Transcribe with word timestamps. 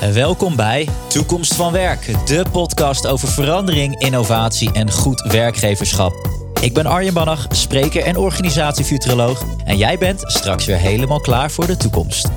Welkom 0.00 0.56
bij 0.56 0.88
Toekomst 1.08 1.54
van 1.54 1.72
Werk, 1.72 2.26
de 2.26 2.44
podcast 2.52 3.06
over 3.06 3.28
verandering, 3.28 3.98
innovatie 3.98 4.72
en 4.72 4.90
goed 4.90 5.20
werkgeverschap. 5.20 6.28
Ik 6.60 6.74
ben 6.74 6.86
Arjen 6.86 7.14
Bannach, 7.14 7.46
spreker 7.50 8.02
en 8.02 8.16
organisatiefuturoloog. 8.16 9.44
En 9.64 9.76
jij 9.76 9.98
bent 9.98 10.22
straks 10.26 10.66
weer 10.66 10.76
helemaal 10.76 11.20
klaar 11.20 11.50
voor 11.50 11.66
de 11.66 11.76
toekomst. 11.76 12.28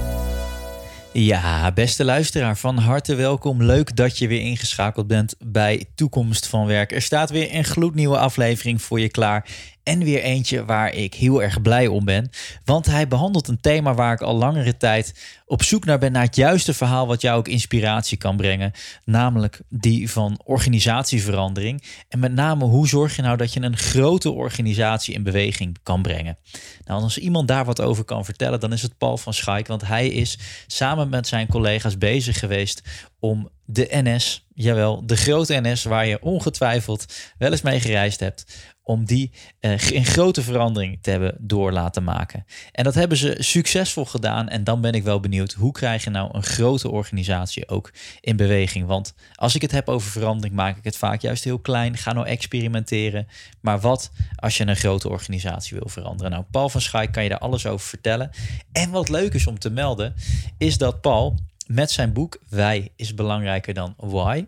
Ja, 1.13 1.71
beste 1.71 2.05
luisteraar, 2.05 2.57
van 2.57 2.77
harte 2.77 3.15
welkom. 3.15 3.63
Leuk 3.63 3.95
dat 3.95 4.17
je 4.17 4.27
weer 4.27 4.41
ingeschakeld 4.41 5.07
bent 5.07 5.35
bij 5.39 5.85
Toekomst 5.95 6.47
van 6.47 6.65
Werk. 6.65 6.91
Er 6.91 7.01
staat 7.01 7.29
weer 7.29 7.55
een 7.55 7.63
gloednieuwe 7.63 8.17
aflevering 8.17 8.81
voor 8.81 8.99
je 8.99 9.09
klaar. 9.09 9.45
En 9.83 10.03
weer 10.03 10.21
eentje 10.21 10.65
waar 10.65 10.93
ik 10.93 11.13
heel 11.13 11.43
erg 11.43 11.61
blij 11.61 11.87
om 11.87 12.05
ben. 12.05 12.29
Want 12.65 12.85
hij 12.85 13.07
behandelt 13.07 13.47
een 13.47 13.61
thema 13.61 13.93
waar 13.93 14.13
ik 14.13 14.21
al 14.21 14.35
langere 14.35 14.77
tijd 14.77 15.13
op 15.45 15.63
zoek 15.63 15.85
naar 15.85 15.99
ben. 15.99 16.11
Naar 16.11 16.23
het 16.23 16.35
juiste 16.35 16.73
verhaal 16.73 17.07
wat 17.07 17.21
jou 17.21 17.37
ook 17.37 17.47
inspiratie 17.47 18.17
kan 18.17 18.37
brengen. 18.37 18.71
Namelijk 19.05 19.61
die 19.69 20.09
van 20.09 20.39
organisatieverandering. 20.43 21.83
En 22.09 22.19
met 22.19 22.33
name 22.33 22.65
hoe 22.65 22.87
zorg 22.87 23.15
je 23.15 23.21
nou 23.21 23.37
dat 23.37 23.53
je 23.53 23.61
een 23.61 23.77
grote 23.77 24.31
organisatie 24.31 25.13
in 25.13 25.23
beweging 25.23 25.77
kan 25.83 26.01
brengen. 26.01 26.37
Nou, 26.85 27.01
als 27.01 27.17
iemand 27.17 27.47
daar 27.47 27.65
wat 27.65 27.81
over 27.81 28.03
kan 28.03 28.25
vertellen, 28.25 28.59
dan 28.59 28.73
is 28.73 28.81
het 28.81 28.97
Paul 28.97 29.17
van 29.17 29.33
Schaik. 29.33 29.67
Want 29.67 29.87
hij 29.87 30.07
is 30.07 30.37
samen 30.67 31.09
met 31.09 31.27
zijn 31.27 31.47
collega's 31.47 31.97
bezig 31.97 32.39
geweest 32.39 32.81
om 33.19 33.49
de 33.65 33.87
NS, 33.91 34.47
jawel, 34.53 35.05
de 35.05 35.15
grote 35.15 35.59
NS, 35.61 35.83
waar 35.83 36.05
je 36.05 36.21
ongetwijfeld 36.21 37.05
wel 37.37 37.51
eens 37.51 37.61
mee 37.61 37.79
gereisd 37.79 38.19
hebt, 38.19 38.72
om 38.83 39.05
die 39.05 39.31
uh, 39.61 39.77
grote 39.77 40.41
verandering 40.41 40.97
te 41.01 41.09
hebben 41.09 41.35
door 41.39 41.71
laten 41.71 42.03
maken. 42.03 42.45
En 42.71 42.83
dat 42.83 42.93
hebben 42.93 43.17
ze 43.17 43.35
succesvol 43.39 44.05
gedaan. 44.05 44.49
En 44.49 44.63
dan 44.63 44.81
ben 44.81 44.93
ik 44.93 45.03
wel 45.03 45.19
benieuwd, 45.19 45.53
hoe 45.53 45.71
krijg 45.71 46.03
je 46.03 46.09
nou 46.09 46.29
een 46.33 46.43
grote 46.43 46.91
organisatie 46.91 47.67
ook 47.67 47.93
in 48.21 48.35
beweging? 48.35 48.85
Want 48.85 49.13
als 49.35 49.55
ik 49.55 49.61
het 49.61 49.71
heb 49.71 49.89
over 49.89 50.11
verandering, 50.11 50.55
maak 50.55 50.77
ik 50.77 50.83
het 50.83 50.97
vaak 50.97 51.21
juist 51.21 51.43
heel 51.43 51.59
klein. 51.59 51.97
Ga 51.97 52.13
nou 52.13 52.27
experimenteren. 52.27 53.27
Maar 53.61 53.79
wat 53.79 54.11
als 54.35 54.57
je 54.57 54.67
een 54.67 54.75
grote 54.75 55.09
organisatie 55.09 55.77
wil 55.77 55.89
veranderen? 55.89 56.31
Nou, 56.31 56.43
Paul 56.51 56.69
van 56.69 56.81
Schaik 56.81 57.11
kan 57.11 57.23
je 57.23 57.29
daar 57.29 57.39
alles 57.39 57.65
over 57.65 57.87
vertellen. 57.87 58.29
En 58.71 58.91
wat 58.91 59.09
leuk 59.09 59.33
is 59.33 59.47
om 59.47 59.59
te 59.59 59.69
melden, 59.69 60.13
is 60.57 60.77
dat 60.77 61.01
Paul 61.01 61.39
met 61.67 61.91
zijn 61.91 62.13
boek 62.13 62.41
Wij 62.49 62.91
is 62.95 63.13
belangrijker 63.13 63.73
dan 63.73 63.93
Why 63.97 64.45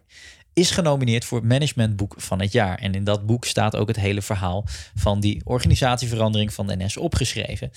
is 0.56 0.72
genomineerd 0.72 1.26
voor 1.26 1.38
het 1.38 1.48
managementboek 1.48 2.14
van 2.18 2.42
het 2.42 2.52
jaar. 2.52 2.78
En 2.78 2.94
in 2.94 3.04
dat 3.04 3.26
boek 3.26 3.46
staat 3.46 3.76
ook 3.76 3.88
het 3.88 4.00
hele 4.00 4.22
verhaal 4.22 4.64
van 4.96 5.20
die 5.20 5.42
organisatieverandering 5.44 6.54
van 6.54 6.68
de 6.68 6.76
NS 6.76 6.98
opgeschreven. 6.98 7.72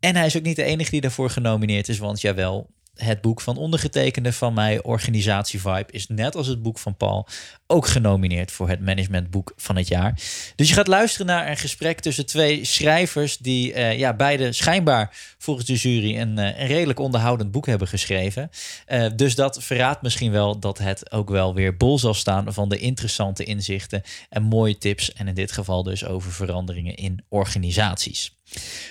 En 0.00 0.16
hij 0.16 0.26
is 0.26 0.36
ook 0.36 0.42
niet 0.42 0.56
de 0.56 0.64
enige 0.64 0.90
die 0.90 1.00
daarvoor 1.00 1.30
genomineerd 1.30 1.88
is, 1.88 1.98
want 1.98 2.20
jawel, 2.20 2.70
het 2.94 3.20
boek 3.20 3.40
van 3.40 3.56
ondergetekende 3.56 4.32
van 4.32 4.54
mij, 4.54 4.82
Organisatie 4.82 5.60
Vibe, 5.60 5.86
is 5.90 6.06
net 6.06 6.36
als 6.36 6.46
het 6.46 6.62
boek 6.62 6.78
van 6.78 6.96
Paul 6.96 7.28
ook 7.72 7.86
genomineerd 7.86 8.52
voor 8.52 8.68
het 8.68 8.80
managementboek 8.80 9.52
van 9.56 9.76
het 9.76 9.88
jaar. 9.88 10.20
Dus 10.56 10.68
je 10.68 10.74
gaat 10.74 10.86
luisteren 10.86 11.26
naar 11.26 11.50
een 11.50 11.56
gesprek 11.56 12.00
tussen 12.00 12.26
twee 12.26 12.64
schrijvers 12.64 13.38
die 13.38 13.74
uh, 13.74 13.98
ja, 13.98 14.14
beide 14.14 14.52
schijnbaar 14.52 15.16
volgens 15.38 15.66
de 15.66 15.74
jury 15.74 16.18
een, 16.18 16.38
uh, 16.38 16.44
een 16.44 16.66
redelijk 16.66 16.98
onderhoudend 16.98 17.50
boek 17.50 17.66
hebben 17.66 17.88
geschreven. 17.88 18.50
Uh, 18.88 19.06
dus 19.16 19.34
dat 19.34 19.62
verraadt 19.62 20.02
misschien 20.02 20.32
wel 20.32 20.58
dat 20.58 20.78
het 20.78 21.12
ook 21.12 21.30
wel 21.30 21.54
weer 21.54 21.76
bol 21.76 21.98
zal 21.98 22.14
staan 22.14 22.52
van 22.52 22.68
de 22.68 22.78
interessante 22.78 23.44
inzichten 23.44 24.02
en 24.28 24.42
mooie 24.42 24.78
tips. 24.78 25.12
En 25.12 25.28
in 25.28 25.34
dit 25.34 25.52
geval 25.52 25.82
dus 25.82 26.04
over 26.04 26.32
veranderingen 26.32 26.94
in 26.94 27.24
organisaties. 27.28 28.32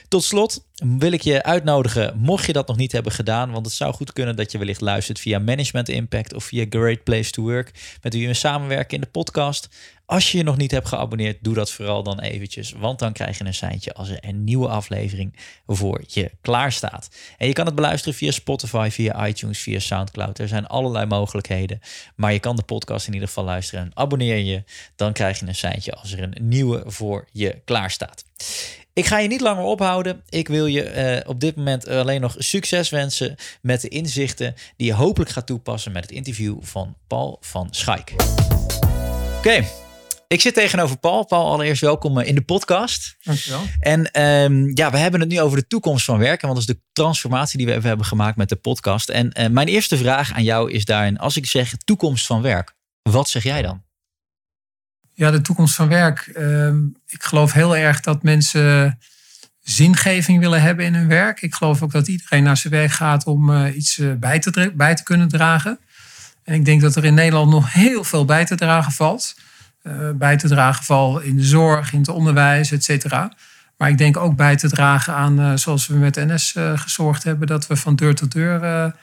Tot 0.07 0.23
slot 0.23 0.65
wil 0.99 1.11
ik 1.11 1.21
je 1.21 1.43
uitnodigen, 1.43 2.17
mocht 2.17 2.45
je 2.45 2.53
dat 2.53 2.67
nog 2.67 2.77
niet 2.77 2.91
hebben 2.91 3.11
gedaan, 3.11 3.51
want 3.51 3.65
het 3.65 3.75
zou 3.75 3.93
goed 3.93 4.13
kunnen 4.13 4.35
dat 4.35 4.51
je 4.51 4.57
wellicht 4.57 4.81
luistert 4.81 5.19
via 5.19 5.39
Management 5.39 5.89
Impact 5.89 6.33
of 6.33 6.43
via 6.43 6.65
Great 6.69 7.03
Place 7.03 7.31
to 7.31 7.43
Work, 7.43 7.97
met 8.01 8.13
wie 8.13 8.27
we 8.27 8.33
samenwerken 8.33 8.70
in 8.71 9.01
de 9.01 9.07
podcast. 9.07 9.69
Als 10.05 10.31
je 10.31 10.37
je 10.37 10.43
nog 10.43 10.57
niet 10.57 10.71
hebt 10.71 10.87
geabonneerd, 10.87 11.37
doe 11.41 11.53
dat 11.53 11.71
vooral 11.71 12.03
dan 12.03 12.19
eventjes, 12.19 12.71
want 12.71 12.99
dan 12.99 13.13
krijg 13.13 13.37
je 13.37 13.45
een 13.45 13.53
seintje 13.53 13.93
als 13.93 14.09
er 14.09 14.17
een 14.21 14.43
nieuwe 14.43 14.67
aflevering 14.67 15.35
voor 15.67 16.03
je 16.07 16.31
klaar 16.41 16.71
staat. 16.71 17.09
En 17.37 17.47
je 17.47 17.53
kan 17.53 17.65
het 17.65 17.75
beluisteren 17.75 18.13
via 18.17 18.31
Spotify, 18.31 18.89
via 18.91 19.27
iTunes, 19.27 19.59
via 19.59 19.79
SoundCloud. 19.79 20.39
Er 20.39 20.47
zijn 20.47 20.67
allerlei 20.67 21.05
mogelijkheden, 21.05 21.79
maar 22.15 22.33
je 22.33 22.39
kan 22.39 22.55
de 22.55 22.63
podcast 22.63 23.07
in 23.07 23.13
ieder 23.13 23.27
geval 23.27 23.43
luisteren. 23.43 23.85
En 23.85 23.91
abonneer 23.93 24.37
je, 24.37 24.63
dan 24.95 25.13
krijg 25.13 25.39
je 25.39 25.47
een 25.47 25.55
seintje 25.55 25.93
als 25.93 26.11
er 26.11 26.23
een 26.23 26.47
nieuwe 26.47 26.83
voor 26.85 27.27
je 27.31 27.61
klaar 27.65 27.91
staat. 27.91 28.23
Ik 28.93 29.05
ga 29.05 29.19
je 29.19 29.27
niet 29.27 29.41
langer 29.41 29.63
ophouden. 29.63 30.21
Ik 30.29 30.47
wil 30.47 30.65
je 30.65 31.21
uh, 31.23 31.29
op 31.29 31.39
dit 31.39 31.55
moment 31.55 31.87
alleen 31.87 32.21
nog 32.21 32.35
succes 32.37 32.89
wensen 32.89 33.35
met 33.61 33.81
de 33.81 33.87
inzichten 33.87 34.53
die 34.77 34.87
je 34.87 34.93
hopelijk 34.93 35.31
gaat 35.31 35.45
toepassen 35.45 35.91
met 35.91 36.01
het 36.01 36.11
interview 36.11 36.57
van 36.61 36.97
Paul 37.07 37.37
van 37.41 37.67
Schaik. 37.71 38.13
Oké, 38.17 39.37
okay. 39.37 39.67
ik 40.27 40.41
zit 40.41 40.53
tegenover 40.53 40.97
Paul. 40.97 41.25
Paul, 41.25 41.51
allereerst 41.51 41.81
welkom 41.81 42.19
in 42.19 42.35
de 42.35 42.41
podcast. 42.41 43.17
Dankjewel. 43.23 43.61
En 43.79 44.21
um, 44.21 44.71
ja, 44.73 44.91
we 44.91 44.97
hebben 44.97 45.19
het 45.19 45.29
nu 45.29 45.41
over 45.41 45.57
de 45.57 45.67
toekomst 45.67 46.05
van 46.05 46.17
werken, 46.17 46.47
want 46.47 46.59
dat 46.59 46.69
is 46.69 46.75
de 46.75 46.81
transformatie 46.93 47.57
die 47.57 47.67
we 47.67 47.73
even 47.73 47.87
hebben 47.87 48.05
gemaakt 48.05 48.37
met 48.37 48.49
de 48.49 48.55
podcast. 48.55 49.09
En 49.09 49.39
uh, 49.39 49.47
mijn 49.47 49.67
eerste 49.67 49.97
vraag 49.97 50.33
aan 50.33 50.43
jou 50.43 50.71
is 50.71 50.85
daarin, 50.85 51.17
als 51.17 51.37
ik 51.37 51.45
zeg 51.45 51.73
toekomst 51.77 52.25
van 52.25 52.41
werk, 52.41 52.75
wat 53.01 53.29
zeg 53.29 53.43
jij 53.43 53.61
dan? 53.61 53.83
Ja, 55.21 55.31
de 55.31 55.41
toekomst 55.41 55.75
van 55.75 55.87
werk. 55.87 56.31
Uh, 56.37 56.67
ik 57.07 57.23
geloof 57.23 57.53
heel 57.53 57.77
erg 57.77 57.99
dat 57.99 58.23
mensen 58.23 58.99
zingeving 59.63 60.39
willen 60.39 60.61
hebben 60.61 60.85
in 60.85 60.93
hun 60.93 61.07
werk. 61.07 61.41
Ik 61.41 61.53
geloof 61.53 61.81
ook 61.81 61.91
dat 61.91 62.07
iedereen 62.07 62.43
naar 62.43 62.57
zijn 62.57 62.73
werk 62.73 62.91
gaat 62.91 63.25
om 63.25 63.49
uh, 63.49 63.75
iets 63.75 63.97
uh, 63.97 64.13
bij, 64.13 64.39
te 64.39 64.71
bij 64.75 64.95
te 64.95 65.03
kunnen 65.03 65.27
dragen. 65.27 65.79
En 66.43 66.53
ik 66.53 66.65
denk 66.65 66.81
dat 66.81 66.95
er 66.95 67.05
in 67.05 67.13
Nederland 67.13 67.51
nog 67.51 67.73
heel 67.73 68.03
veel 68.03 68.25
bij 68.25 68.45
te 68.45 68.55
dragen 68.55 68.91
valt. 68.91 69.35
Uh, 69.83 70.09
bij 70.13 70.37
te 70.37 70.47
dragen 70.47 70.83
valt 70.83 71.23
in 71.23 71.35
de 71.35 71.43
zorg, 71.43 71.93
in 71.93 71.99
het 71.99 72.09
onderwijs, 72.09 72.71
et 72.71 72.83
cetera. 72.83 73.33
Maar 73.77 73.89
ik 73.89 73.97
denk 73.97 74.17
ook 74.17 74.35
bij 74.35 74.55
te 74.55 74.69
dragen 74.69 75.13
aan, 75.13 75.59
zoals 75.59 75.87
we 75.87 75.95
met 75.95 76.15
NS 76.15 76.55
gezorgd 76.75 77.23
hebben, 77.23 77.47
dat 77.47 77.67
we 77.67 77.75
van 77.75 77.95
deur 77.95 78.15
tot 78.15 78.31
deur 78.31 78.93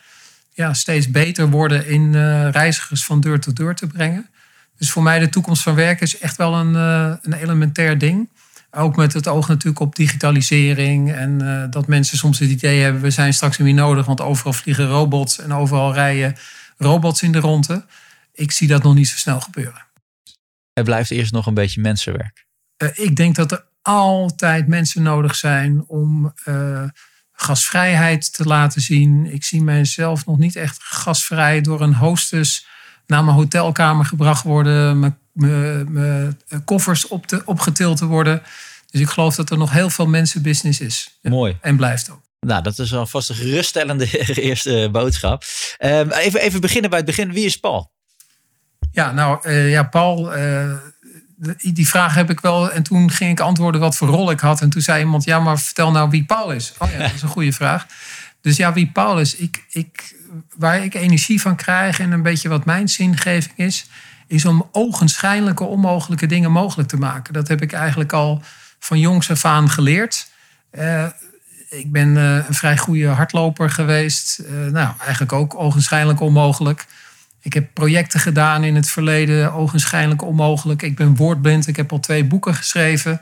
ja, 0.52 0.74
steeds 0.74 1.10
beter 1.10 1.50
worden 1.50 1.86
in 1.86 2.12
reizigers 2.50 3.04
van 3.04 3.20
deur 3.20 3.40
tot 3.40 3.56
deur 3.56 3.74
te 3.74 3.86
brengen. 3.86 4.30
Dus 4.78 4.90
voor 4.90 5.02
mij 5.02 5.18
de 5.18 5.28
toekomst 5.28 5.62
van 5.62 5.74
werk 5.74 6.00
is 6.00 6.18
echt 6.18 6.36
wel 6.36 6.54
een, 6.54 6.72
uh, 6.72 7.14
een 7.22 7.32
elementair 7.32 7.98
ding. 7.98 8.28
Ook 8.70 8.96
met 8.96 9.12
het 9.12 9.28
oog 9.28 9.48
natuurlijk 9.48 9.80
op 9.80 9.96
digitalisering. 9.96 11.12
En 11.12 11.42
uh, 11.42 11.64
dat 11.70 11.86
mensen 11.86 12.18
soms 12.18 12.38
het 12.38 12.50
idee 12.50 12.80
hebben, 12.80 13.02
we 13.02 13.10
zijn 13.10 13.34
straks 13.34 13.58
niet 13.58 13.66
meer 13.66 13.76
nodig, 13.76 14.06
want 14.06 14.20
overal 14.20 14.52
vliegen 14.52 14.86
robots 14.86 15.38
en 15.38 15.52
overal 15.52 15.94
rijden 15.94 16.36
robots 16.76 17.22
in 17.22 17.32
de 17.32 17.38
ronde. 17.38 17.84
Ik 18.32 18.52
zie 18.52 18.68
dat 18.68 18.82
nog 18.82 18.94
niet 18.94 19.08
zo 19.08 19.16
snel 19.16 19.40
gebeuren. 19.40 19.86
Er 20.72 20.84
blijft 20.84 21.10
eerst 21.10 21.32
nog 21.32 21.46
een 21.46 21.54
beetje 21.54 21.80
mensenwerk. 21.80 22.46
Uh, 22.82 22.88
ik 22.94 23.16
denk 23.16 23.34
dat 23.34 23.52
er 23.52 23.64
altijd 23.82 24.66
mensen 24.66 25.02
nodig 25.02 25.34
zijn 25.34 25.84
om 25.86 26.34
gasvrijheid 27.32 28.32
te 28.32 28.44
laten 28.44 28.80
zien. 28.80 29.26
Ik 29.32 29.44
zie 29.44 29.62
mijzelf 29.62 30.26
nog 30.26 30.38
niet 30.38 30.56
echt 30.56 30.76
gasvrij 30.82 31.60
door 31.60 31.80
een 31.80 31.94
hostess 31.94 32.66
naar 33.08 33.24
mijn 33.24 33.36
hotelkamer 33.36 34.04
gebracht 34.04 34.42
worden, 34.42 34.98
mijn, 34.98 35.19
mijn, 35.32 35.92
mijn 35.92 36.64
koffers 36.64 37.08
op 37.08 37.26
te, 37.26 37.42
opgetild 37.44 37.96
te 37.96 38.06
worden. 38.06 38.42
Dus 38.91 39.00
ik 39.00 39.08
geloof 39.08 39.34
dat 39.34 39.50
er 39.50 39.58
nog 39.58 39.72
heel 39.72 39.91
veel 39.91 40.06
mensenbusiness 40.06 40.80
is. 40.80 41.19
Mooi. 41.22 41.56
En 41.60 41.76
blijft 41.76 42.10
ook. 42.10 42.20
Nou, 42.41 42.62
dat 42.62 42.78
is 42.78 42.94
alvast 42.94 43.28
een 43.28 43.34
geruststellende 43.34 44.06
eerste 44.50 44.88
boodschap. 44.92 45.44
Um, 45.78 46.10
even, 46.10 46.41
even 46.41 46.60
beginnen 46.60 46.91
bij 46.91 46.98
het 46.98 47.08
begin. 47.08 47.32
Wie 47.32 47.44
is 47.44 47.56
Paul? 47.56 47.91
Ja, 48.91 49.12
nou, 49.12 49.48
uh, 49.48 49.70
ja, 49.70 49.82
Paul, 49.82 50.38
uh, 50.38 50.75
die 51.58 51.88
vraag 51.88 52.14
heb 52.14 52.30
ik 52.30 52.40
wel. 52.40 52.70
En 52.70 52.82
toen 52.82 53.10
ging 53.10 53.30
ik 53.30 53.40
antwoorden 53.40 53.80
wat 53.80 53.96
voor 53.96 54.08
rol 54.08 54.30
ik 54.30 54.40
had. 54.40 54.60
En 54.60 54.70
toen 54.70 54.82
zei 54.82 55.00
iemand, 55.00 55.25
ja, 55.25 55.40
maar 55.40 55.58
vertel 55.58 55.90
nou 55.90 56.10
wie 56.10 56.25
Paul 56.25 56.50
is. 56.50 56.72
Oh 56.78 56.90
ja, 56.90 56.98
dat 56.98 57.14
is 57.14 57.22
een 57.22 57.28
goede 57.28 57.52
vraag. 57.52 57.86
Dus 58.40 58.56
ja, 58.56 58.72
wie 58.72 58.90
Paul 58.92 59.20
is. 59.20 59.36
Ik, 59.36 59.64
ik, 59.69 60.16
waar 60.56 60.84
ik 60.84 60.94
energie 60.94 61.40
van 61.40 61.56
krijg 61.56 62.00
en 62.00 62.12
een 62.12 62.22
beetje 62.22 62.48
wat 62.48 62.64
mijn 62.64 62.88
zingeving 62.88 63.56
is, 63.56 63.86
is 64.26 64.44
om 64.44 64.69
ogenschijnlijke 64.72 65.64
onmogelijke 65.64 66.26
dingen 66.26 66.52
mogelijk 66.52 66.88
te 66.88 66.96
maken. 66.96 67.32
Dat 67.32 67.48
heb 67.48 67.62
ik 67.62 67.72
eigenlijk 67.72 68.12
al 68.12 68.42
van 68.78 68.98
jongs 68.98 69.30
af 69.30 69.44
aan 69.44 69.70
geleerd. 69.70 70.30
Uh, 70.72 71.06
ik 71.69 71.92
ben 71.92 72.08
uh, 72.16 72.34
een 72.34 72.54
vrij 72.54 72.76
goede 72.76 73.06
hardloper 73.06 73.70
geweest. 73.70 74.40
Uh, 74.40 74.72
nou, 74.72 74.94
eigenlijk 75.00 75.32
ook 75.32 75.54
ogenschijnlijk 75.54 76.20
onmogelijk. 76.20 76.86
Ik 77.40 77.52
heb 77.52 77.74
projecten 77.74 78.20
gedaan 78.20 78.64
in 78.64 78.74
het 78.74 78.90
verleden, 78.90 79.52
ogenschijnlijk 79.52 80.22
onmogelijk. 80.22 80.82
Ik 80.82 80.96
ben 80.96 81.16
woordblind, 81.16 81.66
ik 81.66 81.76
heb 81.76 81.92
al 81.92 82.00
twee 82.00 82.24
boeken 82.24 82.54
geschreven. 82.54 83.20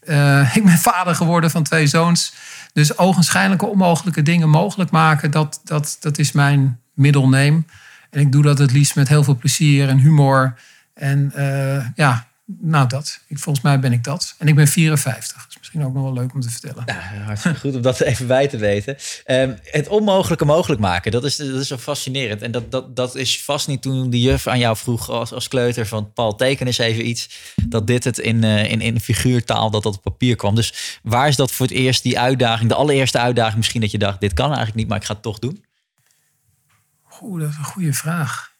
ik 0.58 0.64
ben 0.64 0.78
vader 0.78 1.14
geworden 1.14 1.50
van 1.50 1.62
twee 1.62 1.86
zoons. 1.86 2.34
Dus 2.78 2.98
ogenschijnlijke 2.98 3.66
onmogelijke 3.66 4.22
dingen 4.22 4.48
mogelijk 4.48 4.90
maken, 4.90 5.30
dat, 5.30 5.60
dat, 5.64 5.96
dat 6.00 6.18
is 6.18 6.32
mijn 6.32 6.80
middelneem. 6.94 7.66
En 8.10 8.20
ik 8.20 8.32
doe 8.32 8.42
dat 8.42 8.58
het 8.58 8.72
liefst 8.72 8.96
met 8.96 9.08
heel 9.08 9.24
veel 9.24 9.36
plezier 9.36 9.88
en 9.88 9.98
humor. 9.98 10.54
En 10.94 11.32
uh, 11.36 11.86
ja, 11.94 12.26
nou 12.56 12.88
dat. 12.88 13.20
Ik, 13.26 13.38
volgens 13.38 13.64
mij 13.64 13.80
ben 13.80 13.92
ik 13.92 14.04
dat. 14.04 14.34
En 14.38 14.48
ik 14.48 14.54
ben 14.54 14.68
54. 14.68 15.36
Dat 15.36 15.46
is 15.50 15.58
misschien 15.58 15.84
ook 15.84 15.94
nog 15.94 16.02
wel 16.02 16.12
leuk 16.12 16.34
om 16.34 16.40
te 16.40 16.50
vertellen. 16.50 16.82
Ja, 16.86 17.00
hartstikke 17.24 17.58
goed 17.58 17.74
om 17.74 17.82
dat 17.82 18.00
even 18.00 18.26
bij 18.26 18.48
te 18.48 18.56
weten. 18.56 18.96
Um, 19.26 19.58
het 19.62 19.88
onmogelijke 19.88 20.44
mogelijk 20.44 20.80
maken, 20.80 21.12
dat 21.12 21.24
is, 21.24 21.36
dat 21.36 21.60
is 21.60 21.68
zo 21.68 21.76
fascinerend. 21.76 22.42
En 22.42 22.50
dat, 22.50 22.70
dat, 22.70 22.96
dat 22.96 23.14
is 23.14 23.44
vast 23.44 23.68
niet 23.68 23.82
toen 23.82 24.10
de 24.10 24.20
juf 24.20 24.46
aan 24.46 24.58
jou 24.58 24.76
vroeg 24.76 25.10
als, 25.10 25.32
als 25.32 25.48
kleuter 25.48 25.86
van... 25.86 26.12
Paul, 26.12 26.34
teken 26.34 26.66
eens 26.66 26.78
even 26.78 27.08
iets. 27.08 27.28
Dat 27.68 27.86
dit 27.86 28.04
het 28.04 28.18
in, 28.18 28.44
uh, 28.44 28.70
in, 28.70 28.80
in 28.80 29.00
figuurtaal, 29.00 29.70
dat 29.70 29.82
dat 29.82 29.96
op 29.96 30.02
papier 30.02 30.36
kwam. 30.36 30.54
Dus 30.54 30.98
waar 31.02 31.28
is 31.28 31.36
dat 31.36 31.52
voor 31.52 31.66
het 31.66 31.74
eerst 31.74 32.02
die 32.02 32.18
uitdaging, 32.18 32.68
de 32.68 32.74
allereerste 32.74 33.18
uitdaging 33.18 33.56
misschien 33.56 33.80
dat 33.80 33.90
je 33.90 33.98
dacht... 33.98 34.20
dit 34.20 34.32
kan 34.32 34.46
eigenlijk 34.46 34.76
niet, 34.76 34.88
maar 34.88 34.98
ik 34.98 35.04
ga 35.04 35.12
het 35.12 35.22
toch 35.22 35.38
doen? 35.38 35.64
Oeh, 37.20 37.40
dat 37.40 37.50
is 37.50 37.56
een 37.56 37.64
goede 37.64 37.92
vraag. 37.92 38.56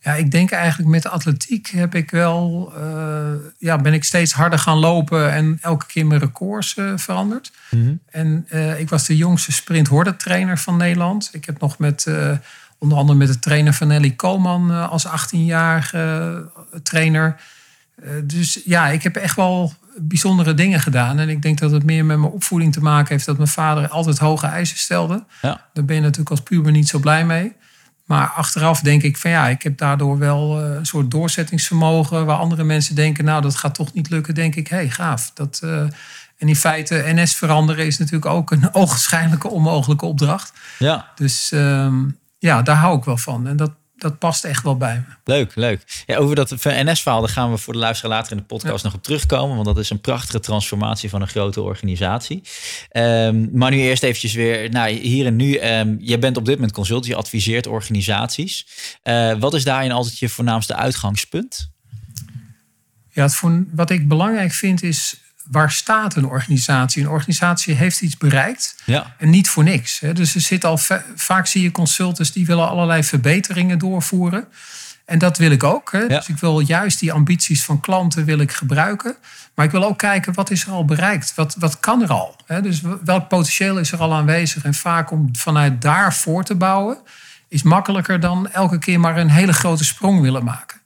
Ja, 0.00 0.14
ik 0.14 0.30
denk 0.30 0.50
eigenlijk 0.50 0.90
met 0.90 1.02
de 1.02 1.08
atletiek 1.08 1.66
heb 1.68 1.94
ik 1.94 2.10
wel, 2.10 2.72
uh, 2.78 3.32
ja, 3.58 3.76
ben 3.76 3.92
ik 3.92 4.04
steeds 4.04 4.32
harder 4.32 4.58
gaan 4.58 4.78
lopen 4.78 5.32
en 5.32 5.58
elke 5.60 5.86
keer 5.86 6.06
mijn 6.06 6.20
records 6.20 6.76
uh, 6.76 6.92
veranderd. 6.96 7.52
Mm 7.70 7.82
-hmm. 7.82 8.00
En 8.10 8.46
uh, 8.52 8.80
ik 8.80 8.88
was 8.88 9.06
de 9.06 9.16
jongste 9.16 9.52
sprint 9.52 9.88
trainer 10.18 10.58
van 10.58 10.76
Nederland. 10.76 11.28
Ik 11.32 11.44
heb 11.44 11.60
nog 11.60 11.78
met, 11.78 12.06
onder 12.78 12.98
andere 12.98 13.18
met 13.18 13.28
de 13.28 13.38
trainer 13.38 13.72
van 13.72 13.88
Nelly 13.88 14.10
Koolman 14.10 14.88
als 14.88 15.06
18-jarige 15.06 16.44
trainer. 16.82 17.40
dus 18.24 18.60
ja, 18.64 18.88
ik 18.88 19.02
heb 19.02 19.16
echt 19.16 19.36
wel 19.36 19.72
bijzondere 19.96 20.54
dingen 20.54 20.80
gedaan. 20.80 21.18
En 21.18 21.28
ik 21.28 21.42
denk 21.42 21.58
dat 21.58 21.70
het 21.70 21.84
meer 21.84 22.04
met 22.04 22.18
mijn 22.18 22.32
opvoeding 22.32 22.72
te 22.72 22.80
maken 22.80 23.08
heeft 23.08 23.26
dat 23.26 23.36
mijn 23.36 23.48
vader 23.48 23.88
altijd 23.88 24.18
hoge 24.18 24.46
eisen 24.46 24.78
stelde. 24.78 25.24
Ja. 25.42 25.66
Daar 25.72 25.84
ben 25.84 25.96
je 25.96 26.02
natuurlijk 26.02 26.30
als 26.30 26.40
puber 26.40 26.72
niet 26.72 26.88
zo 26.88 26.98
blij 26.98 27.26
mee. 27.26 27.52
Maar 28.06 28.28
achteraf 28.28 28.80
denk 28.80 29.02
ik 29.02 29.16
van 29.16 29.30
ja, 29.30 29.48
ik 29.48 29.62
heb 29.62 29.78
daardoor 29.78 30.18
wel 30.18 30.60
eh, 30.60 30.74
een 30.74 30.86
soort 30.86 31.10
doorzettingsvermogen. 31.10 32.26
Waar 32.26 32.38
andere 32.38 32.64
mensen 32.64 32.94
denken, 32.94 33.24
nou 33.24 33.42
dat 33.42 33.56
gaat 33.56 33.74
toch 33.74 33.92
niet 33.92 34.10
lukken. 34.10 34.34
Denk 34.34 34.54
ik, 34.54 34.68
hé 34.68 34.76
hey, 34.76 34.90
gaaf. 34.90 35.30
Dat, 35.34 35.60
uh, 35.64 35.80
en 36.36 36.48
in 36.48 36.56
feite 36.56 37.02
NS 37.06 37.36
veranderen 37.36 37.86
is 37.86 37.98
natuurlijk 37.98 38.32
ook 38.32 38.50
een 38.50 38.74
ogenschijnlijke 38.82 39.48
onmogelijke 39.48 40.06
opdracht. 40.06 40.52
Ja. 40.78 41.12
Dus 41.14 41.50
um, 41.54 42.18
ja, 42.38 42.62
daar 42.62 42.76
hou 42.76 42.98
ik 42.98 43.04
wel 43.04 43.16
van. 43.16 43.46
En 43.46 43.56
dat, 43.56 43.70
dat 43.96 44.18
past 44.18 44.44
echt 44.44 44.62
wel 44.62 44.76
bij 44.76 44.94
me. 44.94 45.14
Leuk, 45.24 45.54
leuk. 45.54 46.02
Ja, 46.06 46.16
over 46.16 46.34
dat 46.36 46.50
NS-verhaal, 46.50 47.20
daar 47.20 47.30
gaan 47.30 47.50
we 47.50 47.58
voor 47.58 47.72
de 47.72 47.78
luisteraar 47.78 48.16
later 48.16 48.32
in 48.32 48.38
de 48.38 48.44
podcast 48.44 48.84
nog 48.84 48.94
op 48.94 49.02
terugkomen. 49.02 49.54
Want 49.54 49.66
dat 49.66 49.78
is 49.78 49.90
een 49.90 50.00
prachtige 50.00 50.40
transformatie 50.40 51.10
van 51.10 51.20
een 51.20 51.28
grote 51.28 51.62
organisatie. 51.62 52.42
Um, 52.92 53.48
maar 53.52 53.70
nu 53.70 53.76
eerst 53.76 54.02
eventjes 54.02 54.34
weer, 54.34 54.70
nou, 54.70 54.90
hier 54.90 55.26
en 55.26 55.36
nu. 55.36 55.60
Um, 55.60 55.96
je 56.00 56.18
bent 56.18 56.36
op 56.36 56.44
dit 56.44 56.54
moment 56.54 56.72
consultant, 56.72 57.06
je 57.06 57.16
adviseert 57.16 57.66
organisaties. 57.66 58.66
Uh, 59.04 59.38
wat 59.38 59.54
is 59.54 59.64
daarin 59.64 59.92
altijd 59.92 60.18
je 60.18 60.28
voornaamste 60.28 60.74
uitgangspunt? 60.74 61.70
Ja, 63.10 63.22
het 63.22 63.34
voor, 63.34 63.64
wat 63.72 63.90
ik 63.90 64.08
belangrijk 64.08 64.52
vind 64.52 64.82
is 64.82 65.20
waar 65.50 65.72
staat 65.72 66.14
een 66.14 66.26
organisatie? 66.26 67.02
Een 67.02 67.08
organisatie 67.08 67.74
heeft 67.74 68.00
iets 68.00 68.16
bereikt 68.16 68.76
ja. 68.84 69.14
en 69.18 69.30
niet 69.30 69.48
voor 69.48 69.64
niks. 69.64 69.98
Dus 70.12 70.34
er 70.34 70.40
zit 70.40 70.64
al 70.64 70.78
vaak 71.14 71.46
zie 71.46 71.62
je 71.62 71.70
consultants 71.70 72.32
die 72.32 72.46
willen 72.46 72.68
allerlei 72.68 73.04
verbeteringen 73.04 73.78
doorvoeren. 73.78 74.48
En 75.04 75.18
dat 75.18 75.38
wil 75.38 75.50
ik 75.50 75.64
ook. 75.64 75.92
Hè. 75.92 76.08
Dus 76.08 76.28
ik 76.28 76.38
wil 76.38 76.60
juist 76.60 77.00
die 77.00 77.12
ambities 77.12 77.64
van 77.64 77.80
klanten 77.80 78.24
wil 78.24 78.38
ik 78.38 78.52
gebruiken. 78.52 79.16
Maar 79.54 79.64
ik 79.64 79.70
wil 79.70 79.84
ook 79.84 79.98
kijken 79.98 80.34
wat 80.34 80.50
is 80.50 80.64
er 80.64 80.72
al 80.72 80.84
bereikt? 80.84 81.34
Wat, 81.34 81.56
wat 81.58 81.80
kan 81.80 82.02
er 82.02 82.10
al? 82.10 82.36
Hè? 82.46 82.62
Dus 82.62 82.80
welk 83.04 83.28
potentieel 83.28 83.78
is 83.78 83.92
er 83.92 83.98
al 83.98 84.14
aanwezig? 84.14 84.64
En 84.64 84.74
vaak 84.74 85.10
om 85.10 85.28
vanuit 85.36 85.82
daar 85.82 86.14
voor 86.14 86.44
te 86.44 86.54
bouwen 86.54 86.98
is 87.48 87.62
makkelijker 87.62 88.20
dan 88.20 88.50
elke 88.50 88.78
keer 88.78 89.00
maar 89.00 89.16
een 89.16 89.30
hele 89.30 89.52
grote 89.52 89.84
sprong 89.84 90.20
willen 90.20 90.44
maken. 90.44 90.80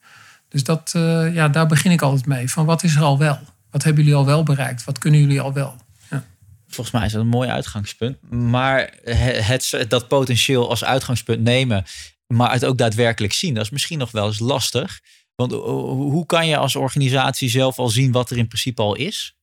Dus 0.48 0.64
dat, 0.64 0.92
uh, 0.96 1.34
ja, 1.34 1.48
daar 1.48 1.66
begin 1.66 1.90
ik 1.90 2.02
altijd 2.02 2.26
mee. 2.26 2.50
Van 2.50 2.64
wat 2.64 2.82
is 2.82 2.94
er 2.94 3.02
al 3.02 3.18
wel? 3.18 3.38
Wat 3.70 3.82
hebben 3.82 4.02
jullie 4.04 4.18
al 4.18 4.26
wel 4.26 4.42
bereikt? 4.42 4.84
Wat 4.84 4.98
kunnen 4.98 5.20
jullie 5.20 5.40
al 5.40 5.52
wel? 5.52 5.76
Ja. 6.10 6.24
Volgens 6.68 6.96
mij 6.96 7.06
is 7.06 7.12
dat 7.12 7.20
een 7.20 7.28
mooi 7.28 7.48
uitgangspunt. 7.48 8.30
Maar 8.30 8.94
het, 9.04 9.84
dat 9.88 10.08
potentieel 10.08 10.68
als 10.68 10.84
uitgangspunt 10.84 11.40
nemen, 11.40 11.84
maar 12.26 12.52
het 12.52 12.64
ook 12.64 12.78
daadwerkelijk 12.78 13.32
zien, 13.32 13.54
dat 13.54 13.64
is 13.64 13.70
misschien 13.70 13.98
nog 13.98 14.10
wel 14.10 14.26
eens 14.26 14.38
lastig. 14.38 15.00
Want 15.34 15.52
hoe 15.52 16.26
kan 16.26 16.46
je 16.46 16.56
als 16.56 16.76
organisatie 16.76 17.48
zelf 17.48 17.78
al 17.78 17.88
zien 17.88 18.12
wat 18.12 18.30
er 18.30 18.38
in 18.38 18.46
principe 18.48 18.82
al 18.82 18.94
is? 18.94 19.34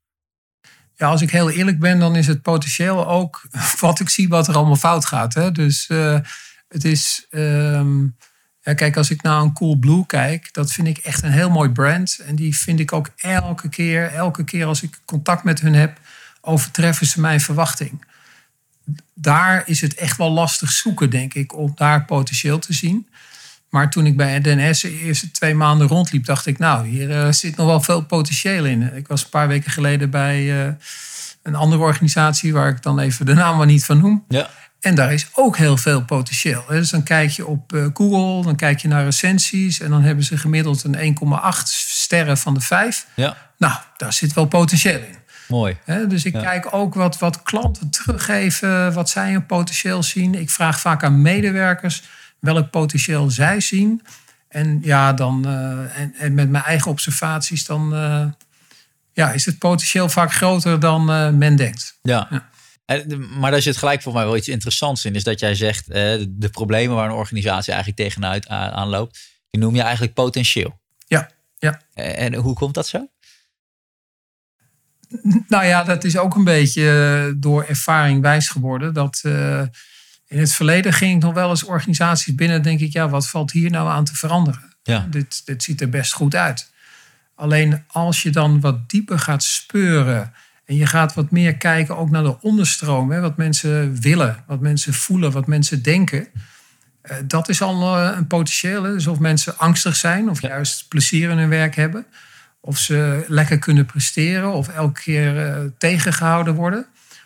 Ja, 0.96 1.08
als 1.08 1.22
ik 1.22 1.32
heel 1.32 1.50
eerlijk 1.50 1.80
ben, 1.80 2.00
dan 2.00 2.16
is 2.16 2.28
het 2.28 2.42
potentieel 2.42 3.08
ook 3.08 3.48
wat 3.80 4.00
ik 4.00 4.10
zie 4.10 4.28
wat 4.28 4.48
er 4.48 4.56
allemaal 4.56 4.76
fout 4.76 5.06
gaat. 5.06 5.34
Hè? 5.34 5.52
Dus 5.52 5.90
uh, 5.90 6.20
het 6.68 6.86
is. 6.86 7.26
Um, 7.30 8.04
ja, 8.04 8.27
kijk, 8.76 8.98
als 8.98 9.10
ik 9.10 9.22
naar 9.22 9.42
een 9.42 9.54
Cool 9.54 9.76
Blue 9.76 10.06
kijk, 10.06 10.54
dat 10.54 10.72
vind 10.72 10.88
ik 10.88 10.98
echt 10.98 11.24
een 11.24 11.32
heel 11.32 11.50
mooi 11.50 11.70
brand. 11.70 12.20
En 12.26 12.36
die 12.36 12.58
vind 12.58 12.80
ik 12.80 12.94
ook 12.94 13.10
elke 13.18 13.70
keer, 13.70 14.14
elke 14.14 14.44
keer 14.44 14.66
als 14.66 14.84
ik 14.84 15.00
contact 15.06 15.44
met 15.44 15.62
hun 15.62 15.74
heb, 15.74 16.00
overtreffen 16.42 17.08
ze 17.08 17.20
mijn 17.20 17.42
verwachting. 17.42 18.06
Daar 19.14 19.64
is 19.66 19.82
het 19.82 19.96
echt 19.96 20.18
wel 20.18 20.32
lastig 20.32 20.72
zoeken, 20.72 21.10
denk 21.10 21.34
ik, 21.34 21.56
om 21.56 21.72
daar 21.76 22.06
potentieel 22.06 22.60
te 22.60 22.74
zien. 22.74 23.08
Maar 23.70 23.90
toen 23.90 24.06
ik 24.06 24.18
bij 24.18 24.42
DNS 24.42 24.82
de 24.82 25.00
eerste 25.00 25.32
twee 25.32 25.56
maanden 25.56 25.88
rondliep, 25.88 26.26
dacht 26.26 26.46
ik, 26.46 26.58
nou, 26.58 26.88
hier 26.88 27.10
uh, 27.10 27.32
zit 27.32 27.56
nog 27.56 27.68
wel 27.68 27.82
veel 27.82 28.04
potentieel 28.04 28.66
in. 28.66 28.96
Ik 28.96 29.08
was 29.08 29.24
een 29.24 29.30
paar 29.30 29.48
weken 29.48 29.72
geleden 29.72 30.10
bij 30.10 30.66
uh, 30.68 30.74
een 31.42 31.56
andere 31.56 31.82
organisatie, 31.82 32.54
waar 32.54 32.70
ik 32.70 32.82
dan 32.82 33.00
even 33.00 33.26
de 33.26 33.34
naam 33.34 33.58
maar 33.58 33.66
niet 33.66 33.86
van 33.86 33.98
noem. 33.98 34.24
Ja. 34.28 34.50
En 34.80 34.96
daar 34.96 35.14
is 35.14 35.28
ook 35.34 35.58
heel 35.58 35.78
veel 35.78 36.06
potentieel. 36.06 36.64
Dus 36.68 36.90
dan 36.90 37.04
kijk 37.04 37.30
je 37.30 37.46
op 37.46 37.74
eh, 37.74 37.86
Google, 37.94 38.44
dan 38.44 38.56
kijk 38.56 38.80
je 38.80 38.88
naar 38.88 39.04
recensies 39.04 39.80
en 39.80 39.90
dan 39.90 40.02
hebben 40.02 40.24
ze 40.24 40.38
gemiddeld 40.38 40.84
een 40.84 41.18
1,8 41.22 41.64
sterren 41.64 42.38
van 42.38 42.54
de 42.54 42.62
5. 42.62 43.08
Ja. 43.14 43.38
Nou, 43.58 43.74
daar 43.98 44.14
zit 44.14 44.34
wel 44.34 44.46
potentieel 44.46 45.00
in. 45.00 45.16
Mooi. 45.48 45.78
Dus 46.08 46.26
ik 46.26 46.34
kijk 46.34 46.74
ook 46.74 46.94
wat, 46.94 47.20
wat 47.20 47.44
klanten 47.44 47.90
teruggeven, 47.90 48.94
wat 48.94 49.10
zij 49.10 49.36
een 49.36 49.46
potentieel 49.46 50.04
zien. 50.04 50.36
Ik 50.36 50.50
vraag 50.50 50.80
vaak 50.80 51.04
aan 51.04 51.22
medewerkers 51.22 52.04
welk 52.40 52.70
potentieel 52.70 53.30
zij 53.30 53.60
zien. 53.60 54.02
En 54.48 54.80
ja, 54.82 55.14
dan 55.14 55.44
uh, 55.48 56.00
en, 56.00 56.14
en, 56.18 56.34
met 56.34 56.50
mijn 56.50 56.64
eigen 56.64 56.92
observaties, 56.92 57.66
dan 57.66 57.94
uh, 57.94 58.26
ja, 59.14 59.32
is 59.32 59.46
het 59.46 59.58
potentieel 59.58 60.10
vaak 60.10 60.34
groter 60.34 60.80
dan 60.80 61.12
uh, 61.12 61.30
men 61.30 61.56
denkt. 61.56 61.98
Ja. 62.02 62.28
ja. 62.30 62.50
Maar 63.30 63.52
daar 63.52 63.62
zit 63.62 63.78
gelijk 63.78 64.02
voor 64.02 64.14
mij 64.14 64.26
wel 64.26 64.38
iets 64.38 64.48
interessants 64.48 65.06
in. 65.06 65.16
Is 65.16 65.24
dat 65.24 65.40
jij 65.40 65.56
zegt, 65.56 65.88
eh, 65.90 65.94
de 66.30 66.50
problemen 66.52 66.96
waar 66.96 67.10
een 67.10 67.16
organisatie 67.16 67.74
eigenlijk 67.74 68.02
tegenuit 68.02 68.48
aanloopt, 68.48 69.20
die 69.50 69.62
noem 69.62 69.76
je 69.76 69.82
eigenlijk 69.82 70.14
potentieel. 70.14 70.80
Ja, 71.08 71.30
ja. 71.58 71.82
En 71.94 72.34
hoe 72.34 72.54
komt 72.54 72.74
dat 72.74 72.88
zo? 72.88 73.08
Nou 75.48 75.66
ja, 75.66 75.84
dat 75.84 76.04
is 76.04 76.18
ook 76.18 76.36
een 76.36 76.44
beetje 76.44 77.16
eh, 77.28 77.34
door 77.38 77.64
ervaring 77.64 78.22
wijs 78.22 78.50
geworden. 78.50 78.94
Dat 78.94 79.22
uh, 79.26 79.62
in 80.28 80.40
het 80.40 80.54
verleden 80.54 80.94
ging 80.94 81.16
ik 81.16 81.22
nog 81.22 81.34
wel 81.34 81.50
eens 81.50 81.64
organisaties 81.64 82.36
binnen. 82.36 82.62
Denk 82.62 82.80
ik, 82.80 82.94
ja, 82.94 83.10
wat 83.10 83.30
valt 83.30 83.52
hier 83.52 83.72
nou 83.72 83.90
aan 83.90 84.04
te 84.04 84.16
veranderen? 84.16 84.76
Ja. 84.84 85.08
Dit, 85.10 85.46
dit 85.46 85.64
ziet 85.64 85.82
er 85.82 85.90
best 85.90 86.14
goed 86.14 86.36
uit. 86.36 86.72
Alleen 87.36 87.84
als 87.88 88.22
je 88.22 88.30
dan 88.30 88.60
wat 88.60 88.90
dieper 88.90 89.20
gaat 89.20 89.44
speuren 89.44 90.34
en 90.68 90.76
je 90.76 90.86
gaat 90.86 91.14
wat 91.14 91.32
meer 91.32 91.58
kijken 91.58 91.98
ook 91.98 92.10
naar 92.10 92.24
de 92.24 92.42
onderstroom. 92.42 93.12
Hè, 93.12 93.20
wat 93.20 93.38
mensen 93.38 94.02
willen, 94.02 94.44
wat 94.48 94.60
mensen 94.60 94.94
voelen, 94.94 95.32
wat 95.32 95.48
mensen 95.48 95.82
denken. 95.82 96.28
Uh, 97.04 97.18
dat 97.26 97.50
is 97.50 97.62
al 97.62 97.98
uh, 97.98 98.12
een 98.16 98.28
potentieel. 98.28 98.82
Dus 98.82 99.08
of 99.08 99.20
mensen 99.20 99.58
angstig 99.58 99.96
zijn 99.96 100.30
of 100.30 100.42
juist 100.42 100.88
plezier 100.88 101.30
in 101.30 101.38
hun 101.38 101.50
werk 101.50 101.76
hebben. 101.76 102.06
Of 102.60 102.78
ze 102.78 103.26
lekker 103.28 103.60
kunnen 103.60 103.86
presteren 103.86 104.54
of 104.54 104.68
elke 104.68 105.02
keer 105.02 105.48
uh, 105.48 105.56
tegengehouden 105.78 106.54
worden. 106.54 106.86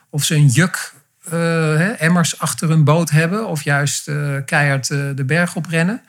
Of 0.10 0.24
ze 0.24 0.36
een 0.36 0.48
juk, 0.48 0.93
hè, 1.29 1.91
emmers 1.91 2.39
achter 2.39 2.69
hun 2.69 2.83
boot 2.83 3.10
hebben. 3.10 3.48
Of 3.48 3.63
juist 3.63 4.12
keihard 4.45 4.88
de 4.88 5.24
berg 5.25 5.55
oprennen. 5.55 6.01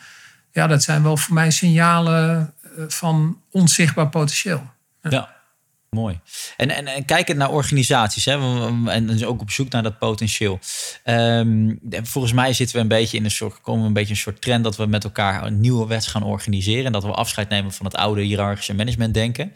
Ja, 0.51 0.67
dat 0.67 0.83
zijn 0.83 1.03
wel 1.03 1.17
voor 1.17 1.35
mij 1.35 1.51
signalen 1.51 2.55
van 2.89 3.39
onzichtbaar 3.51 4.09
potentieel. 4.09 4.71
ja. 5.03 5.42
Mooi. 5.97 6.21
En, 6.57 6.71
en, 6.71 6.87
en 6.87 7.05
kijkend 7.05 7.39
naar 7.39 7.51
organisaties, 7.51 8.25
hè, 8.25 8.33
en 8.91 9.07
dus 9.07 9.25
ook 9.25 9.41
op 9.41 9.51
zoek 9.51 9.71
naar 9.71 9.83
dat 9.83 9.99
potentieel. 9.99 10.59
Um, 11.05 11.79
volgens 12.03 12.33
mij 12.33 12.53
zitten 12.53 12.77
we 12.77 12.83
een 12.83 12.89
beetje 12.89 13.17
in 13.17 13.25
een 13.25 13.31
soort, 13.31 13.61
komen 13.61 13.81
we 13.81 13.87
een 13.87 13.93
beetje 13.93 14.11
een 14.11 14.21
soort 14.21 14.41
trend 14.41 14.65
dat 14.65 14.77
we 14.77 14.87
met 14.87 15.05
elkaar 15.05 15.47
een 15.47 15.61
nieuwe 15.61 15.87
wet 15.87 16.07
gaan 16.07 16.23
organiseren. 16.23 16.85
En 16.85 16.93
dat 16.93 17.03
we 17.03 17.11
afscheid 17.11 17.49
nemen 17.49 17.73
van 17.73 17.87
het 17.87 17.95
oude 17.95 18.23
hiërarchische 18.23 18.75
managementdenken. 18.75 19.53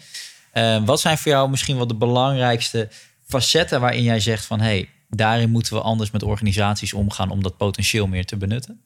Uh, 0.55 0.85
wat 0.85 1.01
zijn 1.01 1.19
voor 1.19 1.33
jou 1.33 1.51
misschien 1.51 1.77
wel 1.77 1.87
de 1.87 1.95
belangrijkste 1.95 2.89
facetten 3.27 3.81
waarin 3.81 4.03
jij 4.03 4.21
zegt 4.21 4.45
van 4.45 4.61
hé, 4.61 4.67
hey, 4.67 4.89
daarin 5.09 5.51
moeten 5.51 5.75
we 5.75 5.81
anders 5.81 6.11
met 6.11 6.23
organisaties 6.23 6.93
omgaan 6.93 7.31
om 7.31 7.43
dat 7.43 7.57
potentieel 7.57 8.07
meer 8.07 8.25
te 8.27 8.37
benutten? 8.37 8.81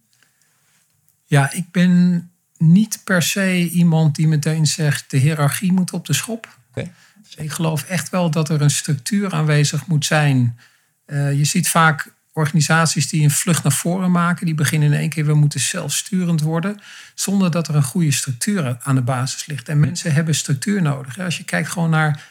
Ja, 1.25 1.53
ik 1.53 1.71
ben 1.71 2.31
niet 2.57 3.01
per 3.05 3.23
se 3.23 3.69
iemand 3.69 4.15
die 4.15 4.29
meteen 4.29 4.67
zegt 4.67 5.11
de 5.11 5.17
hiërarchie 5.17 5.73
moet 5.73 5.93
op 5.93 6.07
de 6.07 6.13
schop. 6.13 6.59
Okay. 6.71 6.93
Ik 7.37 7.51
geloof 7.51 7.83
echt 7.83 8.11
wel 8.11 8.31
dat 8.31 8.49
er 8.49 8.61
een 8.61 8.71
structuur 8.71 9.33
aanwezig 9.33 9.87
moet 9.87 10.05
zijn. 10.05 10.59
Uh, 11.07 11.33
je 11.33 11.45
ziet 11.45 11.69
vaak 11.69 12.13
organisaties 12.33 13.09
die 13.09 13.23
een 13.23 13.31
vlucht 13.31 13.63
naar 13.63 13.73
voren 13.73 14.11
maken, 14.11 14.47
die 14.47 14.55
beginnen 14.55 14.93
in 14.93 14.99
één 14.99 15.09
keer, 15.09 15.27
we 15.27 15.35
moeten 15.35 15.61
zelfsturend 15.61 16.41
worden, 16.41 16.81
zonder 17.15 17.51
dat 17.51 17.69
er 17.69 17.75
een 17.75 17.83
goede 17.83 18.11
structuur 18.11 18.79
aan 18.83 18.95
de 18.95 19.03
basis 19.03 19.47
ligt. 19.47 19.69
En 19.69 19.81
mensen 19.81 20.13
hebben 20.13 20.35
structuur 20.35 20.83
nodig. 20.83 21.19
Als 21.19 21.37
je 21.37 21.45
kijkt 21.45 21.69
gewoon 21.69 21.91
naar 21.91 22.29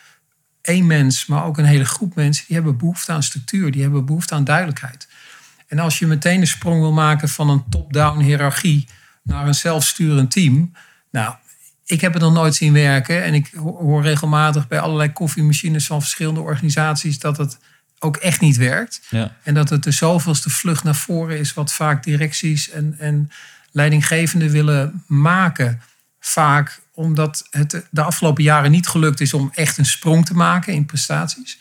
één 0.61 0.87
mens, 0.87 1.25
maar 1.25 1.45
ook 1.45 1.57
een 1.57 1.65
hele 1.65 1.85
groep 1.85 2.15
mensen, 2.15 2.45
die 2.47 2.55
hebben 2.55 2.77
behoefte 2.77 3.11
aan 3.11 3.23
structuur, 3.23 3.71
die 3.71 3.81
hebben 3.81 4.05
behoefte 4.05 4.35
aan 4.35 4.43
duidelijkheid. 4.43 5.07
En 5.67 5.79
als 5.79 5.99
je 5.99 6.07
meteen 6.07 6.39
de 6.39 6.45
sprong 6.45 6.79
wil 6.79 6.91
maken 6.91 7.29
van 7.29 7.49
een 7.49 7.63
top-down 7.69 8.19
hiërarchie 8.19 8.87
naar 9.23 9.47
een 9.47 9.55
zelfsturend 9.55 10.31
team, 10.31 10.71
nou, 11.11 11.35
ik 11.89 12.01
heb 12.01 12.13
het 12.13 12.21
nog 12.21 12.33
nooit 12.33 12.55
zien 12.55 12.73
werken. 12.73 13.23
En 13.23 13.33
ik 13.33 13.51
hoor 13.55 14.01
regelmatig 14.01 14.67
bij 14.67 14.79
allerlei 14.79 15.13
koffiemachines 15.13 15.85
van 15.85 16.01
verschillende 16.01 16.39
organisaties 16.39 17.19
dat 17.19 17.37
het 17.37 17.57
ook 17.99 18.17
echt 18.17 18.41
niet 18.41 18.57
werkt. 18.57 19.01
Ja. 19.09 19.35
En 19.43 19.53
dat 19.53 19.69
het 19.69 19.83
de 19.83 19.91
zoveelste 19.91 20.49
vlucht 20.49 20.83
naar 20.83 20.95
voren 20.95 21.39
is, 21.39 21.53
wat 21.53 21.73
vaak 21.73 22.03
directies 22.03 22.69
en, 22.69 22.95
en 22.99 23.31
leidinggevenden 23.71 24.49
willen 24.49 25.03
maken. 25.07 25.81
Vaak 26.19 26.79
omdat 26.93 27.47
het 27.49 27.85
de 27.91 28.01
afgelopen 28.01 28.43
jaren 28.43 28.71
niet 28.71 28.87
gelukt 28.87 29.21
is 29.21 29.33
om 29.33 29.51
echt 29.53 29.77
een 29.77 29.85
sprong 29.85 30.25
te 30.25 30.33
maken 30.33 30.73
in 30.73 30.85
prestaties. 30.85 31.59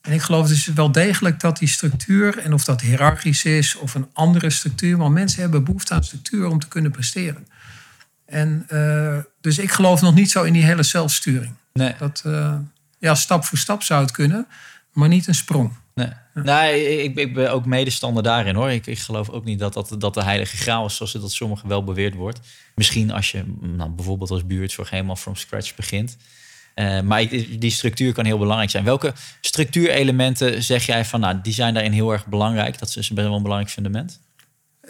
En 0.00 0.12
ik 0.12 0.22
geloof 0.22 0.48
dus 0.48 0.66
wel 0.66 0.92
degelijk 0.92 1.40
dat 1.40 1.58
die 1.58 1.68
structuur, 1.68 2.38
en 2.38 2.52
of 2.52 2.64
dat 2.64 2.80
hiërarchisch 2.80 3.44
is 3.44 3.76
of 3.76 3.94
een 3.94 4.08
andere 4.12 4.50
structuur, 4.50 4.98
maar 4.98 5.10
mensen 5.10 5.40
hebben 5.40 5.64
behoefte 5.64 5.94
aan 5.94 6.04
structuur 6.04 6.46
om 6.46 6.58
te 6.58 6.68
kunnen 6.68 6.90
presteren. 6.90 7.46
En 8.26 8.66
uh, 8.70 9.18
dus 9.40 9.58
ik 9.58 9.70
geloof 9.70 10.00
nog 10.00 10.14
niet 10.14 10.30
zo 10.30 10.42
in 10.42 10.52
die 10.52 10.64
hele 10.64 10.82
zelfsturing. 10.82 11.54
Nee. 11.72 11.94
Dat, 11.98 12.22
uh, 12.26 12.54
ja, 12.98 13.14
stap 13.14 13.44
voor 13.44 13.58
stap 13.58 13.82
zou 13.82 14.02
het 14.02 14.10
kunnen, 14.10 14.46
maar 14.92 15.08
niet 15.08 15.26
een 15.26 15.34
sprong. 15.34 15.72
Nee, 15.94 16.10
nee 16.34 17.02
ik, 17.02 17.16
ik, 17.16 17.34
ben 17.34 17.52
ook 17.52 17.66
medestander 17.66 18.22
daarin 18.22 18.54
hoor. 18.54 18.70
Ik, 18.70 18.86
ik 18.86 18.98
geloof 18.98 19.28
ook 19.28 19.44
niet 19.44 19.58
dat, 19.58 19.72
dat 19.72 19.94
dat 19.98 20.14
de 20.14 20.22
heilige 20.22 20.56
graal 20.56 20.86
is, 20.86 20.96
zoals 20.96 21.12
het 21.12 21.22
dat 21.22 21.32
sommigen 21.32 21.68
wel 21.68 21.84
beweerd 21.84 22.14
wordt. 22.14 22.40
Misschien 22.74 23.10
als 23.12 23.30
je 23.30 23.44
nou, 23.60 23.90
bijvoorbeeld 23.90 24.30
als 24.30 24.46
buurtzorg 24.46 24.90
helemaal 24.90 25.16
from 25.16 25.36
scratch 25.36 25.74
begint. 25.74 26.16
Uh, 26.74 27.00
maar 27.00 27.28
die 27.58 27.70
structuur 27.70 28.12
kan 28.12 28.24
heel 28.24 28.38
belangrijk 28.38 28.70
zijn. 28.70 28.84
Welke 28.84 29.12
structuurelementen 29.40 30.62
zeg 30.62 30.86
jij 30.86 31.04
van, 31.04 31.20
nou, 31.20 31.38
die 31.42 31.52
zijn 31.52 31.74
daarin 31.74 31.92
heel 31.92 32.12
erg 32.12 32.26
belangrijk? 32.26 32.78
Dat 32.78 32.88
is 32.88 32.94
best 32.94 33.26
wel 33.26 33.36
een 33.36 33.42
belangrijk 33.42 33.72
fundament. 33.72 34.20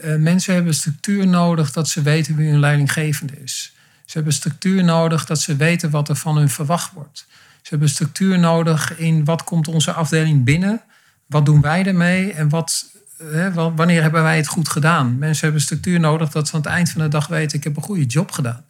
Uh, 0.04 0.16
mensen 0.16 0.54
hebben 0.54 0.74
structuur 0.74 1.26
nodig 1.26 1.72
dat 1.72 1.88
ze 1.88 2.02
weten 2.02 2.36
wie 2.36 2.50
hun 2.50 2.60
leidinggevende 2.60 3.42
is. 3.42 3.74
Ze 4.04 4.12
hebben 4.12 4.32
structuur 4.32 4.84
nodig 4.84 5.26
dat 5.26 5.40
ze 5.40 5.56
weten 5.56 5.90
wat 5.90 6.08
er 6.08 6.16
van 6.16 6.36
hun 6.36 6.48
verwacht 6.48 6.92
wordt. 6.92 7.26
Ze 7.62 7.68
hebben 7.68 7.88
structuur 7.88 8.38
nodig 8.38 8.98
in 8.98 9.24
wat 9.24 9.44
komt 9.44 9.68
onze 9.68 9.92
afdeling 9.92 10.44
binnen, 10.44 10.80
wat 11.26 11.46
doen 11.46 11.60
wij 11.60 11.84
ermee 11.84 12.32
en 12.32 12.48
wat, 12.48 12.86
hè, 13.18 13.52
wanneer 13.52 14.02
hebben 14.02 14.22
wij 14.22 14.36
het 14.36 14.46
goed 14.46 14.68
gedaan. 14.68 15.18
Mensen 15.18 15.44
hebben 15.44 15.62
structuur 15.62 16.00
nodig 16.00 16.30
dat 16.30 16.48
ze 16.48 16.54
aan 16.54 16.60
het 16.60 16.70
eind 16.70 16.90
van 16.90 17.02
de 17.02 17.08
dag 17.08 17.26
weten 17.26 17.58
ik 17.58 17.64
heb 17.64 17.76
een 17.76 17.82
goede 17.82 18.06
job 18.06 18.32
gedaan. 18.32 18.64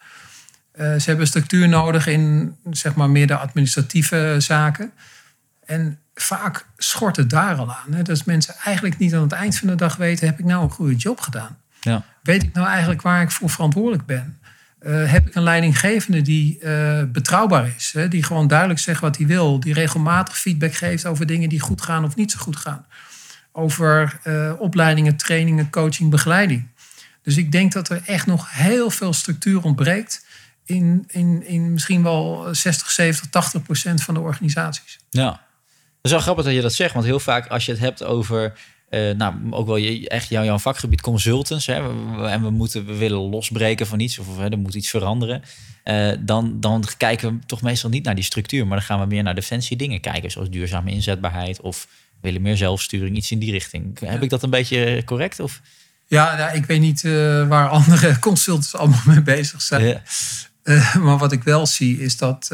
Uh, 0.80 0.94
ze 0.98 1.02
hebben 1.04 1.26
structuur 1.26 1.68
nodig 1.68 2.06
in 2.06 2.56
zeg 2.70 2.94
maar, 2.94 3.10
meer 3.10 3.26
de 3.26 3.36
administratieve 3.36 4.36
zaken. 4.38 4.92
En 5.66 5.98
vaak 6.14 6.66
schort 6.76 7.16
het 7.16 7.30
daar 7.30 7.56
al 7.56 7.74
aan. 7.74 7.92
Hè? 7.92 8.02
Dat 8.02 8.24
mensen 8.24 8.54
eigenlijk 8.64 8.98
niet 8.98 9.14
aan 9.14 9.22
het 9.22 9.32
eind 9.32 9.58
van 9.58 9.68
de 9.68 9.74
dag 9.74 9.96
weten: 9.96 10.26
heb 10.26 10.38
ik 10.38 10.44
nou 10.44 10.62
een 10.62 10.70
goede 10.70 10.94
job 10.94 11.20
gedaan? 11.20 11.58
Ja. 11.80 12.04
Weet 12.22 12.42
ik 12.42 12.52
nou 12.52 12.66
eigenlijk 12.66 13.02
waar 13.02 13.22
ik 13.22 13.30
voor 13.30 13.50
verantwoordelijk 13.50 14.06
ben? 14.06 14.38
Uh, 14.80 15.10
heb 15.10 15.26
ik 15.26 15.34
een 15.34 15.42
leidinggevende 15.42 16.22
die 16.22 16.58
uh, 16.62 17.02
betrouwbaar 17.12 17.72
is, 17.76 17.92
hè? 17.92 18.08
die 18.08 18.22
gewoon 18.22 18.48
duidelijk 18.48 18.80
zegt 18.80 19.00
wat 19.00 19.16
hij 19.16 19.26
wil, 19.26 19.60
die 19.60 19.74
regelmatig 19.74 20.38
feedback 20.38 20.74
geeft 20.74 21.06
over 21.06 21.26
dingen 21.26 21.48
die 21.48 21.60
goed 21.60 21.82
gaan 21.82 22.04
of 22.04 22.16
niet 22.16 22.30
zo 22.30 22.38
goed 22.38 22.56
gaan, 22.56 22.86
over 23.52 24.20
uh, 24.24 24.52
opleidingen, 24.58 25.16
trainingen, 25.16 25.70
coaching, 25.70 26.10
begeleiding. 26.10 26.68
Dus 27.22 27.36
ik 27.36 27.52
denk 27.52 27.72
dat 27.72 27.88
er 27.88 28.02
echt 28.06 28.26
nog 28.26 28.52
heel 28.52 28.90
veel 28.90 29.12
structuur 29.12 29.62
ontbreekt 29.62 30.24
in, 30.64 31.04
in, 31.06 31.46
in 31.46 31.72
misschien 31.72 32.02
wel 32.02 32.48
60, 32.52 32.90
70, 32.90 33.30
80 33.30 33.62
procent 33.62 34.02
van 34.02 34.14
de 34.14 34.20
organisaties. 34.20 34.98
Ja, 35.10 35.45
is 36.06 36.12
wel 36.12 36.20
grappig 36.20 36.44
dat 36.44 36.54
je 36.54 36.60
dat 36.60 36.72
zegt, 36.72 36.92
want 36.94 37.04
heel 37.04 37.20
vaak 37.20 37.46
als 37.46 37.66
je 37.66 37.72
het 37.72 37.80
hebt 37.80 38.04
over 38.04 38.52
uh, 38.90 39.14
nou, 39.14 39.34
ook 39.50 39.66
wel 39.66 39.76
je, 39.76 40.08
echt 40.08 40.28
jouw, 40.28 40.44
jouw 40.44 40.58
vakgebied 40.58 41.00
consultants. 41.00 41.66
Hè, 41.66 41.74
en 42.28 42.42
we, 42.42 42.50
moeten, 42.50 42.86
we 42.86 42.96
willen 42.96 43.18
losbreken 43.18 43.86
van 43.86 44.00
iets 44.00 44.18
of 44.18 44.36
hè, 44.36 44.50
er 44.50 44.58
moet 44.58 44.74
iets 44.74 44.90
veranderen. 44.90 45.42
Uh, 45.84 46.12
dan, 46.20 46.60
dan 46.60 46.84
kijken 46.96 47.32
we 47.32 47.46
toch 47.46 47.62
meestal 47.62 47.90
niet 47.90 48.04
naar 48.04 48.14
die 48.14 48.24
structuur, 48.24 48.66
maar 48.66 48.76
dan 48.76 48.86
gaan 48.86 49.00
we 49.00 49.06
meer 49.06 49.22
naar 49.22 49.34
defensie 49.34 49.76
dingen 49.76 50.00
kijken, 50.00 50.30
zoals 50.30 50.50
duurzame 50.50 50.90
inzetbaarheid 50.90 51.60
of 51.60 51.88
willen 52.20 52.42
meer 52.42 52.56
zelfsturing, 52.56 53.16
iets 53.16 53.30
in 53.30 53.38
die 53.38 53.50
richting. 53.50 54.00
Heb 54.00 54.22
ik 54.22 54.30
dat 54.30 54.42
een 54.42 54.50
beetje 54.50 55.02
correct? 55.04 55.40
Of? 55.40 55.60
Ja, 56.06 56.36
nou, 56.36 56.56
ik 56.56 56.64
weet 56.64 56.80
niet 56.80 57.02
uh, 57.02 57.48
waar 57.48 57.68
andere 57.68 58.18
consultants 58.28 58.74
allemaal 58.74 59.02
mee 59.06 59.22
bezig 59.22 59.62
zijn. 59.62 59.86
Ja. 59.86 60.02
maar 61.00 61.18
wat 61.18 61.32
ik 61.32 61.42
wel 61.42 61.66
zie 61.66 62.00
is 62.00 62.16
dat 62.16 62.48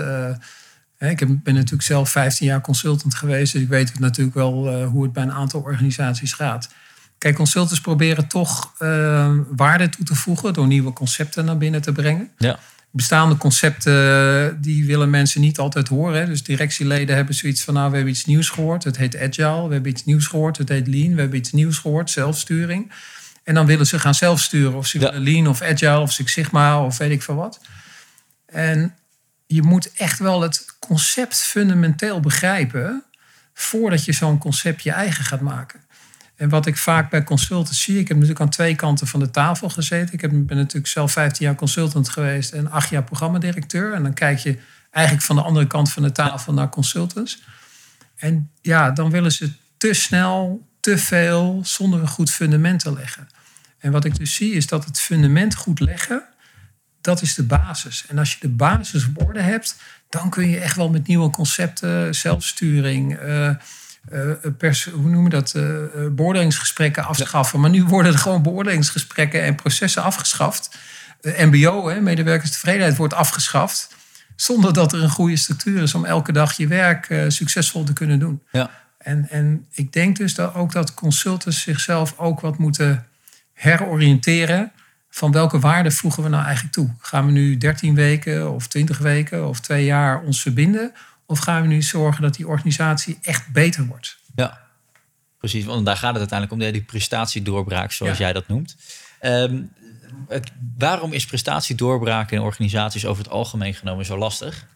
ik 1.10 1.42
ben 1.42 1.54
natuurlijk 1.54 1.82
zelf 1.82 2.10
15 2.10 2.46
jaar 2.46 2.60
consultant 2.60 3.14
geweest, 3.14 3.52
dus 3.52 3.62
ik 3.62 3.68
weet 3.68 3.98
natuurlijk 3.98 4.36
wel 4.36 4.68
eh, 4.68 4.86
hoe 4.86 5.02
het 5.02 5.12
bij 5.12 5.22
een 5.22 5.32
aantal 5.32 5.60
organisaties 5.60 6.32
gaat. 6.32 6.68
Kijk, 7.18 7.34
consultants 7.34 7.80
proberen 7.80 8.28
toch 8.28 8.72
uh, 8.78 9.32
waarde 9.48 9.88
toe 9.88 10.04
te 10.04 10.14
voegen 10.14 10.52
door 10.52 10.66
nieuwe 10.66 10.92
concepten 10.92 11.44
naar 11.44 11.58
binnen 11.58 11.82
te 11.82 11.92
brengen. 11.92 12.30
Ja. 12.38 12.58
Bestaande 12.90 13.36
concepten 13.36 14.60
die 14.60 14.86
willen 14.86 15.10
mensen 15.10 15.40
niet 15.40 15.58
altijd 15.58 15.88
horen. 15.88 16.26
Dus 16.26 16.42
directieleden 16.42 17.16
hebben 17.16 17.34
zoiets 17.34 17.64
van, 17.64 17.74
nou, 17.74 17.90
we 17.90 17.96
hebben 17.96 18.12
iets 18.14 18.24
nieuws 18.24 18.48
gehoord. 18.48 18.84
Het 18.84 18.96
heet 18.96 19.16
agile. 19.16 19.66
We 19.66 19.72
hebben 19.72 19.90
iets 19.90 20.04
nieuws 20.04 20.26
gehoord. 20.26 20.58
Het 20.58 20.68
heet 20.68 20.86
lean. 20.86 21.14
We 21.14 21.20
hebben 21.20 21.38
iets 21.38 21.52
nieuws 21.52 21.78
gehoord. 21.78 22.10
Zelfsturing. 22.10 22.92
En 23.44 23.54
dan 23.54 23.66
willen 23.66 23.86
ze 23.86 23.98
gaan 23.98 24.14
zelfsturen. 24.14 24.74
Of 24.74 24.86
ze 24.86 24.98
willen 24.98 25.22
lean 25.22 25.46
of 25.46 25.62
agile 25.62 25.98
of 25.98 26.12
Six 26.12 26.32
Sigma 26.32 26.84
of 26.84 26.98
weet 26.98 27.10
ik 27.10 27.22
veel 27.22 27.34
wat. 27.34 27.60
En 28.46 28.94
je 29.52 29.62
moet 29.62 29.92
echt 29.92 30.18
wel 30.18 30.40
het 30.40 30.66
concept 30.78 31.36
fundamenteel 31.36 32.20
begrijpen 32.20 33.04
voordat 33.54 34.04
je 34.04 34.12
zo'n 34.12 34.38
concept 34.38 34.82
je 34.82 34.92
eigen 34.92 35.24
gaat 35.24 35.40
maken. 35.40 35.80
En 36.36 36.48
wat 36.48 36.66
ik 36.66 36.76
vaak 36.76 37.10
bij 37.10 37.24
consultants 37.24 37.82
zie, 37.82 37.98
ik 37.98 38.08
heb 38.08 38.16
natuurlijk 38.16 38.40
aan 38.40 38.48
twee 38.48 38.74
kanten 38.74 39.06
van 39.06 39.20
de 39.20 39.30
tafel 39.30 39.68
gezeten. 39.68 40.14
Ik 40.14 40.46
ben 40.46 40.56
natuurlijk 40.56 40.86
zelf 40.86 41.12
15 41.12 41.46
jaar 41.46 41.54
consultant 41.54 42.08
geweest 42.08 42.52
en 42.52 42.70
acht 42.70 42.90
jaar 42.90 43.04
programmadirecteur. 43.04 43.92
En 43.92 44.02
dan 44.02 44.14
kijk 44.14 44.38
je 44.38 44.58
eigenlijk 44.90 45.24
van 45.24 45.36
de 45.36 45.42
andere 45.42 45.66
kant 45.66 45.92
van 45.92 46.02
de 46.02 46.12
tafel 46.12 46.52
naar 46.52 46.68
consultants. 46.68 47.42
En 48.16 48.50
ja, 48.60 48.90
dan 48.90 49.10
willen 49.10 49.32
ze 49.32 49.52
te 49.76 49.92
snel, 49.92 50.68
te 50.80 50.98
veel, 50.98 51.60
zonder 51.62 52.00
een 52.00 52.08
goed 52.08 52.30
fundament 52.30 52.80
te 52.80 52.92
leggen. 52.92 53.26
En 53.78 53.92
wat 53.92 54.04
ik 54.04 54.16
dus 54.16 54.34
zie 54.34 54.52
is 54.52 54.66
dat 54.66 54.84
het 54.84 55.00
fundament 55.00 55.54
goed 55.54 55.80
leggen, 55.80 56.22
dat 57.02 57.22
is 57.22 57.34
de 57.34 57.42
basis. 57.42 58.04
En 58.08 58.18
als 58.18 58.32
je 58.32 58.38
de 58.40 58.48
basis 58.48 59.06
op 59.06 59.26
orde 59.26 59.40
hebt, 59.40 59.76
dan 60.08 60.30
kun 60.30 60.48
je 60.48 60.60
echt 60.60 60.76
wel 60.76 60.90
met 60.90 61.06
nieuwe 61.06 61.30
concepten, 61.30 62.14
zelfsturing, 62.14 63.22
uh, 63.22 63.50
pers, 64.58 64.84
hoe 64.84 65.10
noemen 65.10 65.24
we 65.24 65.28
dat, 65.28 65.54
uh, 65.56 65.62
beoordelingsgesprekken 66.10 67.04
afschaffen. 67.04 67.60
Maar 67.60 67.70
nu 67.70 67.84
worden 67.84 68.12
er 68.12 68.18
gewoon 68.18 68.42
beoordelingsgesprekken 68.42 69.42
en 69.42 69.54
processen 69.54 70.02
afgeschaft. 70.02 70.78
MBO, 71.22 71.88
hè, 71.88 72.00
medewerkerstevredenheid, 72.00 72.96
wordt 72.96 73.14
afgeschaft. 73.14 73.94
Zonder 74.36 74.72
dat 74.72 74.92
er 74.92 75.02
een 75.02 75.10
goede 75.10 75.36
structuur 75.36 75.82
is 75.82 75.94
om 75.94 76.04
elke 76.04 76.32
dag 76.32 76.52
je 76.52 76.66
werk 76.66 77.24
succesvol 77.28 77.84
te 77.84 77.92
kunnen 77.92 78.18
doen. 78.18 78.42
Ja. 78.52 78.70
En, 78.98 79.26
en 79.30 79.66
ik 79.72 79.92
denk 79.92 80.16
dus 80.16 80.34
dat 80.34 80.54
ook 80.54 80.72
dat 80.72 80.94
consultants 80.94 81.62
zichzelf 81.62 82.14
ook 82.18 82.40
wat 82.40 82.58
moeten 82.58 83.06
heroriënteren 83.52 84.72
van 85.14 85.32
welke 85.32 85.58
waarde 85.58 85.90
voegen 85.90 86.22
we 86.22 86.28
nou 86.28 86.44
eigenlijk 86.44 86.74
toe? 86.74 86.94
Gaan 86.98 87.26
we 87.26 87.32
nu 87.32 87.56
13 87.56 87.94
weken 87.94 88.52
of 88.52 88.66
20 88.66 88.98
weken 88.98 89.48
of 89.48 89.60
twee 89.60 89.84
jaar 89.84 90.22
ons 90.22 90.42
verbinden? 90.42 90.92
Of 91.26 91.38
gaan 91.38 91.62
we 91.62 91.68
nu 91.68 91.82
zorgen 91.82 92.22
dat 92.22 92.34
die 92.34 92.48
organisatie 92.48 93.18
echt 93.22 93.52
beter 93.52 93.86
wordt? 93.86 94.18
Ja, 94.34 94.60
precies. 95.38 95.64
Want 95.64 95.86
daar 95.86 95.96
gaat 95.96 96.10
het 96.10 96.18
uiteindelijk 96.18 96.62
om, 96.62 96.72
die 96.72 96.82
prestatiedoorbraak, 96.82 97.92
zoals 97.92 98.18
jij 98.18 98.32
dat 98.32 98.48
noemt. 98.48 98.76
Um, 99.22 99.72
waarom 100.78 101.12
is 101.12 101.26
prestatiedoorbraak 101.26 102.30
in 102.30 102.40
organisaties 102.40 103.06
over 103.06 103.22
het 103.22 103.32
algemeen 103.32 103.74
genomen 103.74 104.04
zo 104.04 104.18
lastig? 104.18 104.66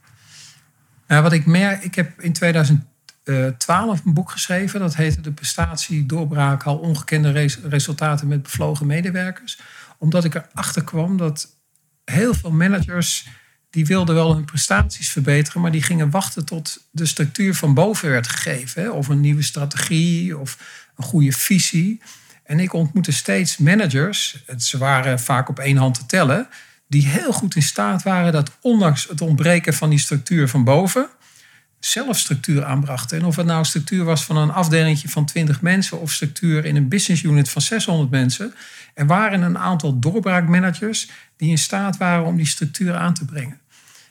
Nou, 1.06 1.22
wat 1.22 1.32
ik 1.32 1.46
merk, 1.46 1.82
ik 1.84 1.94
heb 1.94 2.20
in 2.20 2.32
2012 2.32 4.04
een 4.04 4.14
boek 4.14 4.30
geschreven. 4.30 4.80
Dat 4.80 4.96
heette 4.96 5.20
De 5.20 5.32
prestatiedoorbraak, 5.32 6.62
al 6.62 6.76
ongekende 6.76 7.48
resultaten 7.62 8.28
met 8.28 8.42
bevlogen 8.42 8.86
medewerkers 8.86 9.58
omdat 9.98 10.24
ik 10.24 10.34
erachter 10.34 10.84
kwam 10.84 11.16
dat 11.16 11.56
heel 12.04 12.34
veel 12.34 12.50
managers 12.50 13.26
die 13.70 13.86
wilden 13.86 14.14
wel 14.14 14.34
hun 14.34 14.44
prestaties 14.44 15.10
verbeteren, 15.10 15.60
maar 15.60 15.70
die 15.70 15.82
gingen 15.82 16.10
wachten 16.10 16.44
tot 16.44 16.86
de 16.90 17.06
structuur 17.06 17.54
van 17.54 17.74
boven 17.74 18.10
werd 18.10 18.28
gegeven. 18.28 18.94
Of 18.94 19.08
een 19.08 19.20
nieuwe 19.20 19.42
strategie 19.42 20.38
of 20.38 20.58
een 20.96 21.04
goede 21.04 21.32
visie. 21.32 22.00
En 22.44 22.60
ik 22.60 22.72
ontmoette 22.72 23.12
steeds 23.12 23.56
managers, 23.56 24.44
ze 24.58 24.78
waren 24.78 25.20
vaak 25.20 25.48
op 25.48 25.58
één 25.58 25.76
hand 25.76 25.94
te 25.94 26.06
tellen, 26.06 26.48
die 26.88 27.06
heel 27.06 27.32
goed 27.32 27.56
in 27.56 27.62
staat 27.62 28.02
waren 28.02 28.32
dat 28.32 28.50
ondanks 28.60 29.08
het 29.08 29.20
ontbreken 29.20 29.74
van 29.74 29.90
die 29.90 29.98
structuur 29.98 30.48
van 30.48 30.64
boven, 30.64 31.08
zelf 31.78 32.18
structuur 32.18 32.64
aanbrachten. 32.64 33.18
En 33.18 33.24
of 33.24 33.36
het 33.36 33.46
nou 33.46 33.64
structuur 33.64 34.04
was 34.04 34.24
van 34.24 34.36
een 34.36 34.50
afdeling 34.50 35.02
van 35.04 35.24
20 35.24 35.60
mensen 35.60 36.00
of 36.00 36.12
structuur 36.12 36.64
in 36.64 36.76
een 36.76 36.88
business 36.88 37.22
unit 37.22 37.48
van 37.48 37.62
600 37.62 38.10
mensen. 38.10 38.54
Er 38.94 39.06
waren 39.06 39.42
een 39.42 39.58
aantal 39.58 39.98
doorbraakmanagers 39.98 41.10
die 41.36 41.50
in 41.50 41.58
staat 41.58 41.96
waren 41.96 42.24
om 42.24 42.36
die 42.36 42.46
structuur 42.46 42.94
aan 42.94 43.14
te 43.14 43.24
brengen. 43.24 43.60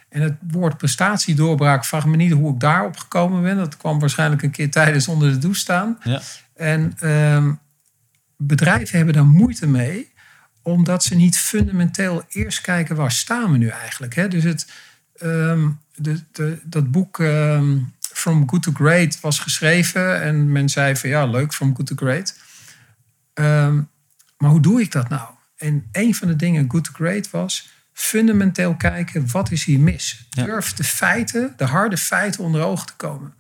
En 0.10 0.22
het 0.22 0.34
woord 0.52 0.78
prestatiedoorbraak, 0.78 1.86
vraag 1.86 2.06
me 2.06 2.16
niet 2.16 2.32
hoe 2.32 2.54
ik 2.54 2.60
daarop 2.60 2.98
gekomen 2.98 3.42
ben. 3.42 3.58
Dat 3.58 3.78
kwam 3.78 4.00
waarschijnlijk 4.00 4.42
een 4.42 4.52
keer 4.52 4.72
tijdens 4.72 5.08
onder 5.08 5.32
de 5.32 5.38
douche 5.38 5.60
staan. 5.60 5.98
Ja. 6.04 6.22
En 6.54 6.94
ehm, 7.00 7.54
bedrijven 8.38 8.98
hebben 8.98 9.16
daar 9.16 9.26
moeite 9.26 9.68
mee, 9.68 10.14
omdat 10.62 11.04
ze 11.04 11.16
niet 11.16 11.38
fundamenteel 11.38 12.24
eerst 12.30 12.62
kijken 12.62 12.96
waar 12.96 13.12
staan 13.12 13.52
we 13.52 13.58
nu 13.58 13.68
eigenlijk. 13.68 14.16
Hè? 14.16 14.28
Dus 14.28 14.44
het, 14.44 14.72
ehm, 15.18 15.70
de, 15.96 16.20
de, 16.32 16.60
dat 16.64 16.92
boek 16.92 17.20
ehm, 17.20 17.78
From 18.00 18.50
Good 18.50 18.64
to 18.64 18.72
Great 18.72 19.20
was 19.20 19.40
geschreven 19.40 20.22
en 20.22 20.52
men 20.52 20.70
zei 20.70 20.96
van 20.96 21.10
ja, 21.10 21.26
leuk, 21.26 21.54
From 21.54 21.76
Good 21.76 21.88
to 21.88 21.96
Great. 21.96 22.40
maar 24.38 24.50
hoe 24.52 24.62
doe 24.62 24.82
ik 24.82 24.92
dat 24.92 25.10
nou? 25.10 25.30
En 25.58 25.88
een 25.92 26.16
van 26.16 26.28
de 26.28 26.36
dingen 26.36 26.66
Good 26.72 26.84
to 26.84 26.92
Great 26.94 27.30
was 27.30 27.74
fundamenteel 27.96 28.76
kijken, 28.76 29.32
wat 29.32 29.52
is 29.52 29.64
hier 29.64 29.80
mis? 29.80 30.28
Durf 30.30 30.74
de 30.74 30.84
feiten, 30.84 31.54
de 31.58 31.64
harde 31.64 31.98
feiten 31.98 32.44
onder 32.44 32.62
ogen 32.62 32.86
te 32.86 32.96
komen. 32.96 33.34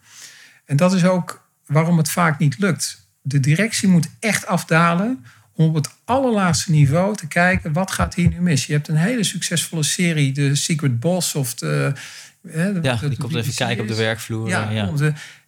En 0.65 0.75
dat 0.75 0.93
is 0.93 1.05
ook 1.05 1.47
waarom 1.65 1.97
het 1.97 2.09
vaak 2.09 2.39
niet 2.39 2.57
lukt. 2.57 3.09
De 3.21 3.39
directie 3.39 3.87
moet 3.87 4.09
echt 4.19 4.45
afdalen 4.45 5.25
om 5.55 5.65
op 5.67 5.75
het 5.75 5.89
allerlaatste 6.05 6.71
niveau 6.71 7.15
te 7.15 7.27
kijken, 7.27 7.73
wat 7.73 7.91
gaat 7.91 8.15
hier 8.15 8.29
nu 8.29 8.41
mis? 8.41 8.65
Je 8.65 8.73
hebt 8.73 8.87
een 8.87 8.95
hele 8.95 9.23
succesvolle 9.23 9.83
serie, 9.83 10.31
de 10.31 10.55
Secret 10.55 10.99
Boss 10.99 11.35
of 11.35 11.53
de... 11.53 11.93
Hè, 12.47 12.67
ja, 12.67 12.95
die 12.95 13.17
komt 13.17 13.35
even 13.35 13.53
kijken 13.53 13.81
op 13.81 13.87
de 13.87 13.95
werkvloer. 13.95 14.47
Ja, 14.47 14.69
ja. 14.69 14.91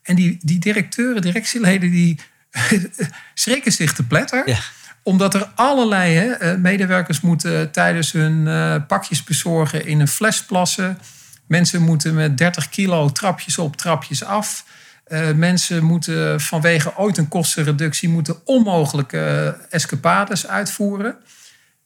en 0.02 0.16
die, 0.16 0.38
die 0.42 0.60
directeuren, 0.60 1.22
directieleden, 1.22 1.92
die 1.92 2.20
schrikken 3.34 3.72
zich 3.72 3.94
te 3.94 4.04
pletter. 4.04 4.50
Ja 4.50 4.60
omdat 5.08 5.34
er 5.34 5.52
allerlei 5.56 6.16
hè, 6.16 6.32
eh, 6.32 6.58
medewerkers 6.58 7.22
moeten 7.22 7.72
tijdens 7.72 8.12
hun 8.12 8.46
uh, 8.46 8.76
pakjes 8.88 9.24
bezorgen 9.24 9.86
in 9.86 10.00
een 10.00 10.08
fles 10.08 10.44
plassen. 10.44 10.98
Mensen 11.46 11.82
moeten 11.82 12.14
met 12.14 12.38
30 12.38 12.70
kilo 12.70 13.10
trapjes 13.10 13.58
op, 13.58 13.78
trapjes 13.78 14.24
af. 14.24 14.66
Uh, 15.10 15.32
mensen 15.32 15.84
moeten 15.84 16.42
vanwege 16.42 16.98
ooit 16.98 17.18
een 17.18 17.28
kostenreductie 17.28 18.10
moeten 18.10 18.46
onmogelijke 18.46 19.58
escapades 19.70 20.48
uitvoeren. 20.48 21.16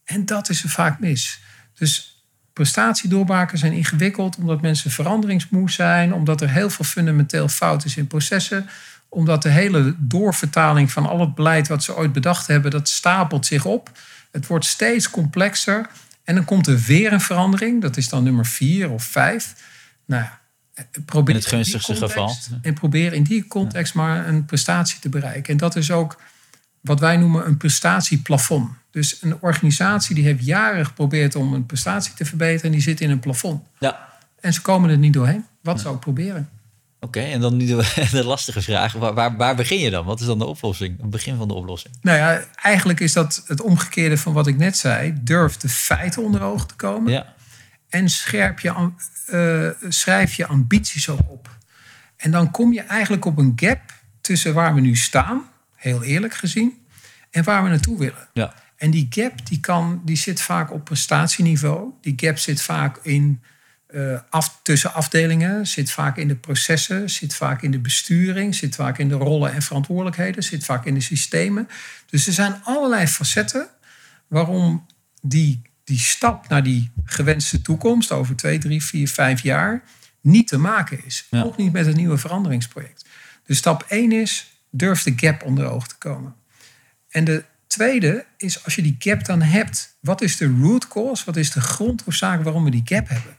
En 0.03 0.25
dat 0.25 0.49
is 0.49 0.63
er 0.63 0.69
vaak 0.69 0.99
mis. 0.99 1.39
Dus 1.73 2.25
prestatiedoorbraken 2.53 3.57
zijn 3.57 3.73
ingewikkeld 3.73 4.35
omdat 4.35 4.61
mensen 4.61 4.91
veranderingsmoe 4.91 5.71
zijn, 5.71 6.13
omdat 6.13 6.41
er 6.41 6.49
heel 6.49 6.69
veel 6.69 6.85
fundamenteel 6.85 7.47
fout 7.47 7.85
is 7.85 7.97
in 7.97 8.07
processen 8.07 8.69
omdat 9.13 9.41
de 9.41 9.49
hele 9.49 9.95
doorvertaling 9.97 10.91
van 10.91 11.05
al 11.05 11.19
het 11.19 11.35
beleid 11.35 11.67
wat 11.67 11.83
ze 11.83 11.95
ooit 11.95 12.13
bedacht 12.13 12.47
hebben, 12.47 12.71
dat 12.71 12.89
stapelt 12.89 13.45
zich 13.45 13.65
op. 13.65 13.91
Het 14.31 14.47
wordt 14.47 14.65
steeds 14.65 15.09
complexer. 15.09 15.89
En 16.23 16.35
dan 16.35 16.45
komt 16.45 16.67
er 16.67 16.79
weer 16.79 17.13
een 17.13 17.21
verandering. 17.21 17.81
Dat 17.81 17.97
is 17.97 18.09
dan 18.09 18.23
nummer 18.23 18.45
vier 18.45 18.89
of 18.89 19.03
vijf. 19.03 19.55
Nou, 20.05 20.25
probeer 21.05 21.35
in 21.35 21.41
het 21.41 21.49
gunstigste 21.49 21.95
geval. 21.95 22.35
En 22.61 22.73
probeer 22.73 23.13
in 23.13 23.23
die 23.23 23.47
context 23.47 23.93
maar 23.93 24.27
een 24.27 24.45
prestatie 24.45 24.99
te 24.99 25.09
bereiken. 25.09 25.51
En 25.51 25.57
dat 25.57 25.75
is 25.75 25.91
ook 25.91 26.21
wat 26.81 26.99
wij 26.99 27.17
noemen 27.17 27.45
een 27.45 27.57
prestatieplafond. 27.57 28.69
Dus 28.91 29.17
een 29.21 29.41
organisatie 29.41 30.15
die 30.15 30.23
heeft 30.23 30.45
jaren 30.45 30.85
geprobeerd 30.85 31.35
om 31.35 31.53
een 31.53 31.65
prestatie 31.65 32.13
te 32.13 32.25
verbeteren, 32.25 32.65
en 32.65 32.71
die 32.71 32.81
zit 32.81 33.01
in 33.01 33.09
een 33.09 33.19
plafond. 33.19 33.63
Ja. 33.79 34.09
En 34.39 34.53
ze 34.53 34.61
komen 34.61 34.89
er 34.89 34.97
niet 34.97 35.13
doorheen. 35.13 35.45
Wat 35.61 35.75
ja. 35.75 35.81
ze 35.81 35.87
ook 35.87 35.99
proberen. 35.99 36.49
Oké, 36.99 37.19
en 37.19 37.41
dan 37.41 37.57
nu 37.57 37.65
de, 37.65 37.93
de, 38.11 38.23
lastige 38.23 38.61
vraag. 38.61 38.93
Waar, 38.93 39.13
waar, 39.13 39.37
waar, 39.37 39.55
begin 39.55 39.79
je 39.79 39.89
dan? 39.89 40.05
Wat 40.05 40.19
is 40.19 40.25
dan 40.25 40.39
de 40.39 40.45
oplossing? 40.45 41.01
Het 41.01 41.09
begin 41.09 41.37
van 41.37 41.47
de 41.47 41.53
oplossing? 41.53 41.93
Nou 42.01 42.17
ja, 42.17 42.43
eigenlijk 42.55 42.99
is 42.99 43.13
dat 43.13 43.43
het 43.47 43.61
omgekeerde 43.61 44.17
van 44.17 44.33
wat 44.33 44.47
ik 44.47 44.57
net 44.57 44.77
zei. 44.77 45.13
Durf 45.21 45.57
de 45.57 45.69
feiten 45.69 46.23
onder 46.23 46.41
ogen 46.41 46.67
te 46.67 46.75
komen. 46.75 47.11
Ja. 47.11 47.33
En 47.91 48.09
scherp 48.09 48.59
je, 48.59 48.89
uh, 49.33 49.89
schrijf 49.91 50.33
je 50.33 50.47
ambities 50.47 51.09
ook 51.09 51.29
op. 51.31 51.57
En 52.17 52.31
dan 52.31 52.51
kom 52.51 52.73
je 52.73 52.81
eigenlijk 52.81 53.25
op 53.25 53.37
een 53.37 53.53
gap 53.55 53.81
tussen 54.21 54.53
waar 54.53 54.73
we 54.73 54.81
nu 54.81 54.95
staan, 54.95 55.43
heel 55.75 56.03
eerlijk 56.03 56.33
gezien, 56.33 56.85
en 57.31 57.43
waar 57.43 57.63
we 57.63 57.69
naartoe 57.69 57.97
willen. 57.97 58.27
Ja. 58.33 58.53
En 58.77 58.91
die 58.91 59.07
gap 59.09 59.47
die 59.47 59.59
kan, 59.59 60.01
die 60.05 60.17
zit 60.17 60.41
vaak 60.41 60.71
op 60.71 60.83
prestatieniveau. 60.83 61.93
Die 62.01 62.13
gap 62.15 62.37
zit 62.37 62.61
vaak 62.61 62.99
in 63.03 63.41
uh, 63.89 64.19
af, 64.29 64.59
tussen 64.63 64.93
afdelingen, 64.93 65.67
zit 65.67 65.91
vaak 65.91 66.17
in 66.17 66.27
de 66.27 66.35
processen, 66.35 67.09
zit 67.09 67.35
vaak 67.35 67.61
in 67.61 67.71
de 67.71 67.79
besturing, 67.79 68.55
zit 68.55 68.75
vaak 68.75 68.97
in 68.97 69.09
de 69.09 69.15
rollen 69.15 69.53
en 69.53 69.61
verantwoordelijkheden, 69.61 70.43
zit 70.43 70.65
vaak 70.65 70.85
in 70.85 70.93
de 70.93 71.01
systemen. 71.01 71.69
Dus 72.09 72.27
er 72.27 72.33
zijn 72.33 72.63
allerlei 72.63 73.07
facetten 73.07 73.67
waarom 74.27 74.85
die, 75.21 75.61
die 75.91 75.99
stap 75.99 76.47
naar 76.47 76.63
die 76.63 76.91
gewenste 77.05 77.61
toekomst 77.61 78.11
over 78.11 78.35
twee, 78.35 78.57
drie, 78.57 78.83
vier, 78.83 79.07
vijf 79.07 79.41
jaar 79.41 79.83
niet 80.21 80.47
te 80.47 80.57
maken 80.57 81.05
is. 81.05 81.27
Ook 81.31 81.57
niet 81.57 81.71
met 81.71 81.85
het 81.85 81.95
nieuwe 81.95 82.17
veranderingsproject. 82.17 83.05
Dus 83.45 83.57
stap 83.57 83.85
één 83.87 84.11
is, 84.11 84.61
durf 84.69 85.03
de 85.03 85.13
gap 85.15 85.43
onder 85.43 85.69
oog 85.69 85.87
te 85.87 85.97
komen. 85.97 86.35
En 87.09 87.23
de 87.23 87.43
tweede 87.67 88.25
is, 88.37 88.63
als 88.63 88.75
je 88.75 88.81
die 88.81 88.95
gap 88.99 89.25
dan 89.25 89.41
hebt, 89.41 89.95
wat 89.99 90.21
is 90.21 90.37
de 90.37 90.55
root 90.61 90.87
cause? 90.87 91.25
Wat 91.25 91.35
is 91.35 91.51
de 91.51 91.61
grondoorzaak 91.61 92.43
waarom 92.43 92.63
we 92.63 92.71
die 92.71 92.81
gap 92.85 93.09
hebben? 93.09 93.37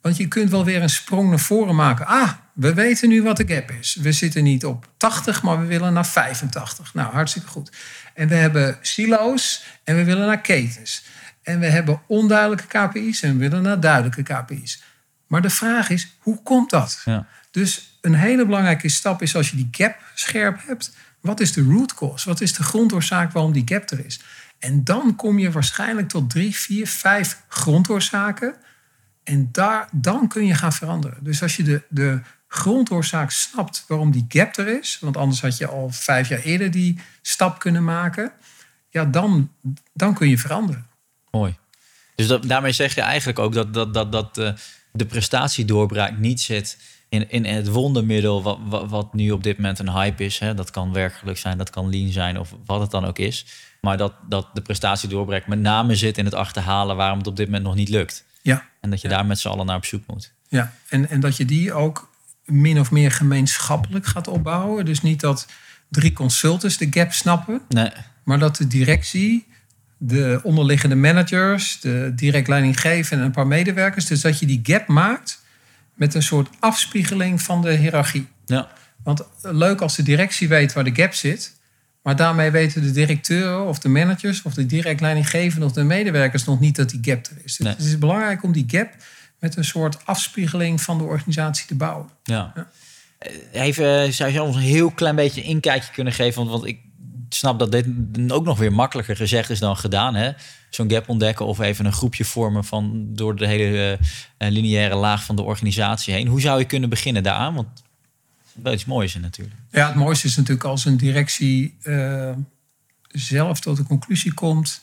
Want 0.00 0.16
je 0.16 0.28
kunt 0.28 0.50
wel 0.50 0.64
weer 0.64 0.82
een 0.82 0.88
sprong 0.88 1.28
naar 1.28 1.38
voren 1.38 1.74
maken. 1.74 2.06
Ah, 2.06 2.32
we 2.52 2.74
weten 2.74 3.08
nu 3.08 3.22
wat 3.22 3.36
de 3.36 3.54
gap 3.54 3.70
is. 3.70 3.94
We 3.94 4.12
zitten 4.12 4.44
niet 4.44 4.64
op 4.64 4.88
80, 4.96 5.42
maar 5.42 5.60
we 5.60 5.66
willen 5.66 5.92
naar 5.92 6.06
85. 6.06 6.94
Nou, 6.94 7.12
hartstikke 7.12 7.48
goed. 7.48 7.70
En 8.14 8.28
we 8.28 8.34
hebben 8.34 8.78
silo's 8.80 9.64
en 9.84 9.96
we 9.96 10.04
willen 10.04 10.26
naar 10.26 10.40
ketens. 10.40 11.04
En 11.46 11.58
we 11.60 11.66
hebben 11.66 12.00
onduidelijke 12.06 12.66
KPI's 12.66 13.22
en 13.22 13.32
we 13.32 13.38
willen 13.38 13.62
naar 13.62 13.80
duidelijke 13.80 14.22
KPI's. 14.22 14.82
Maar 15.26 15.42
de 15.42 15.50
vraag 15.50 15.90
is, 15.90 16.16
hoe 16.18 16.42
komt 16.42 16.70
dat? 16.70 17.02
Ja. 17.04 17.26
Dus 17.50 17.98
een 18.00 18.14
hele 18.14 18.46
belangrijke 18.46 18.88
stap 18.88 19.22
is 19.22 19.36
als 19.36 19.50
je 19.50 19.56
die 19.56 19.68
gap 19.70 19.96
scherp 20.14 20.60
hebt. 20.66 20.96
Wat 21.20 21.40
is 21.40 21.52
de 21.52 21.62
root 21.62 21.94
cause? 21.94 22.28
Wat 22.28 22.40
is 22.40 22.54
de 22.54 22.62
grondoorzaak 22.62 23.32
waarom 23.32 23.52
die 23.52 23.62
gap 23.64 23.90
er 23.90 24.04
is? 24.04 24.20
En 24.58 24.84
dan 24.84 25.16
kom 25.16 25.38
je 25.38 25.50
waarschijnlijk 25.50 26.08
tot 26.08 26.30
drie, 26.30 26.56
vier, 26.56 26.86
vijf 26.86 27.42
grondoorzaken 27.48 28.54
en 29.24 29.48
daar, 29.52 29.88
dan 29.92 30.28
kun 30.28 30.46
je 30.46 30.54
gaan 30.54 30.72
veranderen. 30.72 31.24
Dus 31.24 31.42
als 31.42 31.56
je 31.56 31.62
de, 31.62 31.82
de 31.88 32.20
grondoorzaak 32.48 33.30
snapt 33.30 33.84
waarom 33.88 34.10
die 34.10 34.24
gap 34.28 34.56
er 34.56 34.68
is, 34.68 34.98
want 35.00 35.16
anders 35.16 35.40
had 35.40 35.56
je 35.56 35.66
al 35.66 35.90
vijf 35.90 36.28
jaar 36.28 36.40
eerder 36.40 36.70
die 36.70 37.00
stap 37.22 37.58
kunnen 37.58 37.84
maken, 37.84 38.32
ja, 38.90 39.04
dan, 39.04 39.52
dan 39.92 40.14
kun 40.14 40.28
je 40.28 40.38
veranderen. 40.38 40.86
Mooi. 41.38 41.56
Dus 42.14 42.26
dat, 42.26 42.42
daarmee 42.42 42.72
zeg 42.72 42.94
je 42.94 43.00
eigenlijk 43.00 43.38
ook 43.38 43.52
dat, 43.52 43.74
dat, 43.74 43.94
dat, 43.94 44.12
dat 44.12 44.38
uh, 44.38 44.52
de 44.92 45.06
prestatiedoorbraak 45.06 46.18
niet 46.18 46.40
zit 46.40 46.78
in, 47.08 47.30
in 47.30 47.44
het 47.44 47.68
wondermiddel 47.68 48.42
wat, 48.42 48.58
wat, 48.64 48.90
wat, 48.90 49.14
nu 49.14 49.30
op 49.30 49.42
dit 49.42 49.56
moment 49.56 49.78
een 49.78 49.90
hype 49.90 50.24
is. 50.24 50.38
Hè? 50.38 50.54
Dat 50.54 50.70
kan 50.70 50.92
werkgeluk 50.92 51.38
zijn, 51.38 51.58
dat 51.58 51.70
kan 51.70 51.90
lean 51.90 52.12
zijn 52.12 52.38
of 52.38 52.54
wat 52.64 52.80
het 52.80 52.90
dan 52.90 53.04
ook 53.04 53.18
is. 53.18 53.46
Maar 53.80 53.96
dat, 53.96 54.12
dat 54.28 54.48
de 54.52 54.60
prestatiedoorbraak 54.60 55.46
met 55.46 55.60
name 55.60 55.94
zit 55.94 56.18
in 56.18 56.24
het 56.24 56.34
achterhalen 56.34 56.96
waarom 56.96 57.18
het 57.18 57.26
op 57.26 57.36
dit 57.36 57.46
moment 57.46 57.64
nog 57.64 57.74
niet 57.74 57.88
lukt. 57.88 58.24
Ja. 58.42 58.68
En 58.80 58.90
dat 58.90 59.00
je 59.00 59.08
daar 59.08 59.26
met 59.26 59.38
z'n 59.38 59.48
allen 59.48 59.66
naar 59.66 59.76
op 59.76 59.84
zoek 59.84 60.02
moet. 60.06 60.32
Ja, 60.48 60.72
en, 60.88 61.08
en 61.08 61.20
dat 61.20 61.36
je 61.36 61.44
die 61.44 61.72
ook 61.72 62.10
min 62.44 62.80
of 62.80 62.90
meer 62.90 63.10
gemeenschappelijk 63.10 64.06
gaat 64.06 64.28
opbouwen. 64.28 64.84
Dus 64.84 65.02
niet 65.02 65.20
dat 65.20 65.46
drie 65.88 66.12
consultants 66.12 66.76
de 66.76 66.86
gap 66.90 67.12
snappen, 67.12 67.60
nee. 67.68 67.90
maar 68.24 68.38
dat 68.38 68.56
de 68.56 68.66
directie, 68.66 69.46
de 69.98 70.40
onderliggende 70.42 70.94
managers, 70.94 71.80
de 71.80 72.12
direct 72.14 72.48
leidinggevende 72.48 73.20
en 73.20 73.26
een 73.26 73.34
paar 73.34 73.46
medewerkers, 73.46 74.06
dus 74.06 74.20
dat 74.20 74.38
je 74.38 74.46
die 74.46 74.60
gap 74.62 74.86
maakt 74.86 75.42
met 75.94 76.14
een 76.14 76.22
soort 76.22 76.48
afspiegeling 76.60 77.42
van 77.42 77.62
de 77.62 77.72
hiërarchie. 77.72 78.26
Ja. 78.44 78.68
Want 79.02 79.22
leuk 79.42 79.80
als 79.80 79.96
de 79.96 80.02
directie 80.02 80.48
weet 80.48 80.72
waar 80.72 80.84
de 80.84 80.94
gap 80.94 81.14
zit, 81.14 81.54
maar 82.02 82.16
daarmee 82.16 82.50
weten 82.50 82.82
de 82.82 82.90
directeuren 82.90 83.66
of 83.66 83.78
de 83.78 83.88
managers 83.88 84.42
of 84.42 84.54
de 84.54 84.66
direct 84.66 85.00
leidinggevenden 85.00 85.68
of 85.68 85.74
de 85.74 85.84
medewerkers 85.84 86.44
nog 86.44 86.60
niet 86.60 86.76
dat 86.76 86.90
die 86.90 87.00
gap 87.02 87.26
er 87.26 87.36
is. 87.44 87.56
Dus 87.56 87.68
het 87.68 87.78
is 87.78 87.98
belangrijk 87.98 88.42
om 88.42 88.52
die 88.52 88.64
gap 88.66 88.90
met 89.38 89.56
een 89.56 89.64
soort 89.64 90.06
afspiegeling 90.06 90.80
van 90.80 90.98
de 90.98 91.04
organisatie 91.04 91.66
te 91.66 91.74
bouwen. 91.74 92.08
Ja. 92.22 92.52
ja. 92.54 92.68
Eh, 93.18 93.62
even, 93.62 94.12
zou 94.12 94.32
je 94.32 94.42
ons 94.42 94.56
een 94.56 94.62
heel 94.62 94.90
klein 94.90 95.16
beetje 95.16 95.42
een 95.42 95.48
inkijkje 95.48 95.92
kunnen 95.92 96.12
geven? 96.12 96.38
Want, 96.38 96.50
want 96.50 96.66
ik 96.66 96.78
snap 97.28 97.58
dat 97.58 97.72
dit 97.72 97.86
ook 98.28 98.44
nog 98.44 98.58
weer 98.58 98.72
makkelijker 98.72 99.16
gezegd 99.16 99.50
is 99.50 99.58
dan 99.58 99.76
gedaan. 99.76 100.14
Hè? 100.14 100.30
Zo'n 100.70 100.90
gap 100.90 101.08
ontdekken 101.08 101.46
of 101.46 101.58
even 101.58 101.84
een 101.84 101.92
groepje 101.92 102.24
vormen 102.24 102.64
van 102.64 103.06
door 103.14 103.36
de 103.36 103.46
hele 103.46 103.98
uh, 104.38 104.48
lineaire 104.50 104.94
laag 104.94 105.24
van 105.24 105.36
de 105.36 105.42
organisatie 105.42 106.14
heen. 106.14 106.26
Hoe 106.26 106.40
zou 106.40 106.58
je 106.58 106.64
kunnen 106.64 106.88
beginnen 106.88 107.22
daaraan? 107.22 107.54
Want 107.54 107.68
wel 108.52 108.72
iets 108.72 108.84
moois 108.84 109.14
in 109.14 109.20
natuurlijk. 109.20 109.56
Ja, 109.70 109.86
het 109.86 109.96
mooiste 109.96 110.26
is 110.26 110.36
natuurlijk 110.36 110.64
als 110.64 110.84
een 110.84 110.96
directie 110.96 111.76
uh, 111.82 112.32
zelf 113.08 113.60
tot 113.60 113.76
de 113.76 113.82
conclusie 113.82 114.34
komt: 114.34 114.82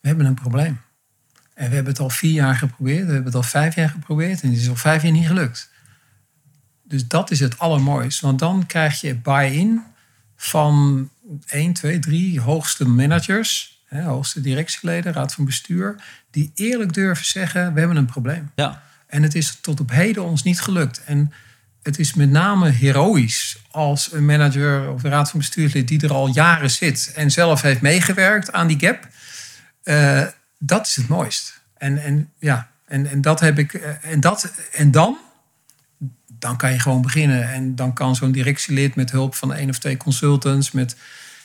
we 0.00 0.08
hebben 0.08 0.26
een 0.26 0.34
probleem. 0.34 0.80
En 1.54 1.68
we 1.68 1.74
hebben 1.74 1.92
het 1.92 2.02
al 2.02 2.10
vier 2.10 2.32
jaar 2.32 2.54
geprobeerd, 2.54 3.06
we 3.06 3.12
hebben 3.12 3.24
het 3.24 3.34
al 3.34 3.42
vijf 3.42 3.74
jaar 3.74 3.88
geprobeerd 3.88 4.42
en 4.42 4.48
het 4.48 4.58
is 4.58 4.68
al 4.68 4.76
vijf 4.76 5.02
jaar 5.02 5.12
niet 5.12 5.26
gelukt. 5.26 5.70
Dus 6.82 7.08
dat 7.08 7.30
is 7.30 7.40
het 7.40 7.58
allermooiste. 7.58 8.26
Want 8.26 8.38
dan 8.38 8.66
krijg 8.66 9.00
je 9.00 9.14
buy-in 9.14 9.82
van 10.36 11.08
1, 11.46 11.72
2, 11.72 11.98
3 11.98 12.40
hoogste 12.40 12.88
managers, 12.88 13.82
hè, 13.86 14.02
hoogste 14.02 14.40
directieleden, 14.40 15.12
raad 15.12 15.34
van 15.34 15.44
bestuur, 15.44 16.02
die 16.30 16.50
eerlijk 16.54 16.92
durven 16.92 17.26
zeggen: 17.26 17.72
we 17.72 17.78
hebben 17.78 17.96
een 17.96 18.06
probleem. 18.06 18.50
Ja. 18.54 18.82
En 19.06 19.22
het 19.22 19.34
is 19.34 19.58
tot 19.60 19.80
op 19.80 19.90
heden 19.90 20.24
ons 20.24 20.42
niet 20.42 20.60
gelukt. 20.60 21.04
En 21.04 21.32
het 21.82 21.98
is 21.98 22.14
met 22.14 22.30
name 22.30 22.70
heroïs 22.70 23.56
als 23.70 24.12
een 24.12 24.24
manager 24.24 24.90
of 24.90 25.02
een 25.02 25.10
raad 25.10 25.30
van 25.30 25.38
bestuurslid 25.38 25.88
die 25.88 26.02
er 26.02 26.12
al 26.12 26.26
jaren 26.26 26.70
zit 26.70 27.12
en 27.14 27.30
zelf 27.30 27.62
heeft 27.62 27.80
meegewerkt 27.80 28.52
aan 28.52 28.66
die 28.66 28.78
gap. 28.78 29.08
Uh, 29.84 30.26
dat 30.58 30.86
is 30.86 30.96
het 30.96 31.08
mooist. 31.08 31.60
En, 31.76 32.02
en 32.02 32.32
ja, 32.38 32.70
en, 32.86 33.10
en 33.10 33.20
dat 33.20 33.40
heb 33.40 33.58
ik. 33.58 33.72
Uh, 33.72 33.82
en, 34.02 34.20
dat, 34.20 34.52
en 34.72 34.90
dan, 34.90 35.18
dan 36.38 36.56
kan 36.56 36.72
je 36.72 36.78
gewoon 36.78 37.02
beginnen. 37.02 37.52
En 37.52 37.74
dan 37.74 37.92
kan 37.92 38.16
zo'n 38.16 38.32
directielid 38.32 38.94
met 38.94 39.10
hulp 39.10 39.34
van 39.34 39.54
één 39.54 39.68
of 39.68 39.78
twee 39.78 39.96
consultants, 39.96 40.70
met 40.70 40.96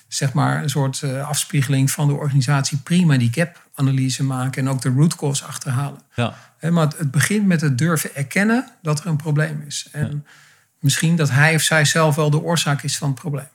zeg 0.08 0.34
maar 0.34 0.63
een 0.63 0.69
soort 0.69 1.02
uh, 1.02 1.28
afspiegeling 1.28 1.91
van 1.91 2.08
de 2.08 2.13
organisatie, 2.13 2.78
prima 2.78 3.17
die 3.17 3.34
gap-analyse 3.34 4.23
maken 4.23 4.65
en 4.65 4.69
ook 4.69 4.82
de 4.82 4.89
root 4.89 5.15
cause 5.15 5.45
achterhalen. 5.45 6.02
Ja. 6.15 6.34
maar 6.69 6.88
het 6.97 7.12
begint 7.12 7.45
met 7.45 7.62
het 7.62 7.78
durven 7.78 8.15
erkennen 8.15 8.67
dat 8.82 8.99
er 8.99 9.06
een 9.06 9.17
probleem 9.17 9.63
is. 9.67 9.88
En 9.91 10.12
ja. 10.12 10.32
misschien 10.80 11.15
dat 11.15 11.30
hij 11.30 11.56
of 11.56 11.62
zij 11.62 11.86
zelf 11.86 12.15
wel 12.15 12.30
de 12.30 12.41
oorzaak 12.41 12.84
is 12.84 12.97
van 12.97 13.10
het 13.10 13.19
probleem. 13.19 13.47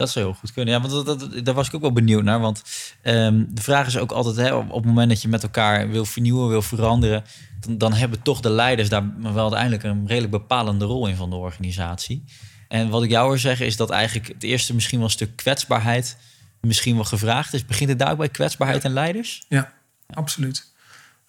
Dat 0.00 0.10
zou 0.10 0.24
heel 0.24 0.34
goed 0.34 0.52
kunnen. 0.52 0.74
Ja, 0.74 0.80
want 0.80 1.06
dat, 1.06 1.20
dat, 1.20 1.44
daar 1.44 1.54
was 1.54 1.68
ik 1.68 1.74
ook 1.74 1.80
wel 1.80 1.92
benieuwd 1.92 2.22
naar. 2.22 2.40
Want 2.40 2.62
um, 3.04 3.48
de 3.50 3.62
vraag 3.62 3.86
is 3.86 3.98
ook 3.98 4.12
altijd: 4.12 4.36
hè, 4.36 4.54
op, 4.54 4.70
op, 4.70 4.76
het 4.76 4.84
moment 4.84 5.08
dat 5.08 5.22
je 5.22 5.28
met 5.28 5.42
elkaar 5.42 5.88
wil 5.90 6.04
vernieuwen, 6.04 6.48
wil 6.48 6.62
veranderen, 6.62 7.24
dan, 7.60 7.78
dan 7.78 7.92
hebben 7.92 8.22
toch 8.22 8.40
de 8.40 8.50
leiders 8.50 8.88
daar 8.88 9.12
wel 9.20 9.42
uiteindelijk 9.42 9.82
een 9.82 10.06
redelijk 10.06 10.32
bepalende 10.32 10.84
rol 10.84 11.06
in 11.06 11.16
van 11.16 11.30
de 11.30 11.36
organisatie. 11.36 12.24
En 12.68 12.88
wat 12.88 13.02
ik 13.02 13.10
jou 13.10 13.28
wil 13.28 13.38
zeggen 13.38 13.66
is 13.66 13.76
dat 13.76 13.90
eigenlijk 13.90 14.28
het 14.28 14.42
eerste 14.42 14.74
misschien 14.74 14.98
wel 14.98 15.06
een 15.06 15.12
stuk 15.12 15.36
kwetsbaarheid 15.36 16.16
misschien 16.60 16.94
wel 16.94 17.04
gevraagd 17.04 17.54
is. 17.54 17.66
Begint 17.66 17.88
het 17.88 17.98
daar 17.98 18.10
ook 18.10 18.18
bij 18.18 18.28
kwetsbaarheid 18.28 18.84
en 18.84 18.92
leiders? 18.92 19.44
Ja, 19.48 19.72
absoluut. 20.06 20.72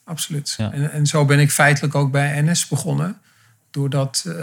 Absoluut. 0.03 0.53
Ja. 0.57 0.71
En, 0.71 0.91
en 0.91 1.05
zo 1.05 1.25
ben 1.25 1.39
ik 1.39 1.51
feitelijk 1.51 1.95
ook 1.95 2.12
bij 2.12 2.41
NS 2.41 2.67
begonnen. 2.67 3.21
Doordat 3.71 4.23
uh, 4.27 4.34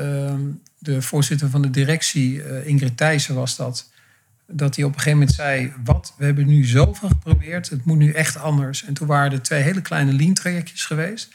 de 0.79 1.03
voorzitter 1.03 1.51
van 1.51 1.62
de 1.62 1.71
directie, 1.71 2.35
uh, 2.35 2.67
Ingrid 2.67 2.97
Thijssen 2.97 3.35
was 3.35 3.57
dat... 3.57 3.91
dat 4.51 4.77
hij 4.77 4.85
op 4.85 4.91
een 4.91 4.99
gegeven 4.99 5.19
moment 5.19 5.37
zei... 5.37 5.73
wat, 5.85 6.15
we 6.17 6.25
hebben 6.25 6.47
nu 6.47 6.65
zoveel 6.65 7.09
geprobeerd, 7.09 7.71
het 7.71 7.85
moet 7.85 7.99
nu 7.99 8.13
echt 8.13 8.37
anders. 8.37 8.85
En 8.85 8.95
toen 8.95 9.07
waren 9.07 9.33
er 9.33 9.43
twee 9.43 9.63
hele 9.63 9.81
kleine 9.81 10.13
lean-trajectjes 10.13 10.85
geweest... 10.85 11.29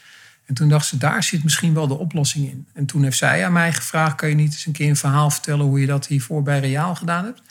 En 0.46 0.54
toen 0.54 0.68
dacht 0.68 0.86
ze, 0.86 0.98
daar 0.98 1.22
zit 1.22 1.42
misschien 1.42 1.74
wel 1.74 1.86
de 1.86 1.98
oplossing 1.98 2.48
in. 2.48 2.66
En 2.72 2.86
toen 2.86 3.02
heeft 3.02 3.16
zij 3.16 3.44
aan 3.44 3.52
mij 3.52 3.72
gevraagd, 3.72 4.14
kan 4.14 4.28
je 4.28 4.34
niet 4.34 4.52
eens 4.52 4.66
een 4.66 4.72
keer 4.72 4.88
een 4.88 4.96
verhaal 4.96 5.30
vertellen 5.30 5.66
hoe 5.66 5.80
je 5.80 5.86
dat 5.86 6.06
hiervoor 6.06 6.42
bij 6.42 6.60
Reaal 6.60 6.94
gedaan 6.94 7.24
hebt? 7.24 7.42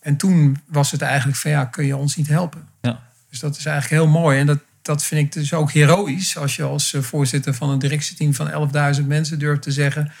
En 0.00 0.16
toen 0.16 0.58
was 0.66 0.90
het 0.90 1.02
eigenlijk 1.02 1.38
van, 1.38 1.50
ja, 1.50 1.64
kun 1.64 1.86
je 1.86 1.96
ons 1.96 2.16
niet 2.16 2.28
helpen? 2.28 2.68
Ja. 2.80 3.02
Dus 3.30 3.40
dat 3.40 3.56
is 3.56 3.66
eigenlijk 3.66 4.02
heel 4.02 4.12
mooi. 4.12 4.38
En 4.38 4.46
dat, 4.46 4.58
dat 4.82 5.04
vind 5.04 5.20
ik 5.26 5.32
dus 5.32 5.52
ook 5.52 5.72
heroïs, 5.72 6.36
als 6.36 6.56
je 6.56 6.62
als 6.62 6.94
voorzitter 6.98 7.54
van 7.54 7.70
een 7.70 7.78
directieteam 7.78 8.34
van 8.34 8.70
11.000 9.00 9.06
mensen 9.06 9.38
durft 9.38 9.62
te 9.62 9.72
zeggen, 9.72 10.12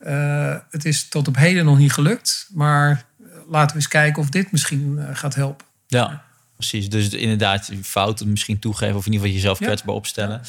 uh, 0.00 0.56
het 0.70 0.84
is 0.84 1.08
tot 1.08 1.28
op 1.28 1.36
heden 1.36 1.64
nog 1.64 1.78
niet 1.78 1.92
gelukt, 1.92 2.48
maar 2.52 3.04
laten 3.50 3.70
we 3.70 3.82
eens 3.82 3.88
kijken 3.88 4.22
of 4.22 4.28
dit 4.28 4.52
misschien 4.52 4.96
uh, 4.98 5.08
gaat 5.12 5.34
helpen. 5.34 5.66
Ja. 5.86 6.28
Precies, 6.56 6.88
dus 6.88 7.08
inderdaad 7.08 7.70
fouten 7.82 8.30
misschien 8.30 8.58
toegeven 8.58 8.96
of 8.96 9.06
in 9.06 9.12
ieder 9.12 9.26
geval 9.26 9.42
jezelf 9.42 9.58
kwetsbaar 9.58 9.94
opstellen. 9.94 10.40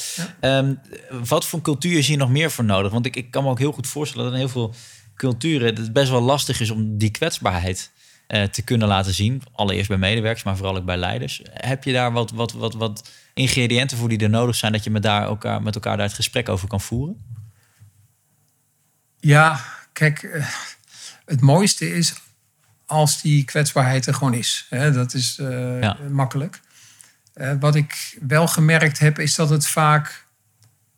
Ja. 0.42 0.58
Um, 0.58 0.80
wat 1.24 1.46
voor 1.46 1.62
cultuur 1.62 1.98
is 1.98 2.08
hier 2.08 2.18
nog 2.18 2.30
meer 2.30 2.52
voor 2.52 2.64
nodig? 2.64 2.92
Want 2.92 3.06
ik, 3.06 3.16
ik 3.16 3.32
kan 3.32 3.44
me 3.44 3.50
ook 3.50 3.60
heel 3.60 3.72
goed 3.72 3.88
voorstellen 3.88 4.26
dat 4.26 4.34
in 4.34 4.40
heel 4.40 4.50
veel 4.50 4.76
culturen 5.16 5.76
het 5.76 5.94
best 5.94 6.10
wel 6.10 6.22
lastig 6.22 6.60
is 6.60 6.70
om 6.70 6.98
die 6.98 7.10
kwetsbaarheid 7.12 7.92
uh, 8.28 8.44
te 8.44 8.62
kunnen 8.62 8.88
laten 8.88 9.14
zien. 9.14 9.42
Allereerst 9.52 9.88
bij 9.88 9.98
medewerkers, 9.98 10.44
maar 10.44 10.58
vooral 10.58 10.78
ook 10.78 10.86
bij 10.86 10.98
leiders. 10.98 11.42
Heb 11.52 11.84
je 11.84 11.94
daar 11.94 12.12
wat, 12.12 12.32
wat, 12.32 12.52
wat, 12.52 12.74
wat 12.74 13.10
ingrediënten 13.34 13.98
voor 13.98 14.10
die 14.10 14.20
er 14.20 14.30
nodig 14.30 14.56
zijn 14.56 14.72
dat 14.72 14.84
je 14.84 14.90
met, 14.90 15.04
daar 15.04 15.24
elkaar, 15.24 15.62
met 15.62 15.76
elkaar 15.76 15.98
daar 15.98 16.06
het 16.06 16.16
gesprek 16.16 16.50
over 16.50 16.68
kan 16.68 16.82
voeren? 16.82 17.26
Ja, 19.20 19.60
kijk, 19.94 20.22
uh, 20.24 20.48
het 21.26 21.42
mooiste 21.42 21.96
is 21.96 22.14
als 22.92 23.22
die 23.22 23.44
kwetsbaarheid 23.44 24.06
er 24.06 24.14
gewoon 24.14 24.34
is. 24.34 24.66
Hè, 24.70 24.92
dat 24.92 25.14
is 25.14 25.38
uh, 25.42 25.82
ja. 25.82 25.98
makkelijk. 26.10 26.60
Uh, 27.36 27.52
wat 27.60 27.76
ik 27.76 28.18
wel 28.28 28.48
gemerkt 28.48 29.00
heb, 29.00 29.20
is 29.20 29.36
dat 29.36 29.50
het 29.50 29.68
vaak 29.68 30.26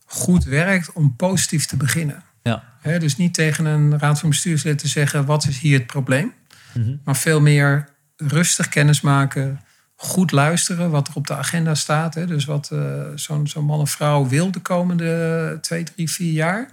goed 0.06 0.43
werkt 0.43 0.91
om 0.91 1.15
positief 1.15 1.65
te 1.65 1.77
beginnen. 1.77 2.23
Ja. 2.43 2.63
Hè, 2.82 2.99
dus 2.99 3.17
niet 3.17 3.34
tegen 3.34 3.65
een 3.65 3.99
raad 3.99 4.19
van 4.19 4.29
bestuurslid 4.29 4.77
te 4.77 4.88
zeggen: 4.88 5.25
wat 5.25 5.47
is 5.47 5.60
hier 5.60 5.77
het 5.77 5.88
probleem? 5.88 6.34
Mm 6.73 6.84
-hmm. 6.84 7.01
Maar 7.03 7.15
veel 7.15 7.41
meer 7.41 7.89
rustig 8.17 8.69
kennis 8.69 9.01
maken, 9.01 9.62
goed 9.95 10.32
luisteren 10.32 10.89
wat 10.89 11.08
er 11.08 11.15
op 11.15 11.27
de 11.27 11.36
agenda 11.36 11.75
staat. 11.75 12.13
Hè, 12.13 12.25
dus 12.25 12.45
wat 12.45 12.69
uh, 12.73 13.03
zo'n 13.15 13.47
zo 13.47 13.62
man 13.62 13.79
of 13.79 13.91
vrouw 13.91 14.27
wil 14.27 14.51
de 14.51 14.62
komende 14.62 15.58
twee, 15.62 15.84
drie, 15.84 16.12
vier 16.12 16.34
jaar. 16.34 16.69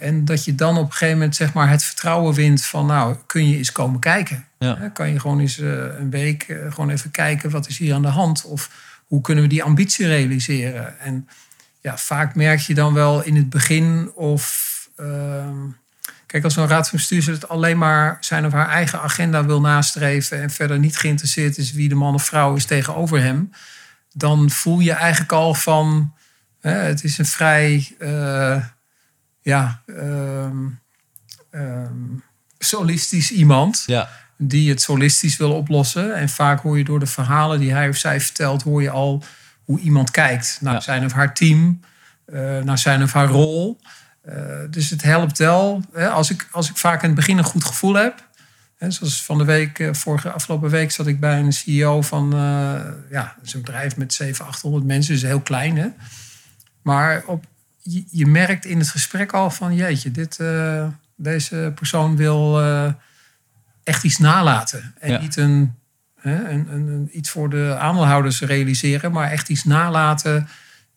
En 0.00 0.24
dat 0.24 0.44
je 0.44 0.54
dan 0.54 0.76
op 0.76 0.84
een 0.84 0.92
gegeven 0.92 1.14
moment 1.14 1.36
zeg 1.36 1.52
maar, 1.52 1.68
het 1.68 1.84
vertrouwen 1.84 2.34
wint 2.34 2.64
van, 2.64 2.86
nou, 2.86 3.16
kun 3.26 3.48
je 3.48 3.56
eens 3.56 3.72
komen 3.72 4.00
kijken? 4.00 4.46
Ja. 4.58 4.90
Kan 4.92 5.12
je 5.12 5.20
gewoon 5.20 5.40
eens 5.40 5.58
uh, 5.58 5.70
een 5.98 6.10
week 6.10 6.48
uh, 6.48 6.72
gewoon 6.72 6.90
even 6.90 7.10
kijken, 7.10 7.50
wat 7.50 7.68
is 7.68 7.78
hier 7.78 7.94
aan 7.94 8.02
de 8.02 8.08
hand? 8.08 8.44
Of 8.44 8.70
hoe 9.06 9.20
kunnen 9.20 9.44
we 9.44 9.50
die 9.50 9.62
ambitie 9.62 10.06
realiseren? 10.06 11.00
En 11.00 11.28
ja, 11.80 11.98
vaak 11.98 12.34
merk 12.34 12.60
je 12.60 12.74
dan 12.74 12.94
wel 12.94 13.22
in 13.22 13.36
het 13.36 13.50
begin 13.50 14.10
of... 14.14 14.68
Uh, 14.96 15.48
kijk, 16.26 16.44
als 16.44 16.56
een 16.56 16.66
raad 16.66 16.88
van 16.88 16.98
bestuur 16.98 17.30
het 17.30 17.48
alleen 17.48 17.78
maar 17.78 18.16
zijn 18.20 18.46
of 18.46 18.52
haar 18.52 18.68
eigen 18.68 19.00
agenda 19.00 19.44
wil 19.44 19.60
nastreven... 19.60 20.42
en 20.42 20.50
verder 20.50 20.78
niet 20.78 20.96
geïnteresseerd 20.96 21.58
is 21.58 21.72
wie 21.72 21.88
de 21.88 21.94
man 21.94 22.14
of 22.14 22.24
vrouw 22.24 22.54
is 22.54 22.64
tegenover 22.64 23.22
hem... 23.22 23.50
dan 24.12 24.50
voel 24.50 24.78
je 24.78 24.92
eigenlijk 24.92 25.32
al 25.32 25.54
van, 25.54 26.14
het 26.60 27.04
is 27.04 27.18
een 27.18 27.26
vrij 27.26 27.96
ja, 29.42 29.82
um, 29.86 30.80
um, 31.50 32.22
solistisch 32.58 33.30
iemand. 33.30 33.82
Ja. 33.86 34.08
Die 34.36 34.70
het 34.70 34.80
solistisch 34.80 35.36
wil 35.36 35.52
oplossen. 35.52 36.14
En 36.14 36.28
vaak 36.28 36.60
hoor 36.60 36.78
je 36.78 36.84
door 36.84 37.00
de 37.00 37.06
verhalen 37.06 37.58
die 37.58 37.72
hij 37.72 37.88
of 37.88 37.96
zij 37.96 38.20
vertelt, 38.20 38.62
hoor 38.62 38.82
je 38.82 38.90
al 38.90 39.22
hoe 39.64 39.80
iemand 39.80 40.10
kijkt 40.10 40.58
naar 40.60 40.74
ja. 40.74 40.80
zijn 40.80 41.04
of 41.04 41.12
haar 41.12 41.34
team, 41.34 41.80
uh, 42.26 42.58
naar 42.58 42.78
zijn 42.78 43.02
of 43.02 43.12
haar 43.12 43.28
rol. 43.28 43.80
Uh, 44.28 44.34
dus 44.70 44.90
het 44.90 45.02
helpt 45.02 45.38
wel. 45.38 45.82
Hè, 45.92 46.08
als, 46.08 46.30
ik, 46.30 46.48
als 46.50 46.70
ik 46.70 46.76
vaak 46.76 47.02
in 47.02 47.06
het 47.06 47.16
begin 47.16 47.38
een 47.38 47.44
goed 47.44 47.64
gevoel 47.64 47.94
heb. 47.94 48.28
Hè, 48.76 48.90
zoals 48.90 49.24
van 49.24 49.38
de 49.38 49.44
week, 49.44 49.78
uh, 49.78 49.92
vorige 49.92 50.30
afgelopen 50.30 50.70
week 50.70 50.90
zat 50.90 51.06
ik 51.06 51.20
bij 51.20 51.38
een 51.38 51.52
CEO 51.52 52.02
van 52.02 52.30
ja, 53.10 53.36
een 53.42 53.60
bedrijf 53.60 53.96
met 53.96 54.12
700, 54.12 54.54
800 54.54 54.84
mensen, 54.84 55.12
dus 55.12 55.22
heel 55.22 55.40
klein. 55.40 55.76
Hè? 55.76 55.88
Maar 56.82 57.22
op, 57.26 57.44
je, 57.82 58.04
je, 58.10 58.26
merkt 58.26 58.64
in 58.64 58.78
het 58.78 58.88
gesprek 58.88 59.32
al 59.32 59.50
van 59.50 59.74
jeetje, 59.74 60.10
dit, 60.10 60.38
uh, 60.40 60.86
deze 61.16 61.72
persoon 61.74 62.16
wil 62.16 62.62
uh, 62.62 62.92
echt 63.82 64.04
iets 64.04 64.18
nalaten. 64.18 64.94
En 64.98 65.12
ja. 65.12 65.20
niet 65.20 65.36
een, 65.36 65.74
een, 66.22 66.50
een, 66.50 66.88
een, 66.88 67.08
iets 67.12 67.30
voor 67.30 67.50
de 67.50 67.76
aandeelhouders 67.78 68.40
realiseren, 68.40 69.12
maar 69.12 69.30
echt 69.30 69.48
iets 69.48 69.64
nalaten 69.64 70.48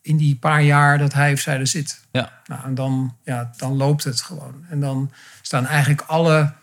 in 0.02 0.18
die 0.18 0.36
paar 0.36 0.62
jaar 0.62 0.98
dat 0.98 1.14
hij 1.14 1.34
of 1.34 1.40
zij 1.40 1.60
er 1.60 1.68
zit. 1.68 2.06
Ja. 2.12 2.32
Nou, 2.46 2.64
en 2.64 2.76
dan, 2.76 3.18
ja, 3.24 3.52
dan 3.58 3.76
loopt 3.76 4.04
het 4.04 4.22
gewoon. 4.22 4.66
En 4.70 4.80
dan 4.80 5.12
staan 5.42 5.66
eigenlijk 5.68 6.02
alle, 6.02 6.54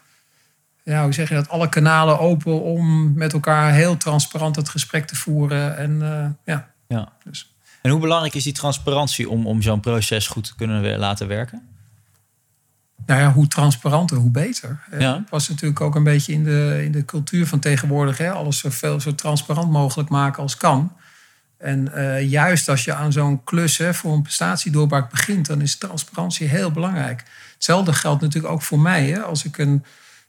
ja, 0.82 1.02
hoe 1.02 1.12
zeg 1.12 1.28
je 1.28 1.34
dat, 1.34 1.48
alle 1.48 1.68
kanalen 1.68 2.18
open 2.18 2.62
om 2.62 3.12
met 3.12 3.32
elkaar 3.32 3.72
heel 3.72 3.96
transparant 3.96 4.56
het 4.56 4.68
gesprek 4.68 5.06
te 5.06 5.16
voeren. 5.16 5.76
En 5.76 5.90
uh, 5.90 6.26
ja. 6.44 6.70
ja. 6.86 7.12
Dus. 7.24 7.54
En 7.82 7.90
hoe 7.90 8.00
belangrijk 8.00 8.34
is 8.34 8.44
die 8.44 8.52
transparantie 8.52 9.28
om, 9.28 9.46
om 9.46 9.62
zo'n 9.62 9.80
proces 9.80 10.26
goed 10.26 10.44
te 10.44 10.54
kunnen 10.56 10.98
laten 10.98 11.28
werken? 11.28 11.62
Nou 13.06 13.20
ja, 13.20 13.32
hoe 13.32 13.46
transparanter, 13.46 14.16
hoe 14.16 14.30
beter. 14.30 14.80
Ja. 14.98 15.14
Het 15.18 15.30
was 15.30 15.48
natuurlijk 15.48 15.80
ook 15.80 15.94
een 15.94 16.04
beetje 16.04 16.32
in 16.32 16.44
de, 16.44 16.80
in 16.84 16.92
de 16.92 17.04
cultuur 17.04 17.46
van 17.46 17.58
tegenwoordig. 17.58 18.18
Hè? 18.18 18.30
Alles 18.30 18.58
zoveel 18.58 19.00
zo 19.00 19.14
transparant 19.14 19.70
mogelijk 19.70 20.08
maken 20.08 20.42
als 20.42 20.56
kan. 20.56 20.92
En 21.58 21.90
uh, 21.94 22.30
juist 22.30 22.68
als 22.68 22.84
je 22.84 22.94
aan 22.94 23.12
zo'n 23.12 23.44
klus 23.44 23.76
hè, 23.76 23.94
voor 23.94 24.12
een 24.12 24.22
prestatiedoorbraak 24.22 25.10
begint, 25.10 25.46
dan 25.46 25.60
is 25.60 25.76
transparantie 25.76 26.48
heel 26.48 26.70
belangrijk. 26.70 27.24
Hetzelfde 27.54 27.92
geldt 27.92 28.22
natuurlijk 28.22 28.52
ook 28.52 28.62
voor 28.62 28.80
mij. 28.80 29.06
Hè? 29.06 29.20
Als 29.20 29.44
ik 29.44 29.58
een, 29.58 29.84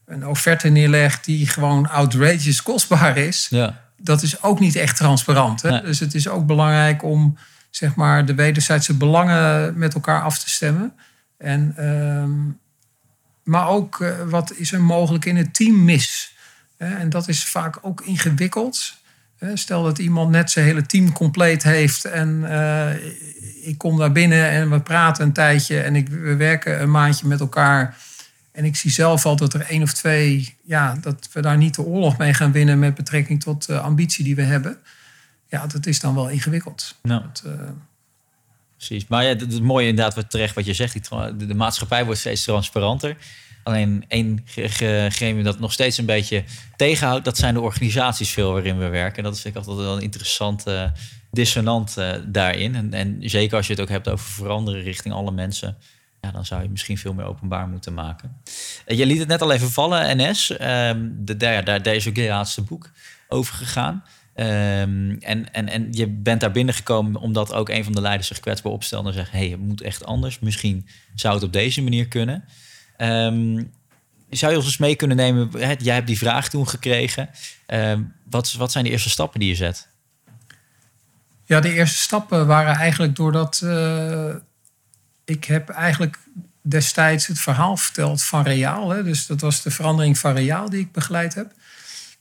een 0.05 0.27
offerte 0.27 0.69
neerleg 0.69 1.21
die 1.21 1.47
gewoon 1.47 1.89
outrageous 1.89 2.61
kostbaar 2.61 3.17
is, 3.17 3.47
ja 3.49 3.80
dat 4.03 4.21
is 4.21 4.43
ook 4.43 4.59
niet 4.59 4.75
echt 4.75 4.97
transparant. 4.97 5.61
Hè? 5.61 5.69
Nee. 5.69 5.81
Dus 5.81 5.99
het 5.99 6.13
is 6.13 6.27
ook 6.27 6.45
belangrijk 6.45 7.03
om 7.03 7.37
zeg 7.69 7.95
maar, 7.95 8.25
de 8.25 8.35
wederzijdse 8.35 8.93
belangen 8.93 9.77
met 9.77 9.93
elkaar 9.93 10.21
af 10.21 10.39
te 10.39 10.49
stemmen. 10.49 10.93
En, 11.37 11.87
um, 11.87 12.59
maar 13.43 13.67
ook 13.67 13.99
uh, 13.99 14.09
wat 14.29 14.53
is 14.53 14.71
er 14.71 14.81
mogelijk 14.81 15.25
in 15.25 15.35
het 15.35 15.53
team 15.53 15.83
mis? 15.83 16.35
Hè? 16.77 16.95
En 16.95 17.09
dat 17.09 17.27
is 17.27 17.43
vaak 17.43 17.77
ook 17.81 18.01
ingewikkeld. 18.01 18.93
Hè? 19.37 19.57
Stel 19.57 19.83
dat 19.83 19.97
iemand 19.97 20.29
net 20.29 20.51
zijn 20.51 20.65
hele 20.65 20.85
team 20.85 21.11
compleet 21.11 21.63
heeft 21.63 22.05
en 22.05 22.41
uh, 22.43 22.89
ik 23.61 23.77
kom 23.77 23.97
daar 23.97 24.11
binnen 24.11 24.49
en 24.49 24.69
we 24.69 24.79
praten 24.79 25.25
een 25.25 25.33
tijdje 25.33 25.81
en 25.81 25.95
ik, 25.95 26.09
we 26.09 26.35
werken 26.35 26.81
een 26.81 26.91
maandje 26.91 27.27
met 27.27 27.39
elkaar. 27.39 27.97
En 28.51 28.65
ik 28.65 28.75
zie 28.75 28.91
zelf 28.91 29.25
al 29.25 29.35
dat 29.35 29.53
er 29.53 29.61
één 29.61 29.81
of 29.81 29.93
twee, 29.93 30.55
ja, 30.63 30.97
dat 31.01 31.29
we 31.31 31.41
daar 31.41 31.57
niet 31.57 31.75
de 31.75 31.81
oorlog 31.81 32.17
mee 32.17 32.33
gaan 32.33 32.51
winnen 32.51 32.79
met 32.79 32.95
betrekking 32.95 33.43
tot 33.43 33.65
de 33.65 33.79
ambitie 33.79 34.23
die 34.23 34.35
we 34.35 34.41
hebben. 34.41 34.77
Ja, 35.49 35.67
dat 35.67 35.85
is 35.85 35.99
dan 35.99 36.15
wel 36.15 36.29
ingewikkeld. 36.29 36.95
Nou. 37.01 37.21
Dat, 37.21 37.43
uh, 37.45 37.69
Precies. 38.87 39.07
Maar 39.07 39.23
ja, 39.23 39.29
het 39.29 39.53
is 39.53 39.59
mooi 39.59 39.87
inderdaad 39.87 40.15
wat 40.15 40.29
terecht 40.29 40.55
wat 40.55 40.65
je 40.65 40.73
zegt. 40.73 40.93
Die, 40.93 41.37
de, 41.37 41.45
de 41.45 41.53
maatschappij 41.53 42.05
wordt 42.05 42.19
steeds 42.19 42.43
transparanter. 42.43 43.17
Alleen 43.63 44.05
één 44.07 44.43
gremium 45.09 45.43
dat 45.43 45.59
nog 45.59 45.73
steeds 45.73 45.97
een 45.97 46.05
beetje 46.05 46.43
tegenhoudt, 46.75 47.25
dat 47.25 47.37
zijn 47.37 47.53
de 47.53 47.59
organisaties 47.59 48.29
veel 48.29 48.51
waarin 48.51 48.77
we 48.77 48.87
werken. 48.87 49.23
Dat 49.23 49.35
is 49.35 49.45
ik 49.45 49.55
altijd 49.55 49.77
wel 49.77 49.95
een 49.95 50.01
interessante 50.01 50.91
dissonant 51.31 51.95
uh, 51.97 52.13
daarin. 52.25 52.75
En, 52.75 52.93
en 52.93 53.17
zeker 53.21 53.57
als 53.57 53.67
je 53.67 53.73
het 53.73 53.81
ook 53.81 53.89
hebt 53.89 54.09
over 54.09 54.25
veranderen 54.25 54.81
richting 54.81 55.13
alle 55.13 55.31
mensen. 55.31 55.77
Ja, 56.21 56.31
dan 56.31 56.45
zou 56.45 56.63
je 56.63 56.69
misschien 56.69 56.97
veel 56.97 57.13
meer 57.13 57.25
openbaar 57.25 57.67
moeten 57.67 57.93
maken. 57.93 58.41
Uh, 58.87 58.97
je 58.97 59.05
liet 59.05 59.19
het 59.19 59.27
net 59.27 59.41
al 59.41 59.51
even 59.51 59.71
vallen, 59.71 60.17
NS. 60.17 60.49
Um, 60.61 61.15
de, 61.25 61.37
daar, 61.37 61.65
daar, 61.65 61.95
is 61.95 62.07
ook 62.07 62.15
je 62.15 62.27
laatste 62.27 62.61
boek 62.61 62.91
over 63.27 63.55
gegaan. 63.55 64.03
Um, 64.35 65.17
en, 65.19 65.53
en, 65.53 65.67
en 65.67 65.87
je 65.91 66.07
bent 66.07 66.41
daar 66.41 66.51
binnengekomen 66.51 67.21
omdat 67.21 67.53
ook 67.53 67.69
een 67.69 67.83
van 67.83 67.93
de 67.93 68.01
leiders 68.01 68.27
zich 68.27 68.39
kwetsbaar 68.39 68.71
opstelde 68.71 69.07
en 69.07 69.13
zegt: 69.13 69.31
hé, 69.31 69.37
hey, 69.37 69.49
het 69.49 69.59
moet 69.59 69.81
echt 69.81 70.05
anders. 70.05 70.39
Misschien 70.39 70.87
zou 71.15 71.33
het 71.33 71.43
op 71.43 71.53
deze 71.53 71.81
manier 71.81 72.07
kunnen. 72.07 72.43
Um, 72.97 73.71
zou 74.29 74.51
je 74.51 74.57
ons 74.57 74.67
eens 74.67 74.77
mee 74.77 74.95
kunnen 74.95 75.17
nemen? 75.17 75.49
Jij 75.77 75.93
hebt 75.93 76.07
die 76.07 76.17
vraag 76.17 76.49
toen 76.49 76.67
gekregen. 76.67 77.29
Wat, 78.29 78.53
wat 78.53 78.71
zijn 78.71 78.83
de 78.83 78.89
eerste 78.89 79.09
stappen 79.09 79.39
die 79.39 79.49
je 79.49 79.55
zet? 79.55 79.87
Ja, 81.45 81.59
de 81.59 81.73
eerste 81.73 81.97
stappen 81.97 82.47
waren 82.47 82.75
eigenlijk 82.75 83.15
doordat 83.15 83.61
uh, 83.63 84.35
ik 85.31 85.43
heb 85.43 85.69
eigenlijk 85.69 86.19
destijds 86.61 87.27
het 87.27 87.39
verhaal 87.39 87.77
verteld 87.77 88.23
van 88.23 88.43
Reaal. 88.43 88.89
Hè. 88.89 89.03
Dus 89.03 89.25
dat 89.25 89.41
was 89.41 89.61
de 89.61 89.71
verandering 89.71 90.17
van 90.17 90.33
Reaal 90.33 90.69
die 90.69 90.79
ik 90.79 90.91
begeleid 90.91 91.33
heb. 91.33 91.51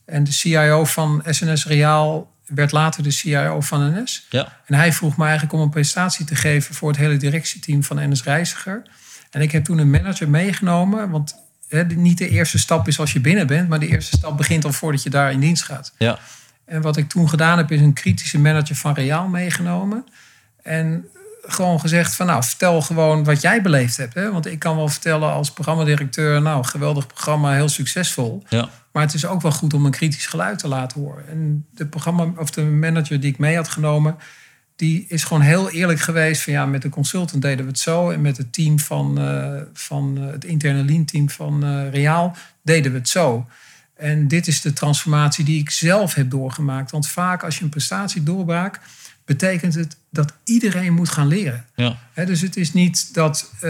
En 0.04 0.24
de 0.24 0.32
CIO 0.32 0.84
van 0.84 1.22
SNS 1.26 1.66
Reaal 1.66 2.32
werd 2.46 2.72
later 2.72 3.02
de 3.02 3.10
CIO 3.10 3.60
van 3.60 4.02
NS. 4.02 4.26
Ja. 4.30 4.60
En 4.66 4.74
hij 4.74 4.92
vroeg 4.92 5.16
me 5.16 5.24
eigenlijk 5.24 5.52
om 5.52 5.60
een 5.60 5.70
presentatie 5.70 6.24
te 6.24 6.34
geven 6.34 6.74
voor 6.74 6.88
het 6.88 6.98
hele 6.98 7.16
directieteam 7.16 7.82
van 7.84 8.10
NS 8.10 8.22
Reiziger. 8.22 8.82
En 9.30 9.40
ik 9.40 9.52
heb 9.52 9.64
toen 9.64 9.78
een 9.78 9.90
manager 9.90 10.28
meegenomen, 10.28 11.10
want 11.10 11.34
hè, 11.68 11.84
niet 11.84 12.18
de 12.18 12.28
eerste 12.28 12.58
stap 12.58 12.88
is 12.88 12.98
als 12.98 13.12
je 13.12 13.20
binnen 13.20 13.46
bent, 13.46 13.68
maar 13.68 13.78
de 13.78 13.86
eerste 13.86 14.16
stap 14.16 14.36
begint 14.36 14.64
al 14.64 14.72
voordat 14.72 15.02
je 15.02 15.10
daar 15.10 15.32
in 15.32 15.40
dienst 15.40 15.62
gaat. 15.62 15.92
Ja. 15.98 16.18
En 16.64 16.82
wat 16.82 16.96
ik 16.96 17.08
toen 17.08 17.28
gedaan 17.28 17.58
heb, 17.58 17.70
is 17.70 17.80
een 17.80 17.92
kritische 17.92 18.38
manager 18.38 18.76
van 18.76 18.94
Reaal 18.94 19.28
meegenomen. 19.28 20.04
En 20.62 21.06
gewoon 21.42 21.80
gezegd 21.80 22.14
van 22.14 22.26
nou, 22.26 22.44
vertel 22.44 22.82
gewoon 22.82 23.24
wat 23.24 23.40
jij 23.40 23.62
beleefd 23.62 23.96
hebt. 23.96 24.14
Hè? 24.14 24.32
Want 24.32 24.46
ik 24.46 24.58
kan 24.58 24.76
wel 24.76 24.88
vertellen 24.88 25.32
als 25.32 25.52
programmadirecteur, 25.52 26.42
nou, 26.42 26.64
geweldig 26.64 27.06
programma, 27.06 27.52
heel 27.52 27.68
succesvol. 27.68 28.42
Ja. 28.48 28.68
Maar 28.92 29.02
het 29.02 29.14
is 29.14 29.26
ook 29.26 29.42
wel 29.42 29.52
goed 29.52 29.74
om 29.74 29.84
een 29.84 29.90
kritisch 29.90 30.26
geluid 30.26 30.58
te 30.58 30.68
laten 30.68 31.00
horen. 31.00 31.28
En 31.28 31.66
de 31.74 31.86
programma 31.86 32.32
of 32.36 32.50
de 32.50 32.62
manager 32.62 33.20
die 33.20 33.30
ik 33.30 33.38
mee 33.38 33.56
had 33.56 33.68
genomen, 33.68 34.16
die 34.76 35.04
is 35.08 35.24
gewoon 35.24 35.42
heel 35.42 35.70
eerlijk 35.70 36.00
geweest 36.00 36.42
van 36.42 36.52
ja, 36.52 36.66
met 36.66 36.82
de 36.82 36.88
consultant 36.88 37.42
deden 37.42 37.64
we 37.64 37.70
het 37.70 37.78
zo 37.78 38.10
en 38.10 38.20
met 38.20 38.36
het 38.36 38.52
team 38.52 38.78
van, 38.78 39.18
uh, 39.18 39.60
van 39.72 40.18
uh, 40.18 40.30
het 40.30 40.44
interne 40.44 40.84
lean 40.84 41.04
team 41.04 41.30
van 41.30 41.64
uh, 41.64 41.90
Reaal 41.90 42.36
deden 42.62 42.92
we 42.92 42.98
het 42.98 43.08
zo. 43.08 43.46
En 43.96 44.28
dit 44.28 44.46
is 44.46 44.60
de 44.60 44.72
transformatie 44.72 45.44
die 45.44 45.60
ik 45.60 45.70
zelf 45.70 46.14
heb 46.14 46.30
doorgemaakt. 46.30 46.90
Want 46.90 47.08
vaak 47.08 47.44
als 47.44 47.58
je 47.58 47.64
een 47.64 47.70
prestatie 47.70 48.22
doorbraakt, 48.22 48.80
betekent 49.30 49.74
het 49.74 49.96
dat 50.10 50.32
iedereen 50.44 50.92
moet 50.92 51.08
gaan 51.08 51.26
leren. 51.26 51.64
Ja. 51.74 51.98
He, 52.12 52.26
dus 52.26 52.40
het 52.40 52.56
is 52.56 52.72
niet 52.72 53.14
dat 53.14 53.50
uh, 53.54 53.60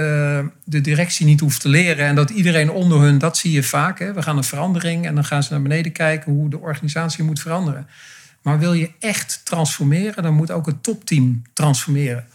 de 0.64 0.80
directie 0.80 1.26
niet 1.26 1.40
hoeft 1.40 1.60
te 1.60 1.68
leren 1.68 2.06
en 2.06 2.14
dat 2.14 2.30
iedereen 2.30 2.70
onder 2.70 3.00
hun, 3.00 3.18
dat 3.18 3.36
zie 3.36 3.52
je 3.52 3.62
vaak. 3.62 3.98
We 3.98 4.22
gaan 4.22 4.36
een 4.36 4.44
verandering 4.44 5.06
en 5.06 5.14
dan 5.14 5.24
gaan 5.24 5.42
ze 5.42 5.52
naar 5.52 5.62
beneden 5.62 5.92
kijken 5.92 6.32
hoe 6.32 6.50
de 6.50 6.58
organisatie 6.58 7.24
moet 7.24 7.40
veranderen. 7.40 7.86
Maar 8.42 8.58
wil 8.58 8.72
je 8.72 8.90
echt 8.98 9.40
transformeren, 9.44 10.22
dan 10.22 10.34
moet 10.34 10.50
ook 10.50 10.66
het 10.66 10.82
topteam 10.82 11.42
transformeren. 11.52 12.26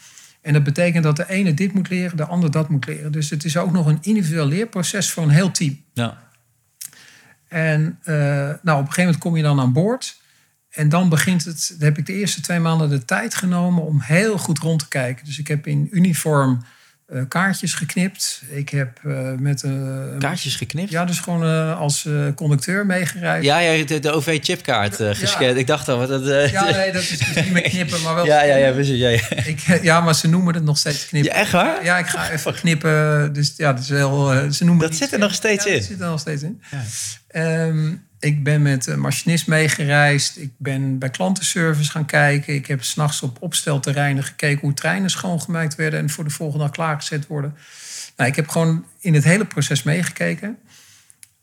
En 0.42 0.54
dat 0.54 0.64
betekent 0.64 1.04
dat 1.04 1.16
de 1.16 1.30
ene 1.30 1.54
dit 1.54 1.74
moet 1.74 1.90
leren, 1.90 2.18
de 2.18 2.26
ander 2.26 2.52
dat 2.52 2.70
moet 2.70 2.86
leren. 2.86 3.12
Dus 3.12 3.30
het 3.30 3.44
is 3.44 3.58
ook 3.58 3.72
nog 3.72 3.86
een 3.86 4.00
individueel 4.02 4.48
leerproces 4.48 5.12
voor 5.12 5.24
een 5.24 5.30
heel 5.30 5.52
team. 5.52 5.82
Ja. 5.94 6.18
En 7.48 8.00
uh, 8.04 8.16
nou, 8.16 8.54
op 8.54 8.66
een 8.66 8.76
gegeven 8.78 9.04
moment 9.04 9.18
kom 9.18 9.36
je 9.36 9.44
dan 9.44 9.60
aan 9.60 9.74
boord. 9.74 10.24
En 10.76 10.90
dan 10.90 11.10
begint 11.10 11.46
het, 11.46 11.76
dan 11.78 11.88
heb 11.88 11.98
ik 11.98 12.06
de 12.06 12.14
eerste 12.14 12.42
twee 12.42 12.60
maanden 12.60 12.90
de 12.90 13.06
tijd 13.06 13.36
genomen 13.36 13.84
om 13.84 14.02
heel 14.02 14.38
goed 14.38 14.60
rond 14.60 14.80
te 14.80 14.88
kijken. 14.88 15.26
Dus 15.26 15.40
ik 15.40 15.48
heb 15.48 15.68
in 15.68 15.88
uniform 15.92 16.66
uh, 17.10 17.22
kaartjes 17.28 17.74
geknipt. 17.74 18.42
Ik 18.50 18.70
heb 18.70 19.00
uh, 19.04 19.32
met 19.32 19.64
een. 19.64 20.12
Uh, 20.14 20.20
kaartjes 20.20 20.56
geknipt? 20.56 20.90
Ja, 20.90 21.06
dus 21.06 21.20
gewoon 21.20 21.78
als 21.78 22.08
conducteur 22.36 22.86
meegereisd. 22.86 23.46
Ja, 23.46 23.60
ja 23.60 23.86
de, 23.86 24.00
de 24.00 24.12
OV-chipkaart 24.12 24.96
gescand. 24.96 25.46
Ja. 25.46 25.50
Ik 25.50 25.68
dacht 25.68 25.88
al, 25.88 25.98
wat 25.98 26.08
dat. 26.08 26.50
ja, 26.52 26.64
nee, 26.64 26.92
dat 26.92 27.02
is 27.02 27.10
dus 27.10 27.36
niet 27.36 27.52
meer 27.52 27.62
knippen, 27.62 28.02
maar 28.02 28.16
wel. 28.16 28.26
Ja, 28.36 28.44
ja, 28.44 28.56
ja, 28.56 28.72
precies. 28.72 29.00
Ja, 29.00 29.10
ja. 29.10 29.30
Ik, 29.46 29.80
ja, 29.82 30.02
maar 30.02 30.16
ze 30.16 30.28
noemen 30.28 30.54
het 30.54 30.64
nog 30.64 30.78
steeds 30.78 31.08
knippen. 31.08 31.32
Ja, 31.32 31.38
echt 31.40 31.52
waar? 31.52 31.84
Ja, 31.84 31.98
ik 31.98 32.08
ga 32.08 32.30
even 32.30 32.54
knippen. 32.54 33.34
Dus 33.34 33.54
ja, 33.58 33.74
dat 33.74 33.82
is 33.82 33.90
heel. 33.90 34.52
ze 34.52 34.66
noemen 34.66 34.88
dat 34.88 34.98
zit 34.98 35.14
er 35.14 35.20
nog 35.20 35.34
steeds 35.34 35.66
in. 35.66 35.74
Dat 35.74 35.84
zit 35.84 36.00
er 36.00 36.10
nog 36.10 36.20
steeds 36.20 36.44
in. 36.44 36.62
Ja. 37.32 37.66
Um, 37.66 38.08
ik 38.26 38.44
ben 38.44 38.62
met 38.62 38.88
een 38.88 39.00
machinist 39.00 39.48
meegereisd. 39.48 40.38
Ik 40.38 40.52
ben 40.58 40.98
bij 41.00 41.10
klantenservice 41.10 41.92
gaan 41.92 42.06
kijken. 42.06 42.54
Ik 42.54 42.66
heb 42.66 42.84
s'nachts 42.84 43.22
op 43.22 43.42
opstelterreinen 43.42 44.24
gekeken 44.24 44.62
hoe 44.62 44.74
treinen 44.74 45.10
schoongemaakt 45.10 45.76
werden 45.76 46.00
en 46.00 46.10
voor 46.10 46.24
de 46.24 46.30
volgende 46.30 46.64
dag 46.64 46.74
klaargezet 46.74 47.28
worden. 47.28 47.56
Nou, 48.16 48.30
ik 48.30 48.36
heb 48.36 48.48
gewoon 48.48 48.86
in 49.00 49.14
het 49.14 49.24
hele 49.24 49.46
proces 49.46 49.84
meegekeken. 49.84 50.58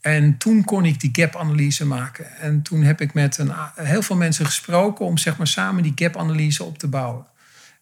En 0.01 0.39
toen 0.39 0.65
kon 0.65 0.85
ik 0.85 1.01
die 1.01 1.11
gap-analyse 1.13 1.87
maken. 1.87 2.37
En 2.39 2.63
toen 2.63 2.83
heb 2.83 3.01
ik 3.01 3.15
met 3.15 3.39
een, 3.39 3.53
heel 3.75 4.03
veel 4.03 4.17
mensen 4.17 4.47
gesproken 4.47 5.05
om 5.05 5.19
zeg 5.19 5.37
maar, 5.37 5.47
samen 5.47 5.83
die 5.83 5.93
gap-analyse 5.95 6.65
op 6.65 6.79
te 6.79 6.89
bouwen. 6.89 7.27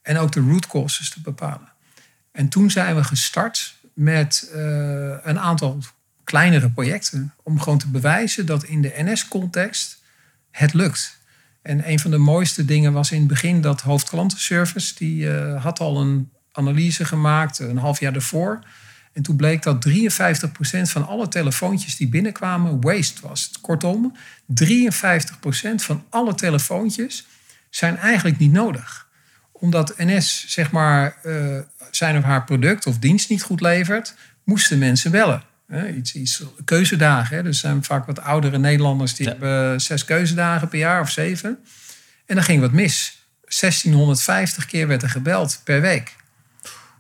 En 0.03 0.19
ook 0.19 0.33
de 0.33 0.41
root 0.41 0.67
causes 0.67 1.11
te 1.11 1.21
bepalen. 1.21 1.73
En 2.33 2.49
toen 2.49 2.71
zijn 2.71 2.97
we 2.97 3.05
gestart 3.05 3.75
met 3.95 4.51
uh, 4.55 4.61
een 5.23 5.39
aantal 5.39 5.79
kleinere 6.31 6.71
projecten. 6.71 7.35
Om 7.43 7.61
gewoon 7.61 7.79
te 7.79 7.88
bewijzen 7.88 8.47
dat 8.47 8.64
in 8.64 8.83
de 8.83 8.93
NS-context 8.97 10.03
het 10.51 10.75
lukt. 10.75 11.19
En 11.62 11.90
een 11.90 11.99
van 11.99 12.11
de 12.11 12.19
mooiste 12.19 12.64
dingen 12.64 12.93
was 12.93 13.11
in 13.11 13.19
het 13.19 13.29
begin 13.29 13.61
dat 13.61 13.81
hoofdklantenservice... 13.81 14.95
die 14.95 15.25
uh, 15.25 15.62
had 15.62 15.81
al 15.81 16.01
een 16.01 16.31
analyse 16.53 17.05
gemaakt 17.05 17.59
een 17.59 17.77
half 17.77 18.01
jaar 18.01 18.14
ervoor. 18.14 18.59
En 19.12 19.23
toen 19.23 19.37
bleek 19.37 19.62
dat 19.62 19.88
53% 19.88 19.93
van 20.83 21.07
alle 21.07 21.29
telefoontjes 21.29 21.97
die 21.97 22.09
binnenkwamen 22.09 22.81
waste 22.81 23.29
was. 23.29 23.51
Kortom, 23.61 24.16
53% 24.64 24.64
van 25.77 26.05
alle 26.09 26.35
telefoontjes 26.35 27.27
zijn 27.71 27.97
eigenlijk 27.97 28.38
niet 28.38 28.53
nodig. 28.53 29.09
Omdat 29.53 29.95
NS 29.99 30.45
zeg 30.49 30.71
maar, 30.71 31.16
uh, 31.25 31.59
zijn 31.90 32.16
of 32.16 32.23
haar 32.23 32.45
product 32.45 32.87
of 32.87 32.99
dienst 32.99 33.29
niet 33.29 33.43
goed 33.43 33.61
levert... 33.61 34.14
moesten 34.45 34.79
mensen 34.79 35.11
bellen. 35.11 35.49
Hè, 35.71 35.89
iets, 35.89 36.15
iets 36.15 36.43
keuzedagen. 36.65 37.37
Hè. 37.37 37.43
Dus 37.43 37.59
zijn 37.59 37.85
vaak 37.85 38.07
wat 38.07 38.21
oudere 38.21 38.59
Nederlanders 38.59 39.15
die 39.15 39.27
ja. 39.27 39.33
hebben 39.33 39.81
zes 39.81 40.05
keuzedagen 40.05 40.69
per 40.69 40.79
jaar 40.79 41.01
of 41.01 41.11
zeven. 41.11 41.59
En 42.27 42.35
dan 42.35 42.45
ging 42.45 42.61
wat 42.61 42.73
mis. 42.73 43.19
1650 43.41 44.67
keer 44.67 44.87
werd 44.87 45.03
er 45.03 45.11
gebeld 45.11 45.61
per 45.65 45.81
week. 45.81 46.17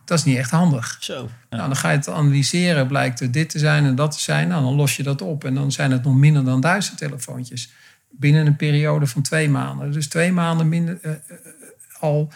Dat 0.04 0.18
is 0.18 0.24
niet 0.24 0.36
echt 0.36 0.50
handig. 0.50 0.96
Zo. 1.00 1.30
Ja. 1.50 1.56
Nou, 1.56 1.68
dan 1.68 1.76
ga 1.76 1.90
je 1.90 1.96
het 1.96 2.08
analyseren, 2.08 2.86
blijkt 2.86 3.20
er 3.20 3.30
dit 3.30 3.50
te 3.50 3.58
zijn 3.58 3.84
en 3.84 3.94
dat 3.94 4.12
te 4.12 4.20
zijn. 4.20 4.48
Nou, 4.48 4.62
dan 4.62 4.74
los 4.74 4.96
je 4.96 5.02
dat 5.02 5.22
op 5.22 5.44
en 5.44 5.54
dan 5.54 5.72
zijn 5.72 5.90
het 5.90 6.02
nog 6.02 6.14
minder 6.14 6.44
dan 6.44 6.60
duizend 6.60 6.98
telefoontjes. 6.98 7.72
Binnen 8.10 8.46
een 8.46 8.56
periode 8.56 9.06
van 9.06 9.22
twee 9.22 9.48
maanden. 9.48 9.92
Dus 9.92 10.08
twee 10.08 10.32
maanden 10.32 10.68
minder, 10.68 10.98
uh, 11.02 11.10
uh, 11.10 11.36
al 12.00 12.32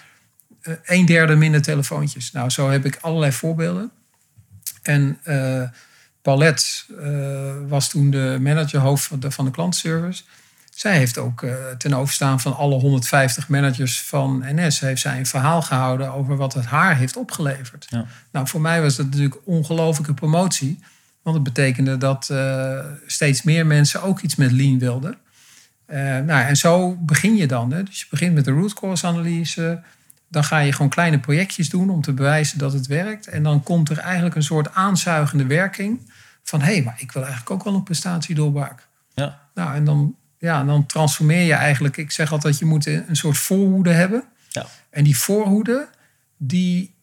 uh, 0.62 0.75
een 0.85 1.07
derde 1.07 1.35
minder 1.35 1.62
telefoontjes. 1.62 2.33
Nou, 2.33 2.51
zo 2.51 2.70
heb 2.70 2.85
ik 2.85 2.99
allerlei 3.01 3.33
voorbeelden. 3.33 3.90
En 4.83 5.18
Paulette 6.24 6.64
uh, 7.00 7.68
was 7.68 7.88
toen 7.88 8.10
de 8.10 8.38
managerhoofd 8.40 9.04
van 9.04 9.20
de, 9.20 9.30
van 9.30 9.44
de 9.44 9.50
klantservice. 9.50 10.22
Zij 10.70 10.96
heeft 10.96 11.18
ook 11.18 11.42
uh, 11.42 11.54
ten 11.78 11.94
overstaan 11.94 12.40
van 12.40 12.56
alle 12.56 12.74
150 12.74 13.48
managers 13.48 14.00
van 14.00 14.42
NS... 14.54 14.80
heeft 14.80 15.00
zij 15.00 15.18
een 15.18 15.26
verhaal 15.26 15.62
gehouden 15.62 16.12
over 16.12 16.37
wat 16.37 16.54
het 16.54 16.64
haar 16.64 16.96
heeft 16.96 17.16
opgeleverd. 17.16 17.87
Ja. 17.88 18.06
Nou, 18.30 18.48
voor 18.48 18.60
mij 18.60 18.82
was 18.82 18.96
dat 18.96 19.06
natuurlijk 19.06 19.37
ongelofelijke 19.44 20.14
promotie. 20.14 20.78
Want 21.22 21.37
het 21.37 21.44
betekende 21.44 21.96
dat 21.96 22.28
uh, 22.32 22.78
steeds 23.06 23.42
meer 23.42 23.66
mensen 23.66 24.02
ook 24.02 24.20
iets 24.20 24.34
met 24.34 24.52
lean 24.52 24.78
wilden. 24.78 25.16
nou, 26.26 26.30
en 26.30 26.56
zo 26.56 26.96
begin 27.00 27.37
je 27.37 27.46
dan. 27.46 27.72
Hè. 27.72 27.82
Dus 27.82 28.00
je 28.00 28.06
begint 28.10 28.34
met 28.34 28.44
de 28.44 28.50
root 28.50 28.74
cause 28.74 29.06
analyse... 29.06 29.82
Dan 30.28 30.44
ga 30.44 30.58
je 30.58 30.72
gewoon 30.72 30.88
kleine 30.90 31.18
projectjes 31.18 31.68
doen 31.68 31.90
om 31.90 32.00
te 32.00 32.12
bewijzen 32.12 32.58
dat 32.58 32.72
het 32.72 32.87
werkt. 32.87 33.28
En 33.28 33.42
dan 33.42 33.62
komt 33.62 33.90
er 33.90 33.98
eigenlijk 33.98 34.34
een 34.34 34.42
soort 34.42 34.74
aanzuigende 34.74 35.46
werking 35.46 36.00
van 36.44 36.61
hé, 36.61 36.72
hey, 36.72 36.83
maar 36.83 36.96
ik 36.98 37.12
wil 37.12 37.22
eigenlijk 37.22 37.50
ook 37.52 37.64
wel 37.64 37.74
een 37.74 37.83
prestatie 37.83 38.35
doorbraken. 38.35 38.87
Ja. 39.14 39.40
Nou, 39.54 39.74
en 39.74 39.85
dan, 39.85 40.16
ja, 40.38 40.64
dan 40.64 40.87
transformeer 40.87 41.46
je 41.46 41.52
eigenlijk. 41.52 41.96
Ik 41.96 42.11
zeg 42.11 42.33
altijd, 42.33 42.59
je 42.59 42.64
moet 42.64 42.87
een 42.87 43.16
soort 43.16 43.38
voorhoede 43.38 43.92
hebben. 43.92 44.24
Ja. 44.48 44.66
En 44.90 45.04
die 45.04 45.18
voorhoede, 45.18 45.88
die 46.37 46.94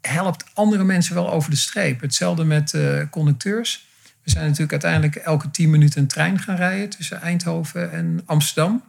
helpt 0.00 0.44
andere 0.54 0.84
mensen 0.84 1.14
wel 1.14 1.32
over 1.32 1.50
de 1.50 1.56
streep. 1.56 2.00
Hetzelfde 2.00 2.44
met 2.44 2.72
uh, 2.72 3.02
conducteurs. 3.10 3.86
We 4.22 4.30
zijn 4.30 4.44
natuurlijk 4.44 4.72
uiteindelijk 4.72 5.16
elke 5.16 5.50
tien 5.50 5.70
minuten 5.70 6.00
een 6.00 6.08
trein 6.08 6.38
gaan 6.38 6.56
rijden 6.56 6.88
tussen 6.88 7.20
Eindhoven 7.20 7.92
en 7.92 8.22
Amsterdam. 8.24 8.82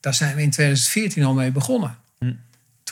Daar 0.00 0.14
zijn 0.14 0.36
we 0.36 0.42
in 0.42 0.50
2014 0.50 1.24
al 1.24 1.34
mee 1.34 1.52
begonnen. 1.52 1.96
Hm. 2.18 2.32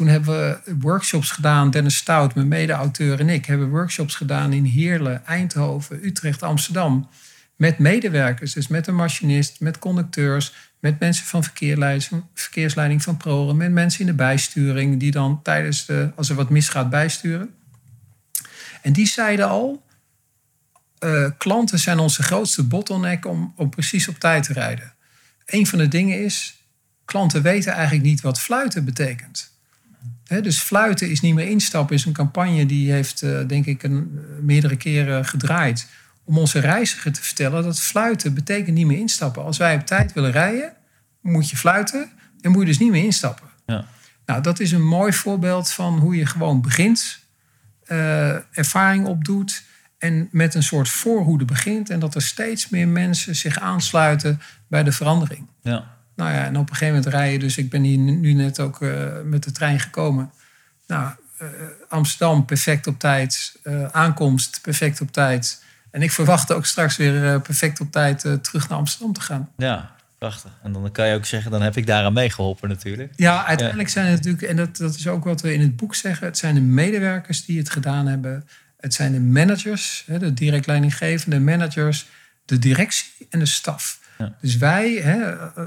Toen 0.00 0.08
hebben 0.08 0.34
we 0.34 0.74
workshops 0.78 1.30
gedaan. 1.30 1.70
Dennis 1.70 1.96
Stout, 1.96 2.34
mijn 2.34 2.48
mede-auteur 2.48 3.20
en 3.20 3.28
ik 3.28 3.46
hebben 3.46 3.68
workshops 3.68 4.14
gedaan 4.14 4.52
in 4.52 4.64
Heerlen, 4.64 5.26
Eindhoven, 5.26 6.06
Utrecht, 6.06 6.42
Amsterdam. 6.42 7.08
Met 7.56 7.78
medewerkers, 7.78 8.52
dus 8.52 8.68
met 8.68 8.86
een 8.86 8.94
machinist, 8.94 9.60
met 9.60 9.78
conducteurs, 9.78 10.54
met 10.78 11.00
mensen 11.00 11.26
van 11.26 11.44
verkeersleiding 12.34 13.02
van 13.02 13.16
ProRem, 13.16 13.56
met 13.56 13.70
mensen 13.70 14.00
in 14.00 14.06
de 14.06 14.12
bijsturing 14.12 15.00
die 15.00 15.10
dan 15.10 15.42
tijdens 15.42 15.86
de, 15.86 16.10
als 16.16 16.28
er 16.28 16.36
wat 16.36 16.50
misgaat, 16.50 16.90
bijsturen. 16.90 17.54
En 18.82 18.92
die 18.92 19.06
zeiden 19.06 19.48
al, 19.48 19.86
uh, 21.04 21.30
klanten 21.38 21.78
zijn 21.78 21.98
onze 21.98 22.22
grootste 22.22 22.66
bottleneck 22.66 23.26
om, 23.26 23.52
om 23.56 23.70
precies 23.70 24.08
op 24.08 24.18
tijd 24.18 24.42
te 24.42 24.52
rijden. 24.52 24.94
Een 25.46 25.66
van 25.66 25.78
de 25.78 25.88
dingen 25.88 26.24
is, 26.24 26.64
klanten 27.04 27.42
weten 27.42 27.72
eigenlijk 27.72 28.04
niet 28.04 28.20
wat 28.20 28.40
fluiten 28.40 28.84
betekent. 28.84 29.49
Dus 30.38 30.60
fluiten 30.60 31.10
is 31.10 31.20
niet 31.20 31.34
meer 31.34 31.48
instappen, 31.48 31.96
is 31.96 32.04
een 32.04 32.12
campagne 32.12 32.66
die 32.66 32.92
heeft, 32.92 33.22
uh, 33.22 33.40
denk 33.46 33.66
ik, 33.66 33.82
een, 33.82 34.20
meerdere 34.40 34.76
keren 34.76 35.24
gedraaid 35.24 35.86
om 36.24 36.38
onze 36.38 36.58
reiziger 36.58 37.12
te 37.12 37.22
vertellen 37.22 37.62
dat 37.62 37.80
fluiten 37.80 38.34
betekent 38.34 38.76
niet 38.76 38.86
meer 38.86 38.98
instappen. 38.98 39.44
Als 39.44 39.58
wij 39.58 39.74
op 39.74 39.86
tijd 39.86 40.12
willen 40.12 40.32
rijden, 40.32 40.72
moet 41.20 41.50
je 41.50 41.56
fluiten 41.56 42.10
en 42.40 42.50
moet 42.50 42.60
je 42.60 42.66
dus 42.66 42.78
niet 42.78 42.90
meer 42.90 43.04
instappen. 43.04 43.46
Ja. 43.66 43.86
Nou, 44.26 44.42
dat 44.42 44.60
is 44.60 44.72
een 44.72 44.86
mooi 44.86 45.12
voorbeeld 45.12 45.70
van 45.70 45.98
hoe 45.98 46.16
je 46.16 46.26
gewoon 46.26 46.60
begint, 46.60 47.18
uh, 47.86 48.58
ervaring 48.58 49.06
opdoet 49.06 49.62
en 49.98 50.28
met 50.30 50.54
een 50.54 50.62
soort 50.62 50.88
voorhoede 50.88 51.44
begint 51.44 51.90
en 51.90 52.00
dat 52.00 52.14
er 52.14 52.22
steeds 52.22 52.68
meer 52.68 52.88
mensen 52.88 53.36
zich 53.36 53.58
aansluiten 53.58 54.40
bij 54.68 54.82
de 54.82 54.92
verandering. 54.92 55.46
Ja. 55.62 55.98
Nou 56.20 56.32
ja, 56.32 56.44
en 56.44 56.56
op 56.56 56.70
een 56.70 56.76
gegeven 56.76 56.94
moment 56.94 57.14
rijden, 57.14 57.40
dus 57.40 57.56
ik 57.56 57.70
ben 57.70 57.82
hier 57.82 57.98
nu 57.98 58.32
net 58.32 58.60
ook 58.60 58.80
uh, 58.80 59.04
met 59.24 59.44
de 59.44 59.52
trein 59.52 59.80
gekomen. 59.80 60.30
Nou, 60.86 61.10
uh, 61.42 61.48
Amsterdam 61.88 62.44
perfect 62.44 62.86
op 62.86 62.98
tijd, 62.98 63.58
aankomst 63.90 64.58
perfect 64.62 65.00
op 65.00 65.12
tijd. 65.12 65.62
En 65.90 66.02
ik 66.02 66.10
verwacht 66.10 66.52
ook 66.52 66.66
straks 66.66 66.96
weer 66.96 67.26
eh, 67.26 67.40
perfect 67.40 67.80
op 67.80 67.92
tijd 67.92 68.20
terug 68.20 68.68
naar 68.68 68.78
Amsterdam 68.78 69.12
te 69.12 69.20
gaan. 69.20 69.50
Ja, 69.56 69.94
prachtig. 70.18 70.50
En 70.62 70.72
dan 70.72 70.92
kan 70.92 71.08
je 71.08 71.14
ook 71.14 71.26
zeggen, 71.26 71.50
dan 71.50 71.62
heb 71.62 71.76
ik 71.76 71.86
daaraan 71.86 72.12
meegeholpen 72.12 72.68
natuurlijk. 72.68 73.12
Ja, 73.16 73.46
uiteindelijk 73.46 73.88
zijn 73.88 74.06
het 74.06 74.16
natuurlijk, 74.16 74.42
en 74.42 74.56
dat, 74.56 74.76
dat 74.76 74.94
is 74.94 75.08
ook 75.08 75.24
wat 75.24 75.40
we 75.40 75.54
in 75.54 75.60
het 75.60 75.76
boek 75.76 75.94
zeggen, 75.94 76.26
het 76.26 76.38
zijn 76.38 76.54
de 76.54 76.60
medewerkers 76.60 77.44
die 77.44 77.58
het 77.58 77.70
gedaan 77.70 78.06
hebben. 78.06 78.48
Het 78.76 78.94
zijn 78.94 79.12
de 79.12 79.20
managers, 79.20 80.04
de 80.06 80.34
direct 80.34 80.66
leidinggevende 80.66 81.40
managers, 81.40 82.06
de 82.44 82.58
directie 82.58 83.26
en 83.30 83.38
de 83.38 83.46
staf. 83.46 83.99
Ja. 84.20 84.34
Dus 84.40 84.56
wij, 84.56 84.92
hè, 84.92 85.32
eh, 85.32 85.64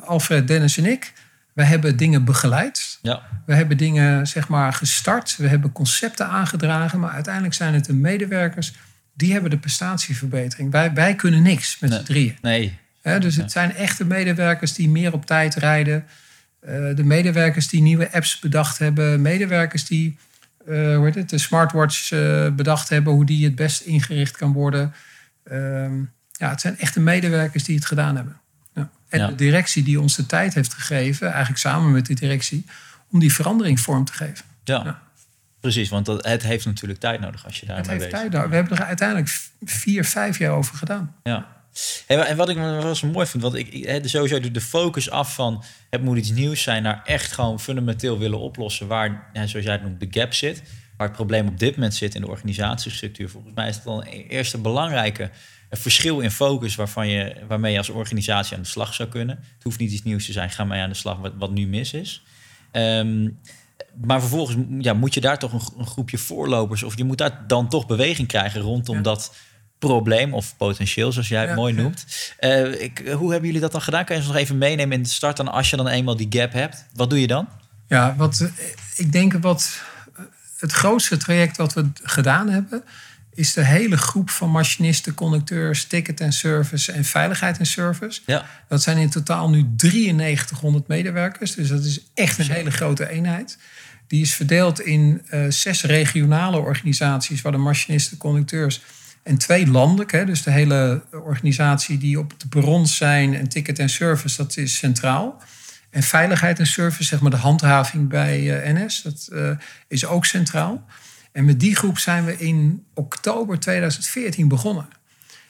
Alfred, 0.00 0.48
Dennis 0.48 0.78
en 0.78 0.86
ik, 0.86 1.12
wij 1.52 1.64
hebben 1.64 1.96
dingen 1.96 2.24
begeleid. 2.24 2.98
Ja. 3.02 3.22
We 3.46 3.54
hebben 3.54 3.76
dingen 3.76 4.26
zeg 4.26 4.48
maar 4.48 4.72
gestart. 4.72 5.36
We 5.36 5.48
hebben 5.48 5.72
concepten 5.72 6.28
aangedragen. 6.28 7.00
Maar 7.00 7.10
uiteindelijk 7.10 7.54
zijn 7.54 7.74
het 7.74 7.84
de 7.84 7.94
medewerkers 7.94 8.72
die 9.14 9.32
hebben 9.32 9.50
de 9.50 9.58
prestatieverbetering. 9.58 10.70
Wij, 10.70 10.92
wij 10.92 11.14
kunnen 11.14 11.42
niks 11.42 11.78
met 11.78 11.90
nee. 11.90 11.98
z'n 11.98 12.04
drieën. 12.04 12.36
Nee. 12.42 12.78
dus 13.02 13.36
het 13.36 13.52
zijn 13.52 13.74
echte 13.74 14.04
medewerkers 14.04 14.72
die 14.72 14.88
meer 14.88 15.12
op 15.12 15.26
tijd 15.26 15.54
rijden. 15.54 16.04
Uh, 16.68 16.96
de 16.96 17.04
medewerkers 17.04 17.68
die 17.68 17.82
nieuwe 17.82 18.12
apps 18.12 18.38
bedacht 18.38 18.78
hebben. 18.78 19.22
Medewerkers 19.22 19.84
die 19.86 20.16
uh, 20.68 20.96
hoe 20.96 21.04
heet 21.04 21.14
het, 21.14 21.30
de 21.30 21.38
smartwatch 21.38 22.10
uh, 22.12 22.50
bedacht 22.50 22.88
hebben. 22.88 23.12
Hoe 23.12 23.24
die 23.24 23.44
het 23.44 23.54
best 23.54 23.80
ingericht 23.80 24.36
kan 24.36 24.52
worden. 24.52 24.94
Ehm, 25.44 26.02
ja, 26.44 26.50
het 26.50 26.60
zijn 26.60 26.78
echte 26.78 27.00
medewerkers 27.00 27.64
die 27.64 27.76
het 27.76 27.84
gedaan 27.84 28.16
hebben. 28.16 28.40
Ja. 28.74 28.90
En 29.08 29.26
de 29.26 29.34
directie 29.34 29.82
die 29.82 30.00
ons 30.00 30.16
de 30.16 30.26
tijd 30.26 30.54
heeft 30.54 30.74
gegeven. 30.74 31.28
Eigenlijk 31.28 31.58
samen 31.58 31.92
met 31.92 32.06
de 32.06 32.14
directie. 32.14 32.64
Om 33.10 33.20
die 33.20 33.32
verandering 33.32 33.80
vorm 33.80 34.04
te 34.04 34.12
geven. 34.12 34.44
ja. 34.64 35.02
Precies, 35.60 35.88
want 35.88 36.06
dat, 36.06 36.24
het 36.26 36.42
heeft 36.42 36.64
natuurlijk 36.64 37.00
tijd 37.00 37.20
nodig 37.20 37.44
als 37.44 37.60
je 37.60 37.66
daarmee 37.66 37.96
bezig 37.96 38.10
bent. 38.10 38.48
We 38.48 38.54
hebben 38.54 38.78
er 38.78 38.84
uiteindelijk 38.84 39.28
vier, 39.64 40.04
vijf 40.04 40.38
jaar 40.38 40.52
over 40.52 40.76
gedaan. 40.76 41.14
Ja. 41.22 41.46
En 42.06 42.36
wat 42.36 42.48
ik 42.48 42.56
wel 42.56 42.94
zo 42.94 43.06
mooi 43.06 43.26
vind, 43.26 43.42
want 43.42 43.54
ik, 43.54 44.00
sowieso 44.04 44.50
de 44.50 44.60
focus 44.60 45.10
af 45.10 45.34
van 45.34 45.64
het 45.90 46.02
moet 46.02 46.16
iets 46.16 46.30
nieuws 46.30 46.62
zijn 46.62 46.82
naar 46.82 47.02
echt 47.04 47.32
gewoon 47.32 47.60
fundamenteel 47.60 48.18
willen 48.18 48.38
oplossen 48.38 48.86
waar, 48.86 49.30
zoals 49.32 49.64
jij 49.64 49.72
het 49.72 49.82
noemt, 49.82 50.00
de 50.00 50.20
gap 50.20 50.32
zit. 50.34 50.62
Waar 50.96 51.06
het 51.06 51.16
probleem 51.16 51.48
op 51.48 51.58
dit 51.58 51.74
moment 51.74 51.94
zit 51.94 52.14
in 52.14 52.20
de 52.20 52.28
organisatiestructuur. 52.28 53.28
Volgens 53.28 53.54
mij 53.54 53.68
is 53.68 53.74
het 53.74 53.84
dan 53.84 53.98
een 53.98 54.26
eerste 54.26 54.58
belangrijke 54.58 55.30
verschil 55.76 56.20
in 56.20 56.30
focus 56.30 56.74
waarvan 56.74 57.08
je, 57.08 57.36
waarmee 57.48 57.72
je 57.72 57.78
als 57.78 57.88
organisatie 57.88 58.56
aan 58.56 58.62
de 58.62 58.68
slag 58.68 58.94
zou 58.94 59.08
kunnen. 59.08 59.36
Het 59.36 59.62
hoeft 59.62 59.78
niet 59.78 59.92
iets 59.92 60.02
nieuws 60.02 60.26
te 60.26 60.32
zijn, 60.32 60.50
ga 60.50 60.64
mee 60.64 60.80
aan 60.80 60.88
de 60.88 60.94
slag 60.94 61.18
wat, 61.18 61.32
wat 61.38 61.50
nu 61.50 61.66
mis 61.66 61.92
is. 61.92 62.22
Um, 62.72 63.38
maar 64.00 64.20
vervolgens 64.20 64.56
ja, 64.78 64.92
moet 64.92 65.14
je 65.14 65.20
daar 65.20 65.38
toch 65.38 65.52
een, 65.52 65.78
een, 65.78 65.86
groepje 65.86 66.18
voorlopers... 66.18 66.82
of 66.82 66.96
je 66.96 67.04
moet 67.04 67.18
daar 67.18 67.44
dan 67.46 67.68
toch 67.68 67.86
beweging 67.86 68.28
krijgen 68.28 68.60
rondom 68.60 69.02
dat 69.02 69.32
probleem 69.78 70.34
of 70.34 70.56
potentieel, 70.56 71.12
zoals 71.12 71.28
jij 71.28 71.46
het 71.46 71.56
mooi 71.56 71.72
noemt. 71.72 72.06
Uh, 72.40 72.80
ik, 72.80 72.98
hoe 72.98 73.30
hebben 73.30 73.46
jullie 73.46 73.60
dat 73.60 73.72
dan 73.72 73.82
gedaan? 73.82 74.04
Kan 74.04 74.16
je 74.16 74.22
ons 74.22 74.30
nog 74.30 74.40
even 74.40 74.58
meenemen 74.58 74.96
in 74.96 75.02
de 75.02 75.08
start 75.08 75.36
dan 75.36 75.48
als 75.48 75.70
je 75.70 75.76
dan 75.76 75.88
eenmaal 75.88 76.16
die 76.16 76.26
gap 76.30 76.52
hebt? 76.52 76.86
Wat 76.94 77.10
doe 77.10 77.20
je 77.20 77.26
dan? 77.26 77.48
Ja, 77.88 78.14
wat, 78.16 78.40
eh, 78.40 78.48
ik 78.94 79.12
denk 79.12 79.32
wat 79.32 79.82
het 80.58 80.72
grootste 80.72 81.16
traject 81.16 81.56
wat 81.56 81.72
we 81.72 81.90
gedaan 82.02 82.48
hebben 82.48 82.84
is 83.34 83.52
de 83.52 83.64
hele 83.64 83.96
groep 83.96 84.30
van 84.30 84.50
machinisten, 84.50 85.14
conducteurs, 85.14 85.84
ticket 85.84 86.20
en 86.20 86.32
service 86.32 86.92
en 86.92 87.04
veiligheid 87.04 87.58
en 87.58 87.66
service. 87.66 88.20
Ja. 88.26 88.46
Dat 88.68 88.82
zijn 88.82 88.96
in 88.96 89.10
totaal 89.10 89.50
nu 89.50 89.66
9300 89.76 90.88
medewerkers. 90.88 91.54
Dus 91.54 91.68
dat 91.68 91.84
is 91.84 92.00
echt 92.14 92.38
een 92.38 92.50
hele 92.50 92.70
grote 92.70 93.08
eenheid. 93.08 93.58
Die 94.06 94.22
is 94.22 94.34
verdeeld 94.34 94.80
in 94.80 95.22
uh, 95.30 95.44
zes 95.48 95.82
regionale 95.82 96.58
organisaties, 96.58 97.42
waar 97.42 97.52
de 97.52 97.58
machinisten, 97.58 98.16
conducteurs 98.16 98.80
en 99.22 99.38
twee 99.38 99.66
landelijke. 99.66 100.24
Dus 100.24 100.42
de 100.42 100.50
hele 100.50 101.02
organisatie 101.10 101.98
die 101.98 102.18
op 102.18 102.40
de 102.40 102.48
perrons 102.48 102.96
zijn 102.96 103.34
en 103.34 103.48
ticket 103.48 103.78
en 103.78 103.88
service, 103.88 104.36
dat 104.36 104.56
is 104.56 104.76
centraal. 104.76 105.42
En 105.90 106.02
veiligheid 106.02 106.58
en 106.58 106.66
service, 106.66 107.04
zeg 107.04 107.20
maar 107.20 107.30
de 107.30 107.36
handhaving 107.36 108.08
bij 108.08 108.40
uh, 108.40 108.68
eh, 108.68 108.76
NS, 108.76 109.02
dat 109.02 109.28
uh, 109.32 109.50
is 109.88 110.06
ook 110.06 110.24
centraal. 110.24 110.84
En 111.34 111.44
met 111.44 111.60
die 111.60 111.76
groep 111.76 111.98
zijn 111.98 112.24
we 112.24 112.36
in 112.38 112.86
oktober 112.92 113.60
2014 113.60 114.48
begonnen. 114.48 114.88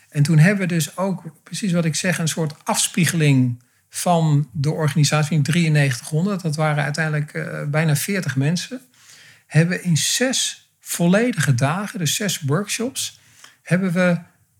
En 0.08 0.22
toen 0.22 0.38
hebben 0.38 0.68
we 0.68 0.74
dus 0.74 0.96
ook, 0.96 1.22
precies 1.42 1.72
wat 1.72 1.84
ik 1.84 1.94
zeg, 1.94 2.18
een 2.18 2.28
soort 2.28 2.54
afspiegeling 2.62 3.62
van 3.88 4.48
de 4.52 4.70
organisatie 4.70 5.36
in 5.36 5.42
9300. 5.42 6.40
Dat 6.40 6.56
waren 6.56 6.84
uiteindelijk 6.84 7.34
uh, 7.34 7.62
bijna 7.66 7.96
40 7.96 8.36
mensen. 8.36 8.80
Hebben 9.46 9.82
in 9.82 9.96
zes 9.96 10.70
volledige 10.80 11.54
dagen, 11.54 11.98
dus 11.98 12.14
zes 12.14 12.40
workshops, 12.40 13.20
hebben 13.62 13.92
we 13.92 14.18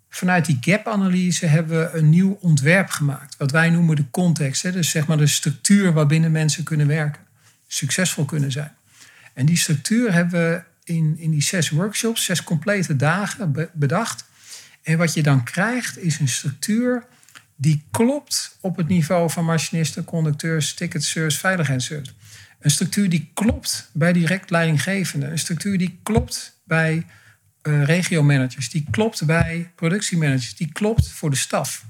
vanuit 0.08 0.44
die 0.44 0.58
gap-analyse 0.60 1.46
hebben 1.46 1.78
we 1.78 1.98
een 1.98 2.10
nieuw 2.10 2.38
ontwerp 2.40 2.90
gemaakt. 2.90 3.36
Wat 3.36 3.50
wij 3.50 3.70
noemen 3.70 3.96
de 3.96 4.10
context. 4.10 4.62
Hè? 4.62 4.72
Dus 4.72 4.90
zeg 4.90 5.06
maar 5.06 5.16
de 5.16 5.26
structuur 5.26 5.92
waarbinnen 5.92 6.32
mensen 6.32 6.64
kunnen 6.64 6.86
werken. 6.86 7.22
Succesvol 7.66 8.24
kunnen 8.24 8.52
zijn. 8.52 8.72
En 9.34 9.46
die 9.46 9.58
structuur 9.58 10.12
hebben 10.12 10.50
we 10.50 10.62
in, 10.84 11.18
in 11.18 11.30
die 11.30 11.42
zes 11.42 11.70
workshops, 11.70 12.24
zes 12.24 12.44
complete 12.44 12.96
dagen 12.96 13.70
bedacht. 13.72 14.24
En 14.82 14.98
wat 14.98 15.14
je 15.14 15.22
dan 15.22 15.44
krijgt 15.44 15.98
is 15.98 16.18
een 16.18 16.28
structuur 16.28 17.06
die 17.56 17.84
klopt 17.90 18.56
op 18.60 18.76
het 18.76 18.88
niveau 18.88 19.30
van 19.30 19.44
machinisten, 19.44 20.04
conducteurs, 20.04 20.74
ticketseurs, 20.74 21.38
veiligheidsservice. 21.38 22.12
Een 22.60 22.70
structuur 22.70 23.08
die 23.08 23.30
klopt 23.34 23.90
bij 23.92 24.12
direct 24.12 24.50
leidinggevenden. 24.50 25.30
Een 25.30 25.38
structuur 25.38 25.78
die 25.78 25.98
klopt 26.02 26.60
bij 26.64 27.06
uh, 27.62 27.84
regiomanagers. 27.84 28.70
Die 28.70 28.86
klopt 28.90 29.24
bij 29.24 29.70
productiemanagers. 29.74 30.56
Die 30.56 30.72
klopt 30.72 31.08
voor 31.08 31.30
de 31.30 31.36
staf. 31.36 31.84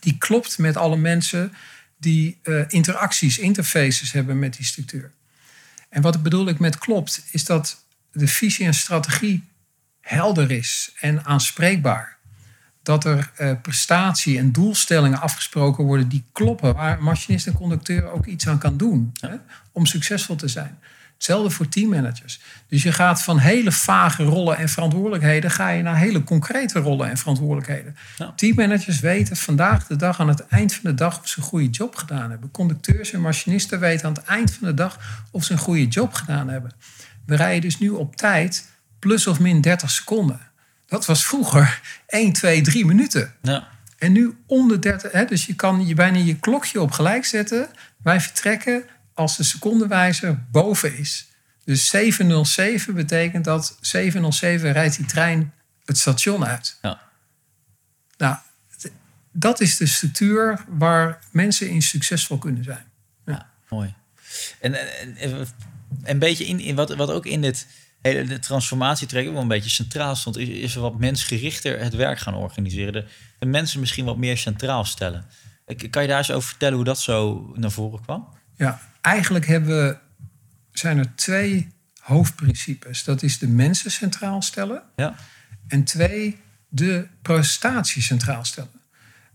Die 0.00 0.18
klopt 0.18 0.58
met 0.58 0.76
alle 0.76 0.96
mensen 0.96 1.52
die 1.98 2.38
uh, 2.42 2.64
interacties, 2.68 3.38
interfaces 3.38 4.12
hebben 4.12 4.38
met 4.38 4.56
die 4.56 4.66
structuur. 4.66 5.12
En 5.88 6.02
wat 6.02 6.22
bedoel 6.22 6.48
ik 6.48 6.58
met 6.58 6.78
klopt, 6.78 7.24
is 7.30 7.44
dat 7.44 7.84
de 8.18 8.28
visie 8.28 8.66
en 8.66 8.74
strategie 8.74 9.44
helder 10.00 10.50
is 10.50 10.92
en 11.00 11.24
aanspreekbaar. 11.24 12.14
dat 12.82 13.04
er 13.04 13.30
uh, 13.40 13.52
prestatie 13.62 14.38
en 14.38 14.52
doelstellingen 14.52 15.20
afgesproken 15.20 15.84
worden 15.84 16.08
die 16.08 16.24
kloppen, 16.32 16.74
waar 16.74 17.02
machinist 17.02 17.46
en 17.46 17.52
conducteur 17.52 18.10
ook 18.10 18.26
iets 18.26 18.48
aan 18.48 18.58
kan 18.58 18.76
doen 18.76 19.12
hè, 19.20 19.34
om 19.72 19.86
succesvol 19.86 20.36
te 20.36 20.48
zijn. 20.48 20.78
Hetzelfde 21.14 21.50
voor 21.50 21.68
teammanagers. 21.68 22.40
Dus 22.68 22.82
je 22.82 22.92
gaat 22.92 23.22
van 23.22 23.38
hele 23.38 23.72
vage 23.72 24.22
rollen 24.22 24.56
en 24.56 24.68
verantwoordelijkheden 24.68 25.50
ga 25.50 25.68
je 25.68 25.82
naar 25.82 25.96
hele 25.96 26.24
concrete 26.24 26.78
rollen 26.78 27.10
en 27.10 27.16
verantwoordelijkheden. 27.16 27.96
Ja. 28.16 28.32
Teammanagers 28.36 29.00
weten 29.00 29.36
vandaag 29.36 29.86
de 29.86 29.96
dag 29.96 30.20
aan 30.20 30.28
het 30.28 30.46
eind 30.46 30.74
van 30.74 30.90
de 30.90 30.94
dag 30.94 31.18
of 31.18 31.28
ze 31.28 31.38
een 31.38 31.44
goede 31.44 31.70
job 31.70 31.96
gedaan 31.96 32.30
hebben. 32.30 32.50
Conducteurs 32.50 33.12
en 33.12 33.20
machinisten 33.20 33.80
weten 33.80 34.06
aan 34.06 34.12
het 34.12 34.24
eind 34.24 34.52
van 34.52 34.68
de 34.68 34.74
dag 34.74 34.98
of 35.30 35.44
ze 35.44 35.52
een 35.52 35.58
goede 35.58 35.86
job 35.86 36.12
gedaan 36.12 36.48
hebben. 36.48 36.70
We 37.26 37.36
rijden 37.36 37.60
dus 37.60 37.78
nu 37.78 37.88
op 37.88 38.16
tijd 38.16 38.68
plus 38.98 39.26
of 39.26 39.40
min 39.40 39.60
30 39.60 39.90
seconden. 39.90 40.40
Dat 40.86 41.06
was 41.06 41.26
vroeger 41.26 41.80
1, 42.06 42.32
2, 42.32 42.60
3 42.60 42.86
minuten. 42.86 43.34
Ja. 43.42 43.68
En 43.98 44.12
nu 44.12 44.36
onder 44.46 44.80
30, 44.80 45.12
hè, 45.12 45.24
dus 45.24 45.46
je 45.46 45.54
kan 45.54 45.86
je 45.86 45.94
bijna 45.94 46.18
je 46.18 46.38
klokje 46.38 46.80
op 46.80 46.90
gelijk 46.90 47.24
zetten. 47.24 47.68
Wij 48.02 48.20
vertrekken 48.20 48.84
als 49.14 49.36
de 49.36 49.42
secondenwijzer 49.42 50.44
boven 50.50 50.98
is. 50.98 51.28
Dus 51.64 51.88
707 51.88 52.94
betekent 52.94 53.44
dat 53.44 53.78
707 53.80 54.72
rijdt 54.72 54.96
die 54.96 55.06
trein 55.06 55.52
het 55.84 55.98
station 55.98 56.44
uit. 56.44 56.78
Ja. 56.82 57.00
Nou, 58.16 58.36
dat 59.32 59.60
is 59.60 59.76
de 59.76 59.86
structuur 59.86 60.64
waar 60.68 61.18
mensen 61.30 61.68
in 61.68 61.82
succesvol 61.82 62.38
kunnen 62.38 62.64
zijn. 62.64 62.84
Ja, 63.26 63.50
mooi. 63.68 63.94
En, 64.60 64.74
en, 65.18 65.46
een 66.02 66.18
beetje 66.18 66.46
in, 66.46 66.60
in 66.60 66.74
wat, 66.74 66.94
wat 66.94 67.10
ook 67.10 67.26
in 67.26 67.40
dit 67.40 67.66
hele 68.02 68.24
de 68.24 68.38
transformatietraject 68.38 69.32
wel 69.32 69.42
een 69.42 69.48
beetje 69.48 69.70
centraal 69.70 70.16
stond, 70.16 70.36
is, 70.36 70.48
is 70.48 70.74
wat 70.74 70.98
mensgerichter 70.98 71.80
het 71.80 71.94
werk 71.94 72.18
gaan 72.18 72.34
organiseren. 72.34 72.92
De, 72.92 73.04
de 73.38 73.46
mensen 73.46 73.80
misschien 73.80 74.04
wat 74.04 74.16
meer 74.16 74.36
centraal 74.36 74.84
stellen. 74.84 75.24
Kan 75.90 76.02
je 76.02 76.08
daar 76.08 76.18
eens 76.18 76.30
over 76.30 76.48
vertellen 76.48 76.74
hoe 76.74 76.84
dat 76.84 77.00
zo 77.00 77.50
naar 77.54 77.70
voren 77.70 78.02
kwam? 78.02 78.28
Ja, 78.56 78.80
eigenlijk 79.00 79.46
hebben 79.46 80.00
zijn 80.72 80.98
er 80.98 81.14
twee 81.14 81.68
hoofdprincipes. 82.00 83.04
Dat 83.04 83.22
is 83.22 83.38
de 83.38 83.48
mensen 83.48 83.90
centraal 83.90 84.42
stellen. 84.42 84.82
Ja. 84.96 85.14
En 85.68 85.84
twee, 85.84 86.38
de 86.68 87.06
prestatie 87.22 88.02
centraal 88.02 88.44
stellen. 88.44 88.70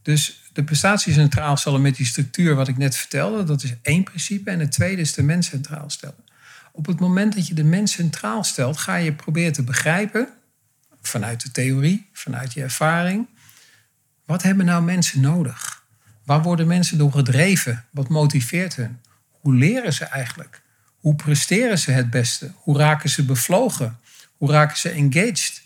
Dus 0.01 0.41
de 0.53 0.64
prestatie 0.64 1.14
centraal 1.14 1.57
stellen 1.57 1.82
met 1.82 1.95
die 1.95 2.05
structuur 2.05 2.55
wat 2.55 2.68
ik 2.68 2.78
net 2.78 2.95
vertelde, 2.95 3.43
dat 3.43 3.64
is 3.64 3.74
één 3.82 4.03
principe. 4.03 4.49
En 4.49 4.59
het 4.59 4.72
tweede 4.72 5.01
is 5.01 5.14
de 5.14 5.24
mens 5.24 5.47
centraal 5.47 5.89
stellen. 5.89 6.30
Op 6.72 6.86
het 6.86 6.99
moment 6.99 7.36
dat 7.36 7.47
je 7.47 7.53
de 7.53 7.63
mens 7.63 7.91
centraal 7.91 8.43
stelt, 8.43 8.78
ga 8.78 8.95
je 8.95 9.13
proberen 9.13 9.53
te 9.53 9.63
begrijpen, 9.63 10.28
vanuit 11.01 11.41
de 11.41 11.51
theorie, 11.51 12.09
vanuit 12.13 12.53
je 12.53 12.61
ervaring, 12.61 13.28
wat 14.26 14.43
hebben 14.43 14.65
nou 14.65 14.84
mensen 14.84 15.22
nodig? 15.22 15.84
Waar 16.24 16.41
worden 16.41 16.67
mensen 16.67 16.97
door 16.97 17.11
gedreven? 17.11 17.86
Wat 17.91 18.09
motiveert 18.09 18.76
hen? 18.76 19.01
Hoe 19.30 19.55
leren 19.55 19.93
ze 19.93 20.05
eigenlijk? 20.05 20.61
Hoe 20.99 21.15
presteren 21.15 21.80
ze 21.80 21.91
het 21.91 22.09
beste? 22.09 22.51
Hoe 22.55 22.78
raken 22.78 23.09
ze 23.09 23.26
bevlogen? 23.26 23.99
Hoe 24.38 24.51
raken 24.51 24.78
ze 24.78 24.89
engaged? 24.89 25.61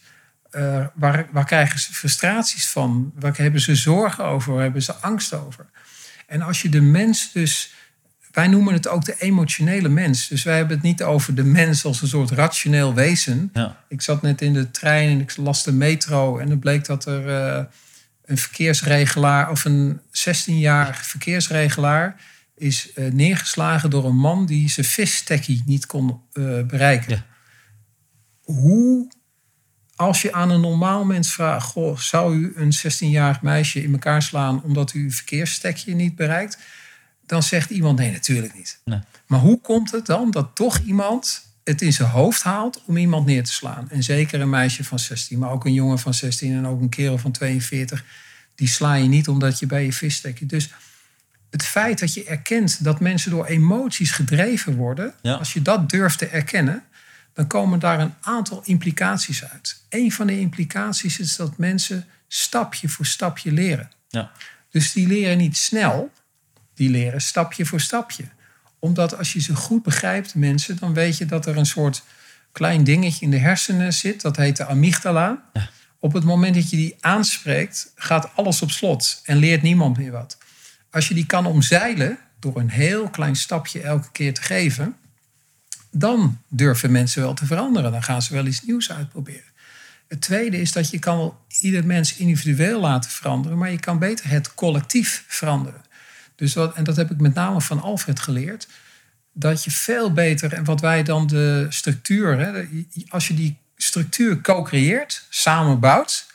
Uh, 0.51 0.85
waar, 0.93 1.27
waar 1.31 1.45
krijgen 1.45 1.79
ze 1.79 1.93
frustraties 1.93 2.67
van? 2.67 3.11
Waar 3.15 3.37
hebben 3.37 3.61
ze 3.61 3.75
zorgen 3.75 4.25
over? 4.25 4.53
Waar 4.53 4.63
hebben 4.63 4.81
ze 4.81 4.93
angst 4.93 5.33
over? 5.33 5.65
En 6.27 6.41
als 6.41 6.61
je 6.61 6.69
de 6.69 6.81
mens 6.81 7.31
dus. 7.31 7.73
Wij 8.35 8.47
noemen 8.47 8.73
het 8.73 8.87
ook 8.87 9.05
de 9.05 9.15
emotionele 9.19 9.89
mens. 9.89 10.27
Dus 10.27 10.43
wij 10.43 10.57
hebben 10.57 10.75
het 10.75 10.85
niet 10.85 11.03
over 11.03 11.35
de 11.35 11.43
mens 11.43 11.85
als 11.85 12.01
een 12.01 12.07
soort 12.07 12.31
rationeel 12.31 12.93
wezen. 12.93 13.49
Ja. 13.53 13.83
Ik 13.87 14.01
zat 14.01 14.21
net 14.21 14.41
in 14.41 14.53
de 14.53 14.71
trein 14.71 15.09
en 15.09 15.19
ik 15.19 15.37
las 15.37 15.63
de 15.63 15.71
metro. 15.71 16.37
En 16.37 16.49
het 16.49 16.59
bleek 16.59 16.85
dat 16.85 17.05
er 17.05 17.27
uh, 17.27 17.63
een 18.25 18.37
verkeersregelaar 18.37 19.51
of 19.51 19.65
een 19.65 19.99
16-jarig 19.99 21.05
verkeersregelaar 21.05 22.21
is 22.55 22.89
uh, 22.95 23.11
neergeslagen 23.11 23.89
door 23.89 24.05
een 24.05 24.17
man 24.17 24.45
die 24.45 24.69
zijn 24.69 24.85
visstekkie 24.85 25.63
niet 25.65 25.85
kon 25.85 26.21
uh, 26.33 26.63
bereiken. 26.63 27.11
Ja. 27.11 27.25
Hoe, 28.41 29.11
als 29.95 30.21
je 30.21 30.33
aan 30.33 30.49
een 30.49 30.61
normaal 30.61 31.05
mens 31.05 31.33
vraagt, 31.33 31.67
goh, 31.67 31.97
zou 31.97 32.35
u 32.35 32.53
een 32.55 32.73
16-jarig 32.75 33.41
meisje 33.41 33.83
in 33.83 33.91
elkaar 33.91 34.21
slaan 34.21 34.63
omdat 34.63 34.93
u 34.93 35.03
uw 35.03 35.11
verkeersstekje 35.11 35.95
niet 35.95 36.15
bereikt? 36.15 36.57
Dan 37.25 37.43
zegt 37.43 37.69
iemand 37.69 37.97
nee, 37.99 38.11
natuurlijk 38.11 38.53
niet. 38.53 38.79
Nee. 38.83 38.99
Maar 39.25 39.39
hoe 39.39 39.61
komt 39.61 39.91
het 39.91 40.05
dan 40.05 40.31
dat 40.31 40.49
toch 40.53 40.79
iemand 40.79 41.43
het 41.63 41.81
in 41.81 41.93
zijn 41.93 42.09
hoofd 42.09 42.43
haalt 42.43 42.83
om 42.85 42.97
iemand 42.97 43.25
neer 43.25 43.43
te 43.43 43.53
slaan? 43.53 43.89
En 43.89 44.03
zeker 44.03 44.41
een 44.41 44.49
meisje 44.49 44.83
van 44.83 44.99
16, 44.99 45.39
maar 45.39 45.51
ook 45.51 45.65
een 45.65 45.73
jongen 45.73 45.99
van 45.99 46.13
16 46.13 46.53
en 46.53 46.67
ook 46.67 46.81
een 46.81 46.89
kerel 46.89 47.17
van 47.17 47.31
42. 47.31 48.03
Die 48.55 48.67
sla 48.67 48.93
je 48.93 49.07
niet 49.07 49.27
omdat 49.27 49.59
je 49.59 49.65
bij 49.65 49.85
je 49.85 49.93
visstekje. 49.93 50.45
Dus 50.45 50.69
het 51.49 51.63
feit 51.63 51.99
dat 51.99 52.13
je 52.13 52.23
erkent 52.23 52.83
dat 52.83 52.99
mensen 52.99 53.31
door 53.31 53.45
emoties 53.45 54.11
gedreven 54.11 54.75
worden, 54.75 55.13
als 55.21 55.53
je 55.53 55.61
dat 55.61 55.89
durft 55.89 56.17
te 56.17 56.27
erkennen, 56.27 56.83
dan 57.33 57.47
komen 57.47 57.79
daar 57.79 57.99
een 57.99 58.13
aantal 58.21 58.61
implicaties 58.63 59.45
uit. 59.45 59.81
Een 59.89 60.11
van 60.11 60.27
de 60.27 60.39
implicaties 60.39 61.19
is 61.19 61.35
dat 61.35 61.57
mensen 61.57 62.05
stapje 62.27 62.89
voor 62.89 63.05
stapje 63.05 63.51
leren. 63.51 63.91
Ja. 64.07 64.31
Dus 64.69 64.91
die 64.91 65.07
leren 65.07 65.37
niet 65.37 65.57
snel, 65.57 66.11
die 66.75 66.89
leren 66.89 67.21
stapje 67.21 67.65
voor 67.65 67.79
stapje. 67.79 68.23
Omdat 68.79 69.17
als 69.17 69.33
je 69.33 69.41
ze 69.41 69.55
goed 69.55 69.83
begrijpt, 69.83 70.35
mensen, 70.35 70.77
dan 70.77 70.93
weet 70.93 71.17
je 71.17 71.25
dat 71.25 71.45
er 71.45 71.57
een 71.57 71.65
soort 71.65 72.03
klein 72.51 72.83
dingetje 72.83 73.25
in 73.25 73.31
de 73.31 73.37
hersenen 73.37 73.93
zit, 73.93 74.21
dat 74.21 74.35
heet 74.35 74.57
de 74.57 74.65
amygdala. 74.65 75.43
Ja. 75.53 75.69
Op 75.99 76.13
het 76.13 76.23
moment 76.23 76.55
dat 76.55 76.69
je 76.69 76.75
die 76.75 76.95
aanspreekt, 76.99 77.91
gaat 77.95 78.35
alles 78.35 78.61
op 78.61 78.71
slot 78.71 79.21
en 79.23 79.37
leert 79.37 79.61
niemand 79.61 79.97
meer 79.97 80.11
wat. 80.11 80.37
Als 80.91 81.07
je 81.07 81.13
die 81.13 81.25
kan 81.25 81.45
omzeilen 81.45 82.17
door 82.39 82.57
een 82.59 82.69
heel 82.69 83.09
klein 83.09 83.35
stapje 83.35 83.81
elke 83.81 84.11
keer 84.11 84.33
te 84.33 84.41
geven, 84.41 84.95
dan 85.91 86.37
durven 86.47 86.91
mensen 86.91 87.21
wel 87.21 87.33
te 87.33 87.45
veranderen. 87.45 87.91
Dan 87.91 88.03
gaan 88.03 88.21
ze 88.21 88.33
wel 88.33 88.45
iets 88.45 88.61
nieuws 88.61 88.91
uitproberen. 88.91 89.53
Het 90.07 90.21
tweede 90.21 90.61
is 90.61 90.71
dat 90.71 90.89
je 90.89 90.99
kan 90.99 91.17
wel 91.17 91.45
ieder 91.59 91.85
mens 91.85 92.15
individueel 92.15 92.79
laten 92.79 93.11
veranderen, 93.11 93.57
maar 93.57 93.71
je 93.71 93.79
kan 93.79 93.99
beter 93.99 94.29
het 94.29 94.53
collectief 94.53 95.23
veranderen. 95.27 95.81
Dus 96.35 96.53
wat, 96.53 96.75
en 96.75 96.83
dat 96.83 96.95
heb 96.95 97.11
ik 97.11 97.19
met 97.19 97.33
name 97.33 97.61
van 97.61 97.81
Alfred 97.81 98.19
geleerd, 98.19 98.67
dat 99.33 99.63
je 99.63 99.71
veel 99.71 100.13
beter, 100.13 100.53
en 100.53 100.63
wat 100.63 100.81
wij 100.81 101.03
dan 101.03 101.27
de 101.27 101.65
structuur, 101.69 102.39
hè, 102.39 102.65
als 103.09 103.27
je 103.27 103.33
die 103.33 103.57
structuur 103.75 104.41
co-creëert, 104.41 105.25
samenbouwt, 105.29 106.25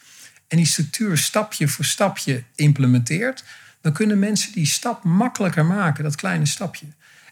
en 0.48 0.56
die 0.56 0.66
structuur 0.66 1.18
stapje 1.18 1.68
voor 1.68 1.84
stapje 1.84 2.42
implementeert, 2.54 3.44
dan 3.80 3.92
kunnen 3.92 4.18
mensen 4.18 4.52
die 4.52 4.66
stap 4.66 5.04
makkelijker 5.04 5.64
maken, 5.64 6.04
dat 6.04 6.14
kleine 6.14 6.46
stapje. 6.46 6.86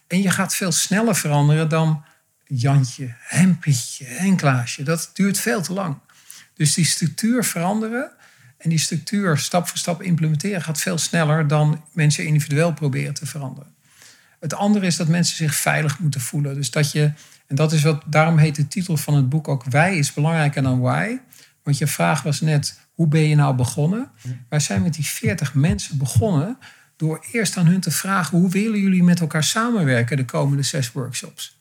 En 0.07 0.23
je 0.23 0.31
gaat 0.31 0.55
veel 0.55 0.73
sneller 0.73 1.17
veranderen 1.17 1.69
dan 1.69 2.05
Jantje, 2.47 3.15
Hempietje 3.19 4.05
en 4.05 4.37
Klaasje. 4.37 4.83
Dat 4.83 5.11
duurt 5.13 5.39
veel 5.39 5.63
te 5.63 5.73
lang. 5.73 5.99
Dus 6.55 6.75
die 6.75 6.85
structuur 6.85 7.45
veranderen 7.45 8.11
en 8.59 8.71
die 8.71 8.79
structuur 8.79 9.39
stap 9.39 9.69
voor 9.69 9.79
stap 9.79 10.03
implementeren 10.03 10.63
gaat 10.63 10.81
veel 10.81 10.99
sneller 10.99 11.47
dan 11.47 11.85
mensen 11.93 12.27
individueel 12.27 12.73
proberen 12.73 13.15
te 13.15 13.27
veranderen. 13.27 13.75
Het 14.41 14.55
andere 14.55 14.87
is 14.87 14.97
dat 14.97 15.09
mensen 15.09 15.37
zich 15.37 15.55
veilig 15.55 15.99
moeten 15.99 16.21
voelen. 16.21 16.55
Dus 16.55 16.71
dat 16.71 16.93
je, 16.93 17.13
en 17.47 17.57
dat 17.57 17.73
is 17.73 17.83
wat, 17.83 18.03
daarom 18.07 18.39
heet 18.39 18.55
de 18.55 18.69
titel 18.69 18.97
van 18.97 19.15
het 19.15 19.29
boek 19.29 19.49
ook 19.49 19.65
Wij 19.65 19.97
is 19.97 20.13
belangrijker 20.13 20.63
dan 20.63 20.81
Why. 20.81 21.19
Want 21.63 21.79
je 21.79 21.87
vraag 21.87 22.23
was 22.23 22.41
net, 22.41 22.79
hoe 22.95 23.09
ben 23.09 23.29
je 23.29 23.35
nou 23.35 23.55
begonnen? 23.55 24.11
Wij 24.49 24.61
zijn 24.61 24.83
met 24.83 24.95
die 24.95 25.07
40 25.07 25.55
mensen 25.55 25.99
begonnen 25.99 26.59
door 26.97 27.27
eerst 27.33 27.57
aan 27.57 27.67
hun 27.67 27.81
te 27.81 27.91
vragen: 27.91 28.39
hoe 28.39 28.51
willen 28.51 28.81
jullie 28.81 29.03
met 29.03 29.21
elkaar 29.21 29.45
samenwerken 29.45 30.17
de 30.17 30.25
komende 30.25 30.63
zes 30.63 30.93
workshops? 30.93 31.61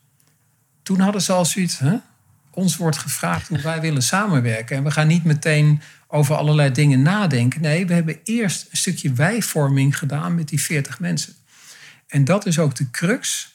Toen 0.82 1.00
hadden 1.00 1.22
ze 1.22 1.32
al 1.32 1.44
zoiets, 1.44 1.78
hè? 1.78 1.96
ons 2.58 2.76
wordt 2.76 2.98
gevraagd 2.98 3.48
hoe 3.48 3.60
wij 3.60 3.80
willen 3.80 4.02
samenwerken. 4.02 4.76
En 4.76 4.84
we 4.84 4.90
gaan 4.90 5.06
niet 5.06 5.24
meteen 5.24 5.80
over 6.08 6.36
allerlei 6.36 6.72
dingen 6.72 7.02
nadenken. 7.02 7.60
Nee, 7.60 7.86
we 7.86 7.94
hebben 7.94 8.20
eerst 8.24 8.66
een 8.70 8.76
stukje 8.76 9.12
wijvorming 9.12 9.98
gedaan 9.98 10.34
met 10.34 10.48
die 10.48 10.60
40 10.60 11.00
mensen. 11.00 11.34
En 12.06 12.24
dat 12.24 12.46
is 12.46 12.58
ook 12.58 12.74
de 12.74 12.90
crux. 12.90 13.52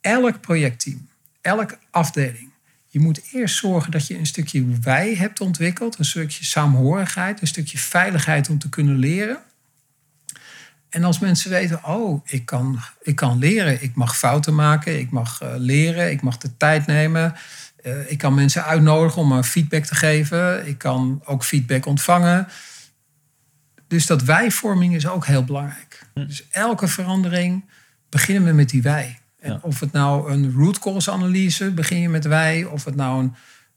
Elk 0.00 0.40
projectteam, 0.40 1.08
elke 1.40 1.78
afdeling 1.90 2.48
je 2.90 3.00
moet 3.00 3.20
eerst 3.32 3.56
zorgen 3.56 3.90
dat 3.90 4.06
je 4.06 4.18
een 4.18 4.26
stukje 4.26 4.64
wij 4.80 5.14
hebt 5.14 5.40
ontwikkeld, 5.40 5.98
een 5.98 6.04
stukje 6.04 6.44
saamhorigheid, 6.44 7.40
een 7.40 7.46
stukje 7.46 7.78
veiligheid 7.78 8.48
om 8.48 8.58
te 8.58 8.68
kunnen 8.68 8.96
leren. 8.96 9.38
En 10.88 11.04
als 11.04 11.18
mensen 11.18 11.50
weten, 11.50 11.84
oh, 11.84 12.20
ik 12.24 12.46
kan, 12.46 12.80
ik 13.02 13.16
kan 13.16 13.38
leren, 13.38 13.82
ik 13.82 13.94
mag 13.94 14.18
fouten 14.18 14.54
maken, 14.54 14.98
ik 14.98 15.10
mag 15.10 15.42
uh, 15.42 15.54
leren, 15.56 16.10
ik 16.10 16.22
mag 16.22 16.38
de 16.38 16.56
tijd 16.56 16.86
nemen, 16.86 17.34
uh, 17.82 18.10
ik 18.10 18.18
kan 18.18 18.34
mensen 18.34 18.64
uitnodigen 18.64 19.22
om 19.22 19.32
een 19.32 19.44
feedback 19.44 19.84
te 19.84 19.94
geven, 19.94 20.66
ik 20.66 20.78
kan 20.78 21.20
ook 21.24 21.44
feedback 21.44 21.86
ontvangen. 21.86 22.48
Dus 23.88 24.06
dat 24.06 24.22
wijvorming 24.22 24.94
is 24.94 25.06
ook 25.06 25.26
heel 25.26 25.44
belangrijk. 25.44 26.02
Hm. 26.14 26.26
Dus 26.26 26.48
elke 26.50 26.88
verandering 26.88 27.64
beginnen 28.08 28.44
we 28.44 28.52
met 28.52 28.68
die 28.68 28.82
wij. 28.82 29.18
En 29.40 29.62
of 29.62 29.80
het 29.80 29.92
nou 29.92 30.32
een 30.32 30.52
root 30.52 30.78
cause 30.78 31.10
analyse, 31.10 31.70
begin 31.70 32.00
je 32.00 32.08
met 32.08 32.24
wij, 32.24 32.64
of 32.64 32.84
het 32.84 32.96
nou 32.96 33.22
een 33.22 33.34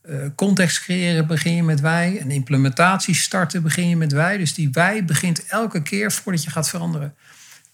Uh, 0.08 0.26
context 0.34 0.80
creëren 0.80 1.26
begin 1.26 1.54
je 1.54 1.62
met 1.62 1.80
wij. 1.80 2.20
Een 2.20 2.30
implementatie 2.30 3.14
starten 3.14 3.62
begin 3.62 3.88
je 3.88 3.96
met 3.96 4.12
wij. 4.12 4.36
Dus 4.36 4.54
die 4.54 4.70
wij 4.72 5.04
begint 5.04 5.46
elke 5.46 5.82
keer 5.82 6.12
voordat 6.12 6.44
je 6.44 6.50
gaat 6.50 6.68
veranderen. 6.68 7.14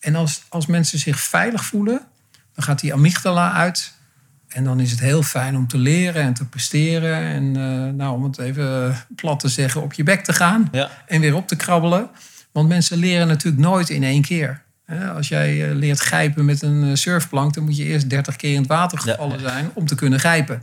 En 0.01 0.15
als, 0.15 0.43
als 0.49 0.67
mensen 0.67 0.99
zich 0.99 1.21
veilig 1.21 1.65
voelen, 1.65 2.07
dan 2.55 2.65
gaat 2.65 2.81
die 2.81 2.93
amygdala 2.93 3.53
uit. 3.53 3.93
En 4.49 4.65
dan 4.65 4.81
is 4.81 4.91
het 4.91 5.01
heel 5.01 5.23
fijn 5.23 5.57
om 5.57 5.67
te 5.67 5.79
leren 5.79 6.23
en 6.23 6.35
te 6.35 6.45
presteren. 6.45 7.17
En 7.17 7.45
uh, 7.45 7.93
nou, 7.93 8.15
om 8.15 8.25
het 8.25 8.39
even 8.39 8.97
plat 9.17 9.41
te 9.41 9.49
zeggen, 9.49 9.83
op 9.83 9.93
je 9.93 10.03
bek 10.03 10.25
te 10.25 10.33
gaan. 10.33 10.69
Ja. 10.73 10.91
En 11.07 11.21
weer 11.21 11.35
op 11.35 11.49
te 11.49 11.57
krabbelen. 11.57 12.11
Want 12.53 12.69
mensen 12.69 12.99
leren 12.99 13.27
natuurlijk 13.27 13.63
nooit 13.63 13.91
in 13.91 14.03
één 14.03 14.23
keer. 14.23 14.63
Als 15.15 15.29
jij 15.29 15.75
leert 15.75 15.99
grijpen 15.99 16.45
met 16.45 16.63
een 16.63 16.99
surfplank, 16.99 17.55
dan 17.55 17.65
moet 17.65 17.77
je 17.77 17.85
eerst 17.85 18.11
30 18.11 18.37
keer 18.37 18.53
in 18.53 18.59
het 18.59 18.67
water 18.67 18.99
gevallen 18.99 19.41
zijn 19.41 19.71
om 19.75 19.87
te 19.87 19.95
kunnen 19.95 20.19
grijpen. 20.19 20.63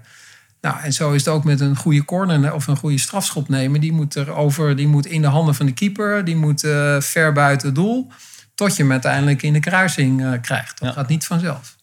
Nou, 0.66 0.80
en 0.80 0.94
zo 0.94 1.12
is 1.12 1.26
het 1.26 1.34
ook 1.34 1.44
met 1.44 1.60
een 1.60 1.76
goede 1.76 2.06
corner 2.06 2.54
of 2.54 2.68
een 2.68 2.78
goede 2.78 2.98
strafschop 2.98 3.50
nemen. 3.50 3.82
Die 3.82 3.92
moet, 3.92 4.16
er 4.16 4.34
over, 4.34 4.76
die 4.76 4.88
moet 4.88 5.06
in 5.06 5.22
de 5.22 5.28
handen 5.28 5.56
van 5.56 5.66
de 5.66 5.72
keeper, 5.72 6.26
die 6.26 6.36
moet 6.36 6.64
uh, 6.64 7.02
ver 7.02 7.32
buiten 7.32 7.68
het 7.68 7.76
doel. 7.76 8.12
Tot 8.56 8.76
je 8.76 8.82
hem 8.82 8.92
uiteindelijk 8.92 9.42
in 9.42 9.54
de 9.54 9.60
kruising 9.60 10.22
uh, 10.22 10.32
krijgt. 10.42 10.80
Dat 10.80 10.94
gaat 10.94 11.08
niet 11.08 11.26
vanzelf. 11.26 11.75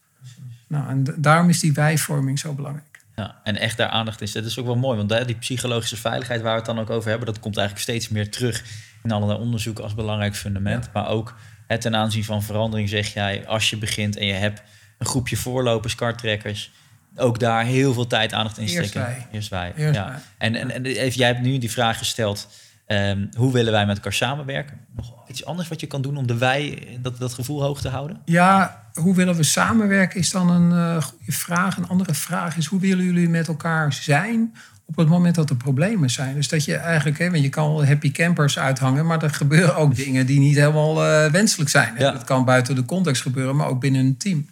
Nou, 0.73 0.89
en 0.89 1.15
daarom 1.17 1.49
is 1.49 1.59
die 1.59 1.73
wijvorming 1.73 2.39
zo 2.39 2.53
belangrijk. 2.53 3.01
Ja, 3.15 3.39
en 3.43 3.55
echt 3.55 3.77
daar 3.77 3.89
aandacht 3.89 4.21
in 4.21 4.27
Dat 4.33 4.45
is 4.45 4.59
ook 4.59 4.65
wel 4.65 4.75
mooi, 4.75 4.97
want 4.97 5.27
die 5.27 5.35
psychologische 5.35 5.97
veiligheid 5.97 6.41
waar 6.41 6.51
we 6.51 6.57
het 6.57 6.65
dan 6.65 6.79
ook 6.79 6.89
over 6.89 7.09
hebben, 7.09 7.27
dat 7.27 7.39
komt 7.39 7.57
eigenlijk 7.57 7.87
steeds 7.89 8.09
meer 8.09 8.31
terug 8.31 8.63
in 9.03 9.11
allerlei 9.11 9.39
onderzoeken 9.39 9.83
als 9.83 9.95
belangrijk 9.95 10.35
fundament. 10.35 10.89
Maar 10.93 11.07
ook 11.07 11.35
het 11.67 11.81
ten 11.81 11.95
aanzien 11.95 12.23
van 12.23 12.43
verandering 12.43 12.89
zeg 12.89 13.13
jij, 13.13 13.47
als 13.47 13.69
je 13.69 13.77
begint 13.77 14.17
en 14.17 14.25
je 14.25 14.33
hebt 14.33 14.61
een 14.97 15.05
groepje 15.05 15.37
voorlopers, 15.37 15.95
karttrekkers, 15.95 16.71
ook 17.15 17.39
daar 17.39 17.65
heel 17.65 17.93
veel 17.93 18.07
tijd 18.07 18.33
aandacht 18.33 18.57
in 18.57 18.67
steken. 18.67 18.83
Eerst 18.83 18.93
wij. 18.93 19.27
Eerst 19.31 19.49
wij. 19.49 19.73
ja. 19.93 20.21
En, 20.37 20.55
en, 20.55 20.71
en 20.71 20.85
even, 20.85 21.19
jij 21.19 21.27
hebt 21.27 21.41
nu 21.41 21.57
die 21.57 21.71
vraag 21.71 21.97
gesteld. 21.97 22.47
Um, 22.87 23.29
hoe 23.37 23.51
willen 23.51 23.71
wij 23.71 23.85
met 23.85 23.95
elkaar 23.95 24.13
samenwerken? 24.13 24.77
Nog 24.95 25.13
iets 25.29 25.45
anders 25.45 25.67
wat 25.67 25.79
je 25.79 25.87
kan 25.87 26.01
doen 26.01 26.17
om 26.17 26.27
de 26.27 26.37
wij, 26.37 26.87
dat, 27.01 27.17
dat 27.17 27.33
gevoel 27.33 27.61
hoog 27.61 27.81
te 27.81 27.89
houden? 27.89 28.21
Ja, 28.25 28.83
hoe 28.93 29.15
willen 29.15 29.35
we 29.35 29.43
samenwerken 29.43 30.19
is 30.19 30.31
dan 30.31 30.49
een 30.49 30.71
uh, 30.71 31.03
goede 31.03 31.31
vraag. 31.31 31.77
Een 31.77 31.87
andere 31.87 32.13
vraag 32.13 32.57
is, 32.57 32.65
hoe 32.65 32.79
willen 32.79 33.05
jullie 33.05 33.29
met 33.29 33.47
elkaar 33.47 33.93
zijn 33.93 34.53
op 34.85 34.95
het 34.95 35.07
moment 35.07 35.35
dat 35.35 35.49
er 35.49 35.55
problemen 35.55 36.09
zijn? 36.09 36.35
Dus 36.35 36.47
dat 36.47 36.65
je 36.65 36.75
eigenlijk, 36.75 37.19
hè, 37.19 37.29
want 37.29 37.43
je 37.43 37.49
kan 37.49 37.73
wel 37.73 37.85
happy 37.85 38.11
campers 38.11 38.59
uithangen, 38.59 39.05
maar 39.05 39.23
er 39.23 39.33
gebeuren 39.33 39.75
ook 39.75 39.95
dingen 39.95 40.25
die 40.25 40.39
niet 40.39 40.55
helemaal 40.55 41.05
uh, 41.05 41.31
wenselijk 41.31 41.69
zijn. 41.69 41.93
Ja. 41.97 42.11
Dat 42.11 42.23
kan 42.23 42.45
buiten 42.45 42.75
de 42.75 42.85
context 42.85 43.21
gebeuren, 43.21 43.55
maar 43.55 43.67
ook 43.67 43.79
binnen 43.79 44.05
een 44.05 44.17
team. 44.17 44.49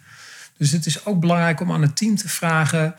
Dus 0.56 0.70
het 0.70 0.86
is 0.86 1.06
ook 1.06 1.20
belangrijk 1.20 1.60
om 1.60 1.72
aan 1.72 1.82
het 1.82 1.96
team 1.96 2.16
te 2.16 2.28
vragen: 2.28 2.94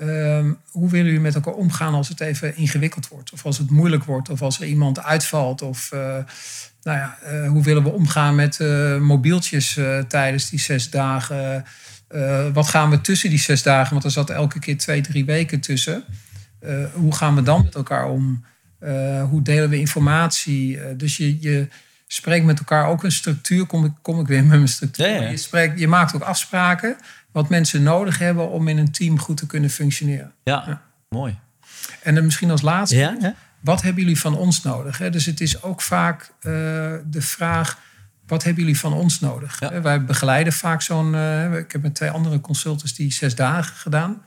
um, 0.00 0.58
hoe 0.70 0.90
willen 0.90 1.06
jullie 1.06 1.20
met 1.20 1.34
elkaar 1.34 1.54
omgaan 1.54 1.94
als 1.94 2.08
het 2.08 2.20
even 2.20 2.56
ingewikkeld 2.56 3.08
wordt? 3.08 3.32
Of 3.32 3.44
als 3.44 3.58
het 3.58 3.70
moeilijk 3.70 4.04
wordt, 4.04 4.28
of 4.28 4.42
als 4.42 4.60
er 4.60 4.66
iemand 4.66 5.02
uitvalt? 5.02 5.62
Of 5.62 5.90
uh, 5.94 6.00
nou 6.82 6.98
ja, 6.98 7.18
uh, 7.32 7.48
hoe 7.48 7.62
willen 7.62 7.82
we 7.82 7.88
omgaan 7.88 8.34
met 8.34 8.58
uh, 8.58 8.96
mobieltjes 8.98 9.78
tijdens 10.08 10.50
die 10.50 10.60
zes 10.60 10.90
dagen? 10.90 11.64
wat 12.52 12.68
gaan 12.68 12.90
we 12.90 13.00
tussen 13.00 13.30
die 13.30 13.38
zes 13.38 13.62
dagen? 13.62 13.92
Want 13.92 14.04
er 14.04 14.10
zat 14.10 14.30
elke 14.30 14.58
keer 14.58 14.78
twee, 14.78 15.00
drie 15.00 15.24
weken 15.24 15.60
tussen. 15.60 16.04
hoe 16.92 17.14
gaan 17.14 17.34
we 17.34 17.42
dan 17.42 17.62
met 17.64 17.74
elkaar 17.74 18.08
om? 18.08 18.44
hoe 19.30 19.42
delen 19.42 19.68
we 19.68 19.78
informatie? 19.78 20.96
dus 20.96 21.16
je, 21.16 21.40
je 21.40 21.68
spreek 22.06 22.44
met 22.44 22.58
elkaar 22.58 22.86
ook 22.86 23.04
een 23.04 23.12
structuur. 23.12 23.66
Kom 23.66 23.84
ik, 23.84 23.92
kom 24.02 24.20
ik 24.20 24.26
weer 24.26 24.40
met 24.40 24.56
mijn 24.56 24.68
structuur. 24.68 25.30
Je, 25.30 25.36
spreekt, 25.36 25.78
je 25.78 25.88
maakt 25.88 26.14
ook 26.14 26.22
afspraken 26.22 26.96
wat 27.32 27.48
mensen 27.48 27.82
nodig 27.82 28.18
hebben 28.18 28.50
om 28.50 28.68
in 28.68 28.78
een 28.78 28.92
team 28.92 29.18
goed 29.18 29.36
te 29.36 29.46
kunnen 29.46 29.70
functioneren. 29.70 30.32
Ja, 30.42 30.82
mooi. 31.08 31.38
En 32.02 32.14
dan 32.14 32.24
misschien 32.24 32.50
als 32.50 32.62
laatste, 32.62 33.34
wat 33.60 33.82
hebben 33.82 34.02
jullie 34.02 34.20
van 34.20 34.36
ons 34.36 34.62
nodig? 34.62 34.98
Dus 34.98 35.26
het 35.26 35.40
is 35.40 35.62
ook 35.62 35.82
vaak 35.82 36.22
uh, 36.22 36.52
de 37.04 37.22
vraag, 37.22 37.78
wat 38.26 38.42
hebben 38.42 38.62
jullie 38.62 38.78
van 38.78 38.92
ons 38.92 39.20
nodig? 39.20 39.58
Wij 39.82 40.04
begeleiden 40.04 40.52
vaak 40.52 40.82
zo'n, 40.82 41.14
uh, 41.14 41.58
ik 41.58 41.72
heb 41.72 41.82
met 41.82 41.94
twee 41.94 42.10
andere 42.10 42.40
consultants 42.40 42.94
die 42.94 43.12
zes 43.12 43.34
dagen 43.34 43.76
gedaan. 43.76 44.22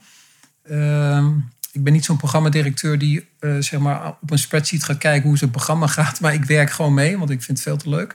Uh, 0.70 1.26
ik 1.72 1.84
ben 1.84 1.92
niet 1.92 2.04
zo'n 2.04 2.16
programmadirecteur 2.16 2.98
die 2.98 3.28
uh, 3.40 3.56
zeg 3.58 3.80
maar 3.80 4.08
op 4.20 4.30
een 4.30 4.38
spreadsheet 4.38 4.84
gaat 4.84 4.98
kijken 4.98 5.28
hoe 5.28 5.38
zijn 5.38 5.50
programma 5.50 5.86
gaat. 5.86 6.20
Maar 6.20 6.34
ik 6.34 6.44
werk 6.44 6.70
gewoon 6.70 6.94
mee, 6.94 7.18
want 7.18 7.30
ik 7.30 7.42
vind 7.42 7.58
het 7.58 7.66
veel 7.66 7.76
te 7.76 7.88
leuk. 7.88 8.14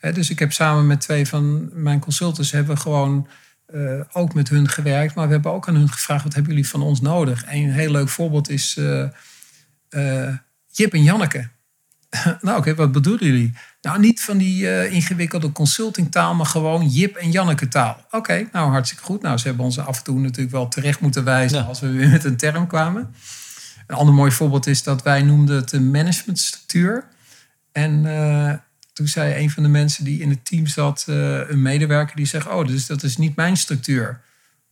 dus 0.00 0.30
ik 0.30 0.38
heb 0.38 0.52
samen 0.52 0.86
met 0.86 1.00
twee 1.00 1.26
van 1.26 1.70
mijn 1.72 2.00
consultants 2.00 2.50
hebben 2.50 2.74
we 2.74 2.80
gewoon 2.80 3.28
uh, 3.72 4.00
ook 4.12 4.34
met 4.34 4.48
hun 4.48 4.68
gewerkt. 4.68 5.14
Maar 5.14 5.26
we 5.26 5.32
hebben 5.32 5.52
ook 5.52 5.68
aan 5.68 5.74
hun 5.74 5.88
gevraagd, 5.88 6.24
wat 6.24 6.34
hebben 6.34 6.52
jullie 6.52 6.68
van 6.68 6.82
ons 6.82 7.00
nodig? 7.00 7.44
En 7.44 7.62
een 7.62 7.72
heel 7.72 7.90
leuk 7.90 8.08
voorbeeld 8.08 8.48
is 8.48 8.76
uh, 8.76 9.08
Jip 10.70 10.92
en 10.92 11.02
Janneke. 11.02 11.48
nou 12.40 12.58
oké, 12.58 12.74
wat 12.74 12.92
bedoelen 12.92 13.26
jullie? 13.26 13.52
Nou, 13.80 14.00
niet 14.00 14.20
van 14.20 14.38
die 14.38 14.88
ingewikkelde 14.88 15.52
consultingtaal, 15.52 16.34
maar 16.34 16.46
gewoon 16.46 16.88
Jip 16.88 17.16
en 17.16 17.30
Janneke 17.30 17.68
taal. 17.68 18.06
Oké, 18.10 18.48
nou 18.52 18.70
hartstikke 18.70 19.04
goed. 19.04 19.22
Nou, 19.22 19.38
ze 19.38 19.46
hebben 19.46 19.64
ons 19.64 19.78
af 19.78 19.98
en 19.98 20.04
toe 20.04 20.18
natuurlijk 20.18 20.50
wel 20.50 20.68
terecht 20.68 21.00
moeten 21.00 21.24
wijzen 21.24 21.66
als 21.66 21.80
we 21.80 21.90
weer 21.90 22.08
met 22.08 22.24
een 22.24 22.36
term 22.36 22.66
kwamen. 22.66 23.14
Een 23.86 23.96
ander 23.96 24.14
mooi 24.14 24.30
voorbeeld 24.30 24.66
is 24.66 24.82
dat 24.82 25.02
wij 25.02 25.22
noemden 25.22 25.56
het 25.56 25.72
een 25.72 25.90
managementstructuur. 25.90 27.04
En 27.72 28.04
toen 28.94 29.08
zei 29.08 29.42
een 29.42 29.50
van 29.50 29.62
de 29.62 29.68
mensen 29.68 30.04
die 30.04 30.20
in 30.20 30.30
het 30.30 30.44
team 30.44 30.66
zat, 30.66 31.06
uh, 31.08 31.50
een 31.50 31.62
medewerker, 31.62 32.16
die 32.16 32.26
zegt: 32.26 32.46
Oh, 32.46 32.66
dus 32.66 32.86
dat 32.86 33.02
is 33.02 33.16
niet 33.16 33.36
mijn 33.36 33.56
structuur. 33.56 34.20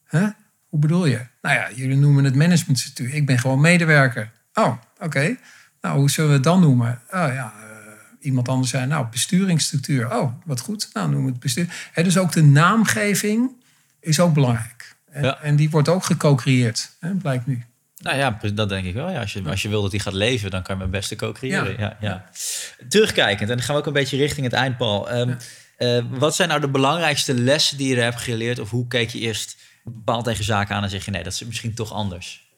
Huh? 0.08 0.28
Hoe 0.68 0.80
bedoel 0.80 1.06
je? 1.06 1.20
Nou 1.42 1.56
ja, 1.56 1.70
jullie 1.74 1.96
noemen 1.96 2.24
het 2.24 2.34
managementstructuur. 2.34 3.14
Ik 3.14 3.26
ben 3.26 3.38
gewoon 3.38 3.60
medewerker. 3.60 4.30
Oh, 4.54 4.66
oké. 4.66 5.04
Okay. 5.04 5.38
Nou, 5.80 5.98
hoe 5.98 6.10
zullen 6.10 6.30
we 6.30 6.36
het 6.36 6.44
dan 6.44 6.60
noemen? 6.60 7.00
Oh 7.10 7.28
ja, 7.34 7.52
iemand 8.20 8.48
anders 8.48 8.70
zei, 8.70 8.86
nou, 8.86 9.06
besturingsstructuur. 9.10 10.16
Oh, 10.16 10.32
wat 10.44 10.60
goed. 10.60 10.90
Nou, 10.92 11.10
noem 11.10 11.26
het 11.26 11.40
bestuur. 11.40 11.88
He, 11.92 12.02
dus 12.02 12.18
ook 12.18 12.32
de 12.32 12.42
naamgeving 12.42 13.50
is 14.00 14.20
ook 14.20 14.34
belangrijk. 14.34 14.96
En, 15.10 15.42
en 15.42 15.56
die 15.56 15.70
wordt 15.70 15.88
ook 15.88 16.04
geco-creëerd, 16.04 16.96
blijkt 17.18 17.46
nu. 17.46 17.62
Nou 18.02 18.16
ja, 18.16 18.38
dat 18.54 18.68
denk 18.68 18.86
ik 18.86 18.94
wel. 18.94 19.10
Ja, 19.10 19.20
als, 19.20 19.32
je, 19.32 19.42
als 19.48 19.62
je 19.62 19.68
wil 19.68 19.82
dat 19.82 19.90
hij 19.90 20.00
gaat 20.00 20.12
leven, 20.12 20.50
dan 20.50 20.62
kan 20.62 20.76
je 20.76 20.82
het 20.82 20.90
beste 20.90 21.16
co-creëren. 21.16 21.78
Ja. 21.78 21.96
Ja, 22.00 22.30
Terugkijkend, 22.88 23.50
en 23.50 23.56
dan 23.56 23.64
gaan 23.64 23.74
we 23.74 23.80
ook 23.80 23.86
een 23.86 23.92
beetje 23.92 24.16
richting 24.16 24.46
het 24.46 24.54
eind, 24.54 24.76
Paul. 24.76 25.12
Um, 25.12 25.36
uh, 25.78 26.04
wat 26.10 26.34
zijn 26.34 26.48
nou 26.48 26.60
de 26.60 26.68
belangrijkste 26.68 27.34
lessen 27.34 27.76
die 27.76 27.88
je 27.88 27.96
er 27.96 28.02
hebt 28.02 28.20
geleerd? 28.20 28.58
Of 28.58 28.70
hoe 28.70 28.88
keek 28.88 29.10
je 29.10 29.18
eerst 29.18 29.56
bepaald 29.84 30.24
tegen 30.24 30.44
zaken 30.44 30.74
aan 30.74 30.82
en 30.82 30.90
zeg 30.90 31.04
je 31.04 31.10
nee, 31.10 31.22
dat 31.22 31.32
is 31.32 31.44
misschien 31.44 31.74
toch 31.74 31.92
anders? 31.92 32.50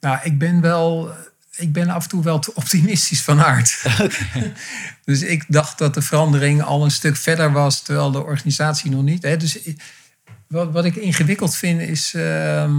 Nou, 0.00 0.18
ik 0.22 0.38
ben 0.38 0.60
wel 0.60 1.14
ik 1.56 1.72
ben 1.72 1.88
af 1.88 2.02
en 2.02 2.08
toe 2.08 2.22
wel 2.22 2.38
te 2.38 2.54
optimistisch 2.54 3.22
van 3.22 3.40
aard. 3.40 3.82
dus 5.04 5.22
ik 5.22 5.44
dacht 5.48 5.78
dat 5.78 5.94
de 5.94 6.02
verandering 6.02 6.62
al 6.62 6.84
een 6.84 6.90
stuk 6.90 7.16
verder 7.16 7.52
was, 7.52 7.82
terwijl 7.82 8.10
de 8.10 8.24
organisatie 8.24 8.90
nog 8.90 9.02
niet. 9.02 9.22
Hè. 9.22 9.36
Dus 9.36 9.58
wat, 10.48 10.72
wat 10.72 10.84
ik 10.84 10.96
ingewikkeld 10.96 11.56
vind 11.56 11.80
is, 11.80 12.12
uh, 12.16 12.70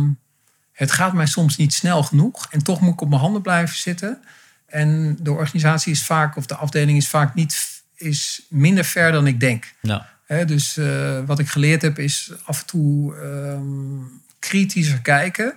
het 0.77 0.91
gaat 0.91 1.13
mij 1.13 1.25
soms 1.25 1.57
niet 1.57 1.73
snel 1.73 2.03
genoeg 2.03 2.47
en 2.51 2.63
toch 2.63 2.81
moet 2.81 2.93
ik 2.93 3.01
op 3.01 3.09
mijn 3.09 3.21
handen 3.21 3.41
blijven 3.41 3.77
zitten. 3.77 4.19
En 4.65 5.17
de 5.19 5.31
organisatie 5.31 5.91
is 5.91 6.05
vaak, 6.05 6.35
of 6.35 6.45
de 6.45 6.55
afdeling 6.55 6.97
is 6.97 7.07
vaak 7.07 7.33
niet, 7.33 7.81
is 7.95 8.45
minder 8.49 8.83
ver 8.83 9.11
dan 9.11 9.27
ik 9.27 9.39
denk. 9.39 9.73
dus 10.45 10.77
uh, 10.77 11.19
wat 11.25 11.39
ik 11.39 11.47
geleerd 11.47 11.81
heb 11.81 11.99
is 11.99 12.31
af 12.43 12.59
en 12.59 12.65
toe 12.65 13.15
um, 13.15 14.21
kritischer 14.39 15.01
kijken. 15.01 15.53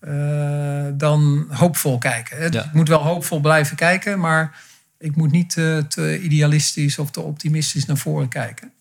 Uh, 0.00 0.86
dan 0.94 1.46
hoopvol 1.50 1.98
kijken. 1.98 2.50
Dus 2.50 2.64
ik 2.64 2.72
moet 2.72 2.88
wel 2.88 3.02
hoopvol 3.02 3.40
blijven 3.40 3.76
kijken, 3.76 4.20
maar 4.20 4.60
ik 4.98 5.16
moet 5.16 5.30
niet 5.30 5.50
te, 5.50 5.84
te 5.88 6.20
idealistisch 6.20 6.98
of 6.98 7.10
te 7.10 7.20
optimistisch 7.20 7.84
naar 7.84 7.96
voren 7.96 8.28
kijken. 8.28 8.72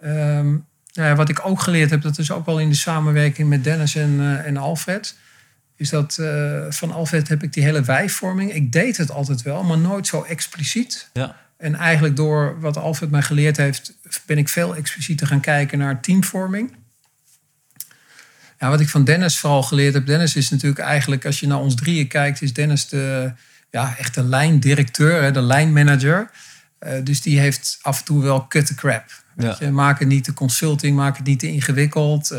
Um, 0.00 0.66
ja, 0.90 1.14
wat 1.14 1.28
ik 1.28 1.46
ook 1.46 1.60
geleerd 1.60 1.90
heb, 1.90 2.02
dat 2.02 2.18
is 2.18 2.30
ook 2.30 2.46
wel 2.46 2.60
in 2.60 2.68
de 2.68 2.74
samenwerking 2.74 3.48
met 3.48 3.64
Dennis 3.64 3.94
en, 3.94 4.10
uh, 4.10 4.46
en 4.46 4.56
Alfred, 4.56 5.16
is 5.76 5.90
dat 5.90 6.16
uh, 6.20 6.64
van 6.68 6.92
Alfred 6.92 7.28
heb 7.28 7.42
ik 7.42 7.52
die 7.52 7.62
hele 7.62 7.82
wijvorming. 7.82 8.54
Ik 8.54 8.72
deed 8.72 8.96
het 8.96 9.10
altijd 9.10 9.42
wel, 9.42 9.62
maar 9.64 9.78
nooit 9.78 10.06
zo 10.06 10.22
expliciet. 10.22 11.08
Ja. 11.12 11.36
En 11.56 11.74
eigenlijk 11.74 12.16
door 12.16 12.60
wat 12.60 12.76
Alfred 12.76 13.10
mij 13.10 13.22
geleerd 13.22 13.56
heeft, 13.56 13.92
ben 14.26 14.38
ik 14.38 14.48
veel 14.48 14.76
explicieter 14.76 15.26
gaan 15.26 15.40
kijken 15.40 15.78
naar 15.78 16.00
teamvorming. 16.00 16.76
Ja, 18.58 18.68
wat 18.68 18.80
ik 18.80 18.88
van 18.88 19.04
Dennis 19.04 19.38
vooral 19.38 19.62
geleerd 19.62 19.94
heb. 19.94 20.06
Dennis 20.06 20.36
is 20.36 20.50
natuurlijk 20.50 20.80
eigenlijk, 20.80 21.26
als 21.26 21.40
je 21.40 21.46
naar 21.46 21.58
ons 21.58 21.74
drieën 21.74 22.08
kijkt, 22.08 22.42
is 22.42 22.52
Dennis 22.52 22.88
de 22.88 23.32
ja, 23.70 23.96
echt 23.96 24.14
de 24.14 24.22
lijndirecteur, 24.22 25.32
de 25.32 25.42
lijnmanager. 25.42 26.30
Uh, 26.80 27.04
dus 27.04 27.20
die 27.20 27.40
heeft 27.40 27.78
af 27.82 27.98
en 27.98 28.04
toe 28.04 28.22
wel 28.22 28.46
cut 28.46 28.66
the 28.66 28.74
crap. 28.74 29.04
Ja. 29.36 29.56
Je, 29.58 29.70
maak 29.70 29.98
het 29.98 30.08
niet 30.08 30.24
te 30.24 30.34
consulting, 30.34 30.96
maak 30.96 31.16
het 31.16 31.26
niet 31.26 31.38
te 31.38 31.46
ingewikkeld. 31.46 32.32
Uh, 32.32 32.38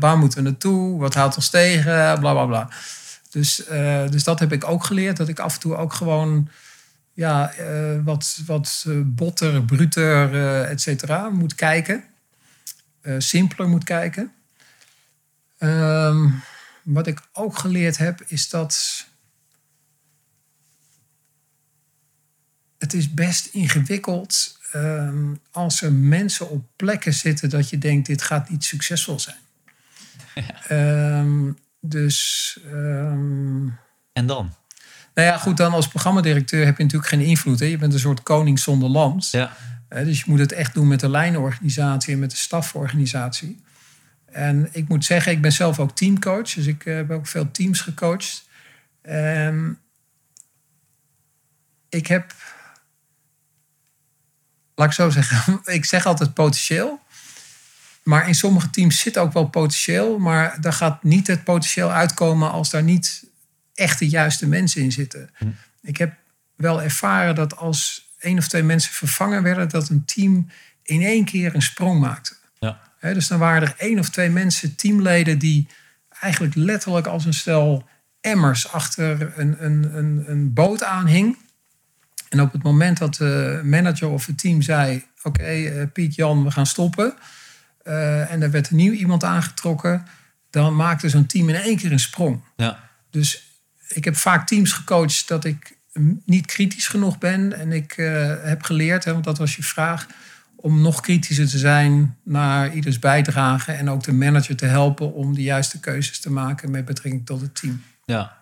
waar 0.00 0.18
moeten 0.18 0.38
we 0.38 0.50
naartoe? 0.50 0.98
Wat 0.98 1.14
houdt 1.14 1.36
ons 1.36 1.50
tegen? 1.50 2.18
Bla 2.18 2.32
bla 2.32 2.46
bla. 2.46 2.68
Dus, 3.30 3.68
uh, 3.70 4.08
dus 4.08 4.24
dat 4.24 4.38
heb 4.38 4.52
ik 4.52 4.68
ook 4.68 4.84
geleerd. 4.84 5.16
Dat 5.16 5.28
ik 5.28 5.38
af 5.38 5.54
en 5.54 5.60
toe 5.60 5.76
ook 5.76 5.92
gewoon 5.92 6.48
ja, 7.12 7.52
wat, 8.04 8.40
wat 8.46 8.84
botter, 9.04 9.64
bruter, 9.64 10.34
et 10.64 10.80
cetera, 10.80 11.28
moet 11.28 11.54
kijken. 11.54 12.04
simpeler 13.18 13.68
moet 13.68 13.84
kijken. 13.84 14.32
Um, 15.58 16.42
wat 16.82 17.06
ik 17.06 17.20
ook 17.32 17.58
geleerd 17.58 17.98
heb, 17.98 18.22
is 18.26 18.48
dat 18.48 19.06
het 22.80 22.94
is 22.94 23.14
best 23.14 23.46
ingewikkeld 23.46 24.58
ehm, 24.72 25.34
als 25.50 25.82
er 25.82 25.92
mensen 25.92 26.50
op 26.50 26.64
plekken 26.76 27.14
zitten 27.14 27.50
dat 27.50 27.70
je 27.70 27.78
denkt, 27.78 28.06
dit 28.06 28.22
gaat 28.22 28.50
niet 28.50 28.64
succesvol 28.64 29.20
zijn. 29.20 29.36
Ehm, 30.68 31.52
dus. 31.80 32.58
ehm, 32.64 33.66
En 34.12 34.26
dan? 34.26 34.54
nou 35.14 35.28
ja, 35.28 35.38
goed, 35.38 35.56
dan 35.56 35.72
als 35.72 35.88
programmadirecteur 35.88 36.64
heb 36.64 36.76
je 36.76 36.82
natuurlijk 36.82 37.10
geen 37.10 37.20
invloed. 37.20 37.60
Hè? 37.60 37.66
Je 37.66 37.78
bent 37.78 37.92
een 37.92 37.98
soort 37.98 38.22
koning 38.22 38.58
zonder 38.58 38.88
land. 38.88 39.30
Ja. 39.30 39.56
Dus 39.88 40.18
je 40.18 40.24
moet 40.26 40.38
het 40.38 40.52
echt 40.52 40.74
doen 40.74 40.88
met 40.88 41.00
de 41.00 41.08
lijnorganisatie 41.08 42.12
en 42.12 42.18
met 42.18 42.30
de 42.30 42.36
staforganisatie. 42.36 43.62
En 44.24 44.68
ik 44.72 44.88
moet 44.88 45.04
zeggen, 45.04 45.32
ik 45.32 45.40
ben 45.40 45.52
zelf 45.52 45.78
ook 45.78 45.96
teamcoach. 45.96 46.52
Dus 46.54 46.66
ik 46.66 46.86
eh, 46.86 46.94
heb 46.94 47.10
ook 47.10 47.26
veel 47.26 47.50
teams 47.50 47.80
gecoacht. 47.80 48.48
En 49.02 49.78
ik 51.88 52.06
heb, 52.06 52.34
laat 54.80 54.88
ik 54.88 54.94
zo 54.94 55.10
zeggen, 55.10 55.60
ik 55.76 55.84
zeg 55.84 56.06
altijd 56.06 56.34
potentieel. 56.34 57.00
Maar 58.02 58.28
in 58.28 58.34
sommige 58.34 58.70
teams 58.70 59.00
zit 59.00 59.18
ook 59.18 59.32
wel 59.32 59.48
potentieel. 59.48 60.18
Maar 60.18 60.60
daar 60.60 60.72
gaat 60.72 61.02
niet 61.02 61.26
het 61.26 61.44
potentieel 61.44 61.92
uitkomen 61.92 62.50
als 62.50 62.70
daar 62.70 62.82
niet 62.82 63.24
echt 63.74 63.98
de 63.98 64.08
juiste 64.08 64.46
mensen 64.46 64.82
in 64.82 64.92
zitten. 64.92 65.30
Ik 65.82 65.96
heb 65.96 66.14
wel 66.56 66.82
ervaren 66.82 67.34
dat 67.34 67.56
als 67.56 68.08
één 68.18 68.38
of 68.38 68.48
twee 68.48 68.62
mensen 68.62 68.92
vervangen 68.92 69.42
werden, 69.42 69.68
dat 69.68 69.88
een 69.88 70.04
team 70.04 70.50
in 70.82 71.02
één 71.02 71.24
keer 71.24 71.54
een 71.54 71.62
sprong 71.62 72.00
maakte. 72.00 72.34
Ja. 72.58 72.80
Dus 73.00 73.28
dan 73.28 73.38
waren 73.38 73.62
er 73.62 73.74
één 73.78 73.98
of 73.98 74.10
twee 74.10 74.30
mensen, 74.30 74.76
teamleden, 74.76 75.38
die 75.38 75.68
eigenlijk 76.20 76.54
letterlijk 76.54 77.06
als 77.06 77.24
een 77.24 77.34
stel 77.34 77.88
emmers 78.20 78.72
achter 78.72 79.32
een, 79.38 79.64
een, 79.64 79.96
een, 79.96 80.24
een 80.26 80.52
boot 80.52 80.84
aanhing. 80.84 81.36
En 82.30 82.40
op 82.40 82.52
het 82.52 82.62
moment 82.62 82.98
dat 82.98 83.14
de 83.14 83.60
manager 83.64 84.08
of 84.08 84.26
het 84.26 84.38
team 84.38 84.62
zei: 84.62 85.04
Oké, 85.22 85.42
eh, 85.42 85.86
Piet, 85.92 86.14
Jan, 86.14 86.44
we 86.44 86.50
gaan 86.50 86.66
stoppen. 86.66 87.14
eh, 87.82 88.32
en 88.32 88.42
er 88.42 88.50
werd 88.50 88.70
een 88.70 88.76
nieuw 88.76 88.92
iemand 88.92 89.24
aangetrokken. 89.24 90.06
Dan 90.50 90.76
maakte 90.76 91.08
zo'n 91.08 91.26
team 91.26 91.48
in 91.48 91.54
één 91.54 91.76
keer 91.76 91.92
een 91.92 91.98
sprong. 92.00 92.40
Ja. 92.56 92.88
Dus 93.10 93.42
ik 93.88 94.04
heb 94.04 94.16
vaak 94.16 94.46
teams 94.46 94.72
gecoacht 94.72 95.28
dat 95.28 95.44
ik 95.44 95.76
niet 96.24 96.46
kritisch 96.46 96.88
genoeg 96.88 97.18
ben. 97.18 97.58
En 97.58 97.72
ik 97.72 97.92
eh, 97.92 98.34
heb 98.42 98.62
geleerd, 98.62 99.04
hè, 99.04 99.12
want 99.12 99.24
dat 99.24 99.38
was 99.38 99.56
je 99.56 99.62
vraag, 99.62 100.06
om 100.56 100.80
nog 100.80 101.00
kritischer 101.00 101.48
te 101.48 101.58
zijn 101.58 102.16
naar 102.24 102.74
ieders 102.74 102.98
bijdrage. 102.98 103.72
En 103.72 103.90
ook 103.90 104.02
de 104.02 104.12
manager 104.12 104.56
te 104.56 104.66
helpen 104.66 105.12
om 105.12 105.34
de 105.34 105.42
juiste 105.42 105.80
keuzes 105.80 106.20
te 106.20 106.30
maken 106.30 106.70
met 106.70 106.84
betrekking 106.84 107.26
tot 107.26 107.40
het 107.40 107.54
team. 107.54 107.82
Ja. 108.04 108.38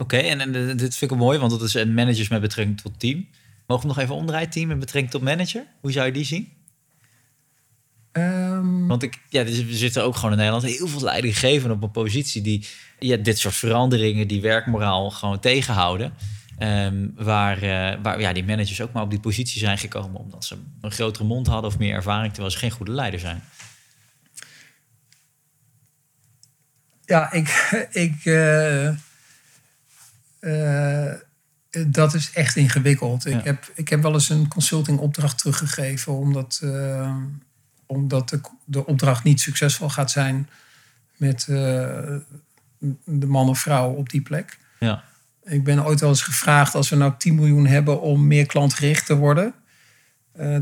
Oké, 0.00 0.16
en, 0.16 0.40
en 0.40 0.54
eh, 0.54 0.76
dit 0.76 0.96
vind 0.96 1.10
ik 1.10 1.16
mooi, 1.16 1.38
want 1.38 1.50
dat 1.50 1.62
is 1.62 1.74
een 1.74 1.94
managers 1.94 2.28
met 2.28 2.40
betrekking 2.40 2.80
tot 2.80 3.00
team. 3.00 3.26
Mogen 3.66 3.88
we 3.88 3.94
nog 3.94 4.02
even 4.02 4.14
omdraaien, 4.14 4.50
team 4.50 4.68
met 4.68 4.78
betrekking 4.78 5.12
tot 5.12 5.22
manager? 5.22 5.66
Hoe 5.80 5.92
zou 5.92 6.06
je 6.06 6.12
die 6.12 6.24
zien? 6.24 6.48
Ehm, 8.12 8.86
Want 8.86 9.02
ik, 9.02 9.18
ja, 9.28 9.40
er 9.40 9.64
zitten 9.68 10.04
ook 10.04 10.16
gewoon 10.16 10.30
in 10.30 10.36
Nederland 10.36 10.64
heel 10.64 10.88
veel 10.88 11.00
leidinggevenden 11.00 11.76
op 11.76 11.82
een 11.82 11.90
positie 11.90 12.42
die 12.42 12.66
ja, 12.98 13.16
dit 13.16 13.38
soort 13.38 13.54
veranderingen, 13.54 14.28
die 14.28 14.40
werkmoraal 14.40 15.10
gewoon 15.10 15.40
tegenhouden. 15.40 16.12
Ehm, 16.58 17.06
waar 17.14 17.62
eh, 17.62 17.98
waar 18.02 18.20
ja, 18.20 18.32
die 18.32 18.44
managers 18.44 18.80
ook 18.80 18.92
maar 18.92 19.02
op 19.02 19.10
die 19.10 19.20
positie 19.20 19.58
zijn 19.58 19.78
gekomen 19.78 20.20
omdat 20.20 20.44
ze 20.44 20.56
een 20.80 20.92
grotere 20.92 21.24
mond 21.24 21.46
hadden 21.46 21.70
of 21.70 21.78
meer 21.78 21.94
ervaring, 21.94 22.32
terwijl 22.32 22.52
ze 22.52 22.58
geen 22.58 22.70
goede 22.70 22.92
leider 22.92 23.20
zijn. 23.20 23.42
Ja, 27.04 27.32
ik. 27.32 27.70
ik 28.06 28.24
eh, 28.24 28.90
eh, 30.40 31.84
dat 31.86 32.14
is 32.14 32.30
echt 32.32 32.56
ingewikkeld. 32.56 33.22
Ja. 33.22 33.38
Ik, 33.38 33.44
heb, 33.44 33.70
ik 33.74 33.88
heb 33.88 34.02
wel 34.02 34.12
eens 34.12 34.28
een 34.28 34.48
consulting 34.48 34.98
opdracht 34.98 35.38
teruggegeven, 35.38 36.12
omdat, 36.12 36.60
eh, 36.62 37.16
omdat 37.86 38.28
de, 38.28 38.40
de 38.64 38.86
opdracht 38.86 39.24
niet 39.24 39.40
succesvol 39.40 39.88
gaat 39.88 40.10
zijn 40.10 40.48
met 41.16 41.40
eh, 41.48 41.56
de 43.04 43.26
man 43.26 43.48
of 43.48 43.58
vrouw 43.58 43.90
op 43.90 44.08
die 44.08 44.22
plek. 44.22 44.58
Ja, 44.78 45.04
Ik 45.44 45.64
ben 45.64 45.84
ooit 45.84 46.00
wel 46.00 46.08
eens 46.08 46.22
gevraagd 46.22 46.74
als 46.74 46.88
we 46.88 46.96
nou 46.96 47.12
10 47.18 47.34
miljoen 47.34 47.66
hebben 47.66 48.00
om 48.00 48.26
meer 48.26 48.46
klantgericht 48.46 49.06
te 49.06 49.16
worden. 49.16 49.54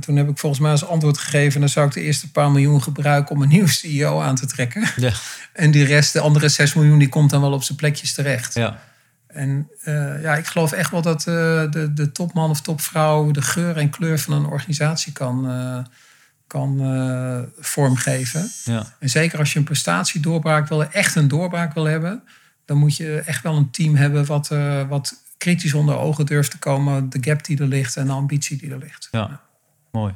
Toen 0.01 0.17
heb 0.17 0.29
ik 0.29 0.39
volgens 0.39 0.61
mij 0.61 0.71
als 0.71 0.85
antwoord 0.87 1.19
gegeven, 1.19 1.61
dan 1.61 1.69
zou 1.69 1.87
ik 1.87 1.93
de 1.93 2.01
eerste 2.01 2.31
paar 2.31 2.51
miljoen 2.51 2.83
gebruiken 2.83 3.35
om 3.35 3.43
een 3.43 3.49
nieuwe 3.49 3.69
CEO 3.69 4.21
aan 4.21 4.35
te 4.35 4.47
trekken. 4.47 4.89
ja, 4.97 5.13
En 5.53 5.71
die 5.71 5.85
rest, 5.85 6.13
de 6.13 6.21
andere 6.21 6.49
6 6.49 6.75
miljoen, 6.75 6.99
die 6.99 7.09
komt 7.09 7.31
dan 7.31 7.41
wel 7.41 7.53
op 7.53 7.63
zijn 7.63 7.79
plekjes 7.79 8.13
terecht. 8.13 8.55
ja. 8.55 8.81
En 9.39 9.71
eh, 9.83 10.23
ja, 10.23 10.35
ik 10.35 10.47
geloof 10.47 10.73
echt 10.73 10.91
wel 10.91 11.03
dat 11.03 11.19
eh, 11.19 11.25
de, 11.71 11.93
de 11.95 12.13
topman 12.13 12.51
of 12.51 12.61
topvrouw 12.61 13.31
de 13.31 13.43
geur 13.43 13.77
en 13.77 13.91
kleur 13.91 14.19
van 14.19 14.33
een 14.33 14.47
organisatie 14.47 15.13
kan, 15.13 15.51
eh, 15.51 15.79
kan 16.47 16.79
vormgeven. 17.59 18.51
ja. 18.65 18.97
En 18.99 19.09
zeker 19.09 19.39
als 19.39 19.53
je 19.53 19.59
een 19.59 19.65
prestatiedoorbraak 19.65 20.69
wil, 20.69 20.85
echt 20.85 21.15
een 21.15 21.29
doorbraak 21.29 21.75
wil 21.75 21.85
hebben, 21.85 22.23
dan 22.65 22.77
moet 22.77 22.97
je 22.97 23.23
echt 23.27 23.43
wel 23.43 23.57
een 23.57 23.71
team 23.71 23.95
hebben 23.95 24.25
wat, 24.25 24.49
wat 24.89 25.15
kritisch 25.39 25.75
onder 25.75 25.97
ogen 25.97 26.27
durft 26.27 26.51
te 26.51 26.59
komen. 26.59 27.11
De 27.11 27.19
gap 27.21 27.45
die 27.45 27.61
er 27.61 27.67
ligt 27.67 27.97
en 27.97 28.07
de 28.07 28.13
ambitie 28.13 28.57
die 28.57 28.71
er 28.71 28.79
ligt. 28.79 29.09
Ja, 29.11 29.41
mooi. 29.93 30.15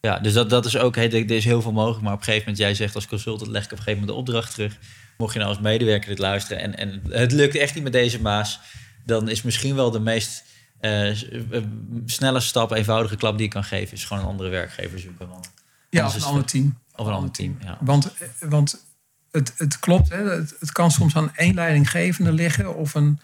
Ja, 0.00 0.18
dus 0.18 0.32
dat, 0.32 0.50
dat 0.50 0.66
is 0.66 0.76
ook, 0.76 0.96
er 0.96 1.30
is 1.30 1.44
heel 1.44 1.62
veel 1.62 1.72
mogelijk. 1.72 2.02
Maar 2.02 2.12
op 2.12 2.18
een 2.18 2.24
gegeven 2.24 2.48
moment, 2.48 2.66
jij 2.66 2.74
zegt 2.74 2.94
als 2.94 3.06
consultant, 3.06 3.50
leg 3.50 3.64
ik 3.64 3.72
op 3.72 3.78
een 3.78 3.84
gegeven 3.84 4.00
moment 4.00 4.26
de 4.26 4.32
opdracht 4.32 4.54
terug. 4.54 4.78
Mocht 5.18 5.32
je 5.32 5.38
nou 5.38 5.50
als 5.50 5.60
medewerker 5.60 6.08
dit 6.08 6.18
luisteren 6.18 6.62
en, 6.62 6.76
en 6.76 7.02
het 7.10 7.32
lukt 7.32 7.54
echt 7.56 7.74
niet 7.74 7.82
met 7.84 7.92
deze 7.92 8.20
maas, 8.20 8.60
dan 9.04 9.28
is 9.28 9.42
misschien 9.42 9.74
wel 9.74 9.90
de 9.90 10.00
meest 10.00 10.44
eh, 10.80 11.10
eh, 11.10 11.62
snelle 12.06 12.40
stap, 12.40 12.70
eenvoudige 12.72 13.16
klap 13.16 13.36
die 13.36 13.46
je 13.46 13.52
kan 13.52 13.64
geven, 13.64 13.92
is 13.96 14.04
gewoon 14.04 14.22
een 14.22 14.28
andere 14.28 14.48
werkgever 14.48 14.98
zoeken. 14.98 15.28
Want, 15.28 15.50
Ja, 15.90 16.06
of 16.06 16.14
een 16.14 16.22
ander 16.22 16.44
team. 16.44 16.78
of 16.96 17.06
een 17.06 17.12
ander 17.12 17.30
team. 17.30 17.58
Ja. 17.64 17.78
Want, 17.80 18.12
want 18.40 18.84
het, 19.30 19.52
het 19.56 19.78
klopt, 19.78 20.08
hè? 20.08 20.16
Het, 20.30 20.54
het 20.60 20.72
kan 20.72 20.90
soms 20.90 21.16
aan 21.16 21.34
één 21.36 21.54
leidinggevende 21.54 22.32
liggen 22.32 22.76
of 22.76 22.94
een, 22.94 23.20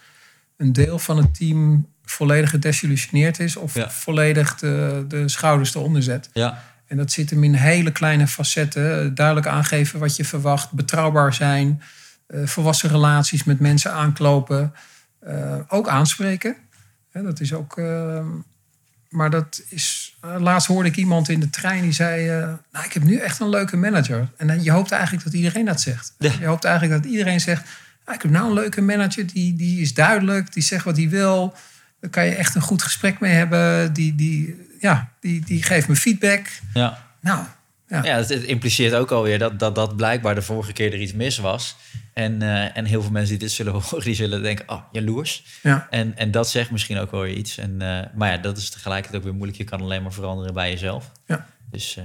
een 0.57 0.73
deel 0.73 0.99
van 0.99 1.17
het 1.17 1.35
team 1.37 1.87
volledig 2.05 2.49
gedesillusioneerd 2.49 3.39
is 3.39 3.55
of 3.55 3.75
Ja. 3.75 3.89
volledig 3.91 4.55
de, 4.55 5.05
de 5.07 5.29
schouders 5.29 5.75
eronder 5.75 6.03
zet. 6.03 6.29
Ja, 6.33 6.63
En 6.87 6.97
dat 6.97 7.11
zit 7.11 7.29
hem 7.29 7.43
in 7.43 7.53
hele 7.53 7.91
kleine 7.91 8.27
facetten. 8.27 9.15
Duidelijk 9.15 9.47
aangeven 9.47 9.99
wat 9.99 10.15
je 10.15 10.25
verwacht, 10.25 10.71
betrouwbaar 10.71 11.33
zijn, 11.33 11.81
eh, 12.27 12.45
volwassen 12.45 12.89
relaties 12.89 13.43
met 13.43 13.59
mensen 13.59 13.93
aanklopen, 13.93 14.73
eh, 15.19 15.55
ook 15.67 15.87
aanspreken. 15.87 16.55
Dat 17.11 17.39
is 17.39 17.53
ook. 17.53 17.77
eh, 17.77 18.25
maar 19.09 19.29
dat 19.29 19.61
is. 19.69 20.17
eh, 20.21 20.35
laatst 20.39 20.67
hoorde 20.67 20.89
ik 20.89 20.95
iemand 20.95 21.29
in 21.29 21.39
de 21.39 21.49
trein 21.49 21.81
die 21.81 21.91
zei: 21.91 22.27
Nou, 22.71 22.85
ik 22.85 22.93
heb 22.93 23.03
nu 23.03 23.17
echt 23.17 23.39
een 23.39 23.49
leuke 23.49 23.77
manager. 23.77 24.29
En 24.37 24.63
je 24.63 24.71
hoopt 24.71 24.91
eigenlijk 24.91 25.23
dat 25.23 25.33
iedereen 25.33 25.65
dat 25.65 25.81
zegt. 25.81 26.13
Je 26.39 26.45
hoopt 26.45 26.63
eigenlijk 26.63 27.03
dat 27.03 27.11
iedereen 27.11 27.39
zegt: 27.39 27.63
nou, 28.05 28.17
Ik 28.17 28.21
heb 28.23 28.31
nou 28.31 28.47
een 28.47 28.53
leuke 28.53 28.81
manager, 28.81 29.27
die, 29.33 29.55
die 29.55 29.81
is 29.81 29.93
duidelijk, 29.93 30.53
die 30.53 30.63
zegt 30.63 30.83
wat 30.85 30.97
hij 30.97 31.09
wil. 31.09 31.53
Daar 31.99 32.09
kan 32.09 32.25
je 32.25 32.35
echt 32.35 32.55
een 32.55 32.61
goed 32.61 32.81
gesprek 32.83 33.19
mee 33.19 33.33
hebben. 33.33 33.93
Die, 33.93 34.15
die, 34.15 34.64
ja, 34.79 35.11
die, 35.19 35.45
die 35.45 35.63
geeft 35.63 35.87
me 35.87 35.95
feedback. 35.95 36.47
ja. 36.73 37.03
Nou, 37.21 37.45
ja. 37.87 38.03
Ja, 38.03 38.17
het, 38.17 38.29
impliceert 38.29 38.93
ook 38.93 39.11
alweer 39.11 39.39
dat, 39.39 39.59
dat, 39.59 39.75
dat 39.75 39.95
blijkbaar 39.95 40.35
de 40.35 40.41
vorige 40.41 40.73
keer 40.73 40.93
er 40.93 40.99
iets 40.99 41.13
mis 41.13 41.37
was. 41.37 41.75
En, 42.13 42.41
eh, 42.41 42.77
en 42.77 42.85
heel 42.85 43.01
veel 43.01 43.11
mensen 43.11 43.29
die 43.29 43.39
dit 43.39 43.51
zullen 43.51 43.73
horen, 43.81 44.03
die 44.03 44.15
zullen 44.15 44.43
denken, 44.43 44.69
oh, 44.69 44.81
jaloers. 44.91 45.43
ja. 45.63 45.87
En, 45.89 46.17
en 46.17 46.31
dat 46.31 46.49
zegt 46.49 46.71
misschien 46.71 46.97
ook 46.97 47.11
wel 47.11 47.21
weer 47.21 47.35
iets. 47.35 47.57
En, 47.57 47.81
eh, 47.81 47.99
maar 48.15 48.31
ja, 48.31 48.37
dat 48.37 48.57
is 48.57 48.69
tegelijkertijd 48.69 49.17
ook 49.17 49.23
weer 49.23 49.33
moeilijk. 49.37 49.57
Je 49.57 49.63
kan 49.63 49.81
alleen 49.81 50.01
maar 50.01 50.13
veranderen 50.13 50.53
bij 50.53 50.71
jezelf. 50.71 51.11
Ja. 51.25 51.45
Dus 51.71 51.97
eh, 51.97 52.03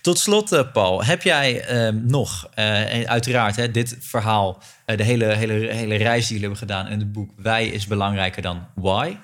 tot 0.00 0.18
slot, 0.18 0.72
Paul, 0.72 1.04
heb 1.04 1.22
jij 1.22 1.64
ehm, 1.64 2.06
nog, 2.06 2.48
en 2.54 3.08
uiteraard, 3.08 3.56
hè, 3.56 3.70
dit 3.70 3.96
verhaal, 4.00 4.62
de 4.84 5.02
hele, 5.02 5.24
hele, 5.24 5.52
hele 5.52 5.96
reis 5.96 6.26
die 6.26 6.38
jullie 6.38 6.40
hebben 6.40 6.58
gedaan 6.58 6.88
in 6.88 6.98
het 6.98 7.12
boek 7.12 7.30
Wij 7.36 7.66
is 7.66 7.86
belangrijker 7.86 8.42
dan 8.42 8.66
Why. 8.74 9.16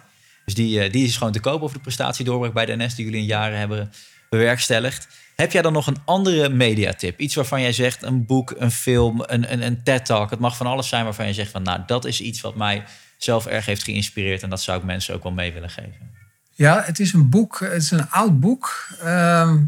Dus 0.48 0.56
die, 0.56 0.80
eh, 0.80 0.92
die 0.92 1.06
is 1.06 1.16
gewoon 1.16 1.32
te 1.32 1.40
koop 1.40 1.62
over 1.62 1.76
de 1.76 1.82
prestatiedoorbraak 1.82 2.52
bij 2.52 2.66
de 2.66 2.76
NS 2.76 2.94
die 2.94 3.04
jullie 3.04 3.20
in 3.20 3.26
jaren 3.26 3.58
hebben 3.58 3.92
bewerkstelligd. 4.30 5.08
Heb 5.36 5.52
jij 5.52 5.62
dan 5.62 5.72
nog 5.72 5.86
een 5.86 5.96
andere 6.04 6.48
mediatip? 6.48 7.20
Iets 7.20 7.34
waarvan 7.34 7.60
jij 7.60 7.72
zegt, 7.72 8.02
een 8.02 8.26
boek, 8.26 8.54
een 8.56 8.70
film, 8.70 9.22
een, 9.26 9.52
een, 9.52 9.62
een 9.62 9.82
TED-talk. 9.82 10.30
Het 10.30 10.38
mag 10.38 10.56
van 10.56 10.66
alles 10.66 10.88
zijn 10.88 11.04
waarvan 11.04 11.26
je 11.26 11.32
zegt 11.32 11.50
van, 11.50 11.62
nou, 11.62 11.80
dat 11.86 12.04
is 12.04 12.20
iets 12.20 12.40
wat 12.40 12.56
mij 12.56 12.84
zelf 13.18 13.46
erg 13.46 13.66
heeft 13.66 13.82
geïnspireerd. 13.82 14.42
En 14.42 14.50
dat 14.50 14.62
zou 14.62 14.78
ik 14.78 14.84
mensen 14.84 15.14
ook 15.14 15.22
wel 15.22 15.32
mee 15.32 15.52
willen 15.52 15.70
geven. 15.70 16.10
ja, 16.54 16.82
het 16.82 16.98
is 16.98 17.12
een 17.12 17.30
boek. 17.30 17.58
Het 17.60 17.82
is 17.82 17.90
een 17.90 18.10
oud 18.10 18.40
boek. 18.40 18.88
Ehm, 19.00 19.64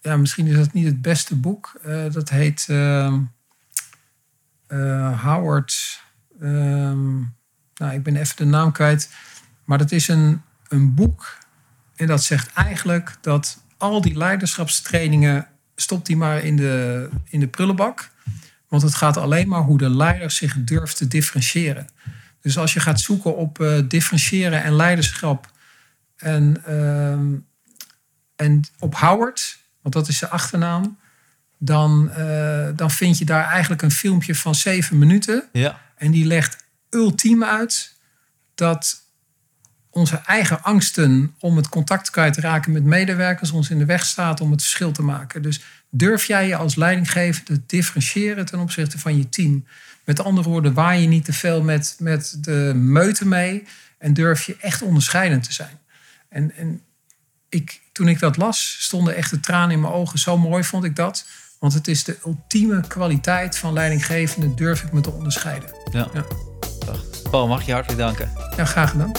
ja, 0.00 0.16
misschien 0.16 0.46
is 0.46 0.56
dat 0.56 0.72
niet 0.72 0.86
het 0.86 1.02
beste 1.02 1.34
boek. 1.34 1.80
Eh, 1.84 2.04
dat 2.12 2.28
heet 2.28 2.66
eh, 2.68 3.14
Howard. 5.22 6.00
ehm, 6.40 7.18
nou, 7.74 7.92
ik 7.92 8.02
ben 8.02 8.16
even 8.16 8.36
de 8.36 8.44
naam 8.44 8.72
kwijt. 8.72 9.10
Maar 9.64 9.78
dat 9.78 9.92
is 9.92 10.08
een, 10.08 10.42
een 10.68 10.94
boek. 10.94 11.38
En 11.96 12.06
dat 12.06 12.22
zegt 12.22 12.52
eigenlijk 12.52 13.16
dat 13.20 13.58
al 13.76 14.00
die 14.00 14.16
leiderschapstrainingen. 14.16 15.46
stop 15.76 16.06
die 16.06 16.16
maar 16.16 16.44
in 16.44 16.56
de, 16.56 17.08
in 17.24 17.40
de 17.40 17.48
prullenbak. 17.48 18.10
Want 18.68 18.82
het 18.82 18.94
gaat 18.94 19.16
alleen 19.16 19.48
maar 19.48 19.60
hoe 19.60 19.78
de 19.78 19.90
leider 19.90 20.30
zich 20.30 20.56
durft 20.58 20.96
te 20.96 21.08
differentiëren. 21.08 21.86
Dus 22.40 22.58
als 22.58 22.72
je 22.72 22.80
gaat 22.80 23.00
zoeken 23.00 23.36
op 23.36 23.60
eh, 23.60 23.78
differentiëren 23.88 24.62
en 24.62 24.76
leiderschap 24.76 25.50
En, 26.16 26.64
ehm, 26.66 27.34
en 28.36 28.60
op 28.78 28.94
Howard, 28.94 29.58
want 29.80 29.94
dat 29.94 30.08
is 30.08 30.18
zijn 30.18 30.30
achternaam, 30.30 30.98
dan, 31.58 32.10
eh, 32.10 32.68
dan 32.76 32.90
vind 32.90 33.18
je 33.18 33.24
daar 33.24 33.44
eigenlijk 33.44 33.82
een 33.82 33.90
filmpje 33.90 34.34
van 34.34 34.54
zeven 34.54 34.98
minuten. 34.98 35.48
Ja. 35.52 35.80
En 35.96 36.10
die 36.10 36.24
legt 36.24 36.64
ultiem 36.90 37.44
uit 37.44 37.94
dat 38.54 39.01
onze 39.92 40.20
eigen 40.26 40.62
angsten 40.62 41.34
om 41.38 41.56
het 41.56 41.68
contact 41.68 42.10
kwijt 42.10 42.34
te 42.34 42.40
raken 42.40 42.72
met 42.72 42.84
medewerkers 42.84 43.50
ons 43.50 43.70
in 43.70 43.78
de 43.78 43.84
weg 43.84 44.04
staat 44.04 44.40
om 44.40 44.50
het 44.50 44.60
verschil 44.60 44.92
te 44.92 45.02
maken. 45.02 45.42
Dus 45.42 45.60
durf 45.90 46.24
jij 46.24 46.46
je 46.46 46.56
als 46.56 46.74
leidinggevende 46.74 47.44
te 47.44 47.60
differentiëren 47.66 48.44
ten 48.44 48.58
opzichte 48.58 48.98
van 48.98 49.16
je 49.16 49.28
team? 49.28 49.66
Met 50.04 50.24
andere 50.24 50.48
woorden, 50.48 50.74
waar 50.74 50.98
je 50.98 51.08
niet 51.08 51.24
te 51.24 51.32
veel 51.32 51.62
met, 51.62 51.96
met 51.98 52.36
de 52.40 52.72
meute 52.74 53.26
mee 53.26 53.64
en 53.98 54.14
durf 54.14 54.44
je 54.44 54.56
echt 54.60 54.82
onderscheidend 54.82 55.44
te 55.44 55.52
zijn. 55.52 55.78
En, 56.28 56.56
en 56.56 56.80
ik, 57.48 57.80
toen 57.92 58.08
ik 58.08 58.18
dat 58.18 58.36
las, 58.36 58.76
stonden 58.80 59.16
echt 59.16 59.30
de 59.30 59.40
tranen 59.40 59.70
in 59.70 59.80
mijn 59.80 59.92
ogen. 59.92 60.18
Zo 60.18 60.38
mooi 60.38 60.64
vond 60.64 60.84
ik 60.84 60.96
dat. 60.96 61.26
Want 61.58 61.74
het 61.74 61.88
is 61.88 62.04
de 62.04 62.18
ultieme 62.26 62.86
kwaliteit 62.86 63.58
van 63.58 63.72
leidinggevende, 63.72 64.54
durf 64.54 64.82
ik 64.82 64.92
me 64.92 65.00
te 65.00 65.10
onderscheiden. 65.10 65.70
ja. 65.92 66.08
Ja. 66.12 66.24
Paul, 67.30 67.48
mag 67.48 67.66
je 67.66 67.72
hartelijk 67.72 68.00
danken. 68.00 68.30
Ja, 68.56 68.64
graag 68.64 68.90
gedaan. 68.90 69.12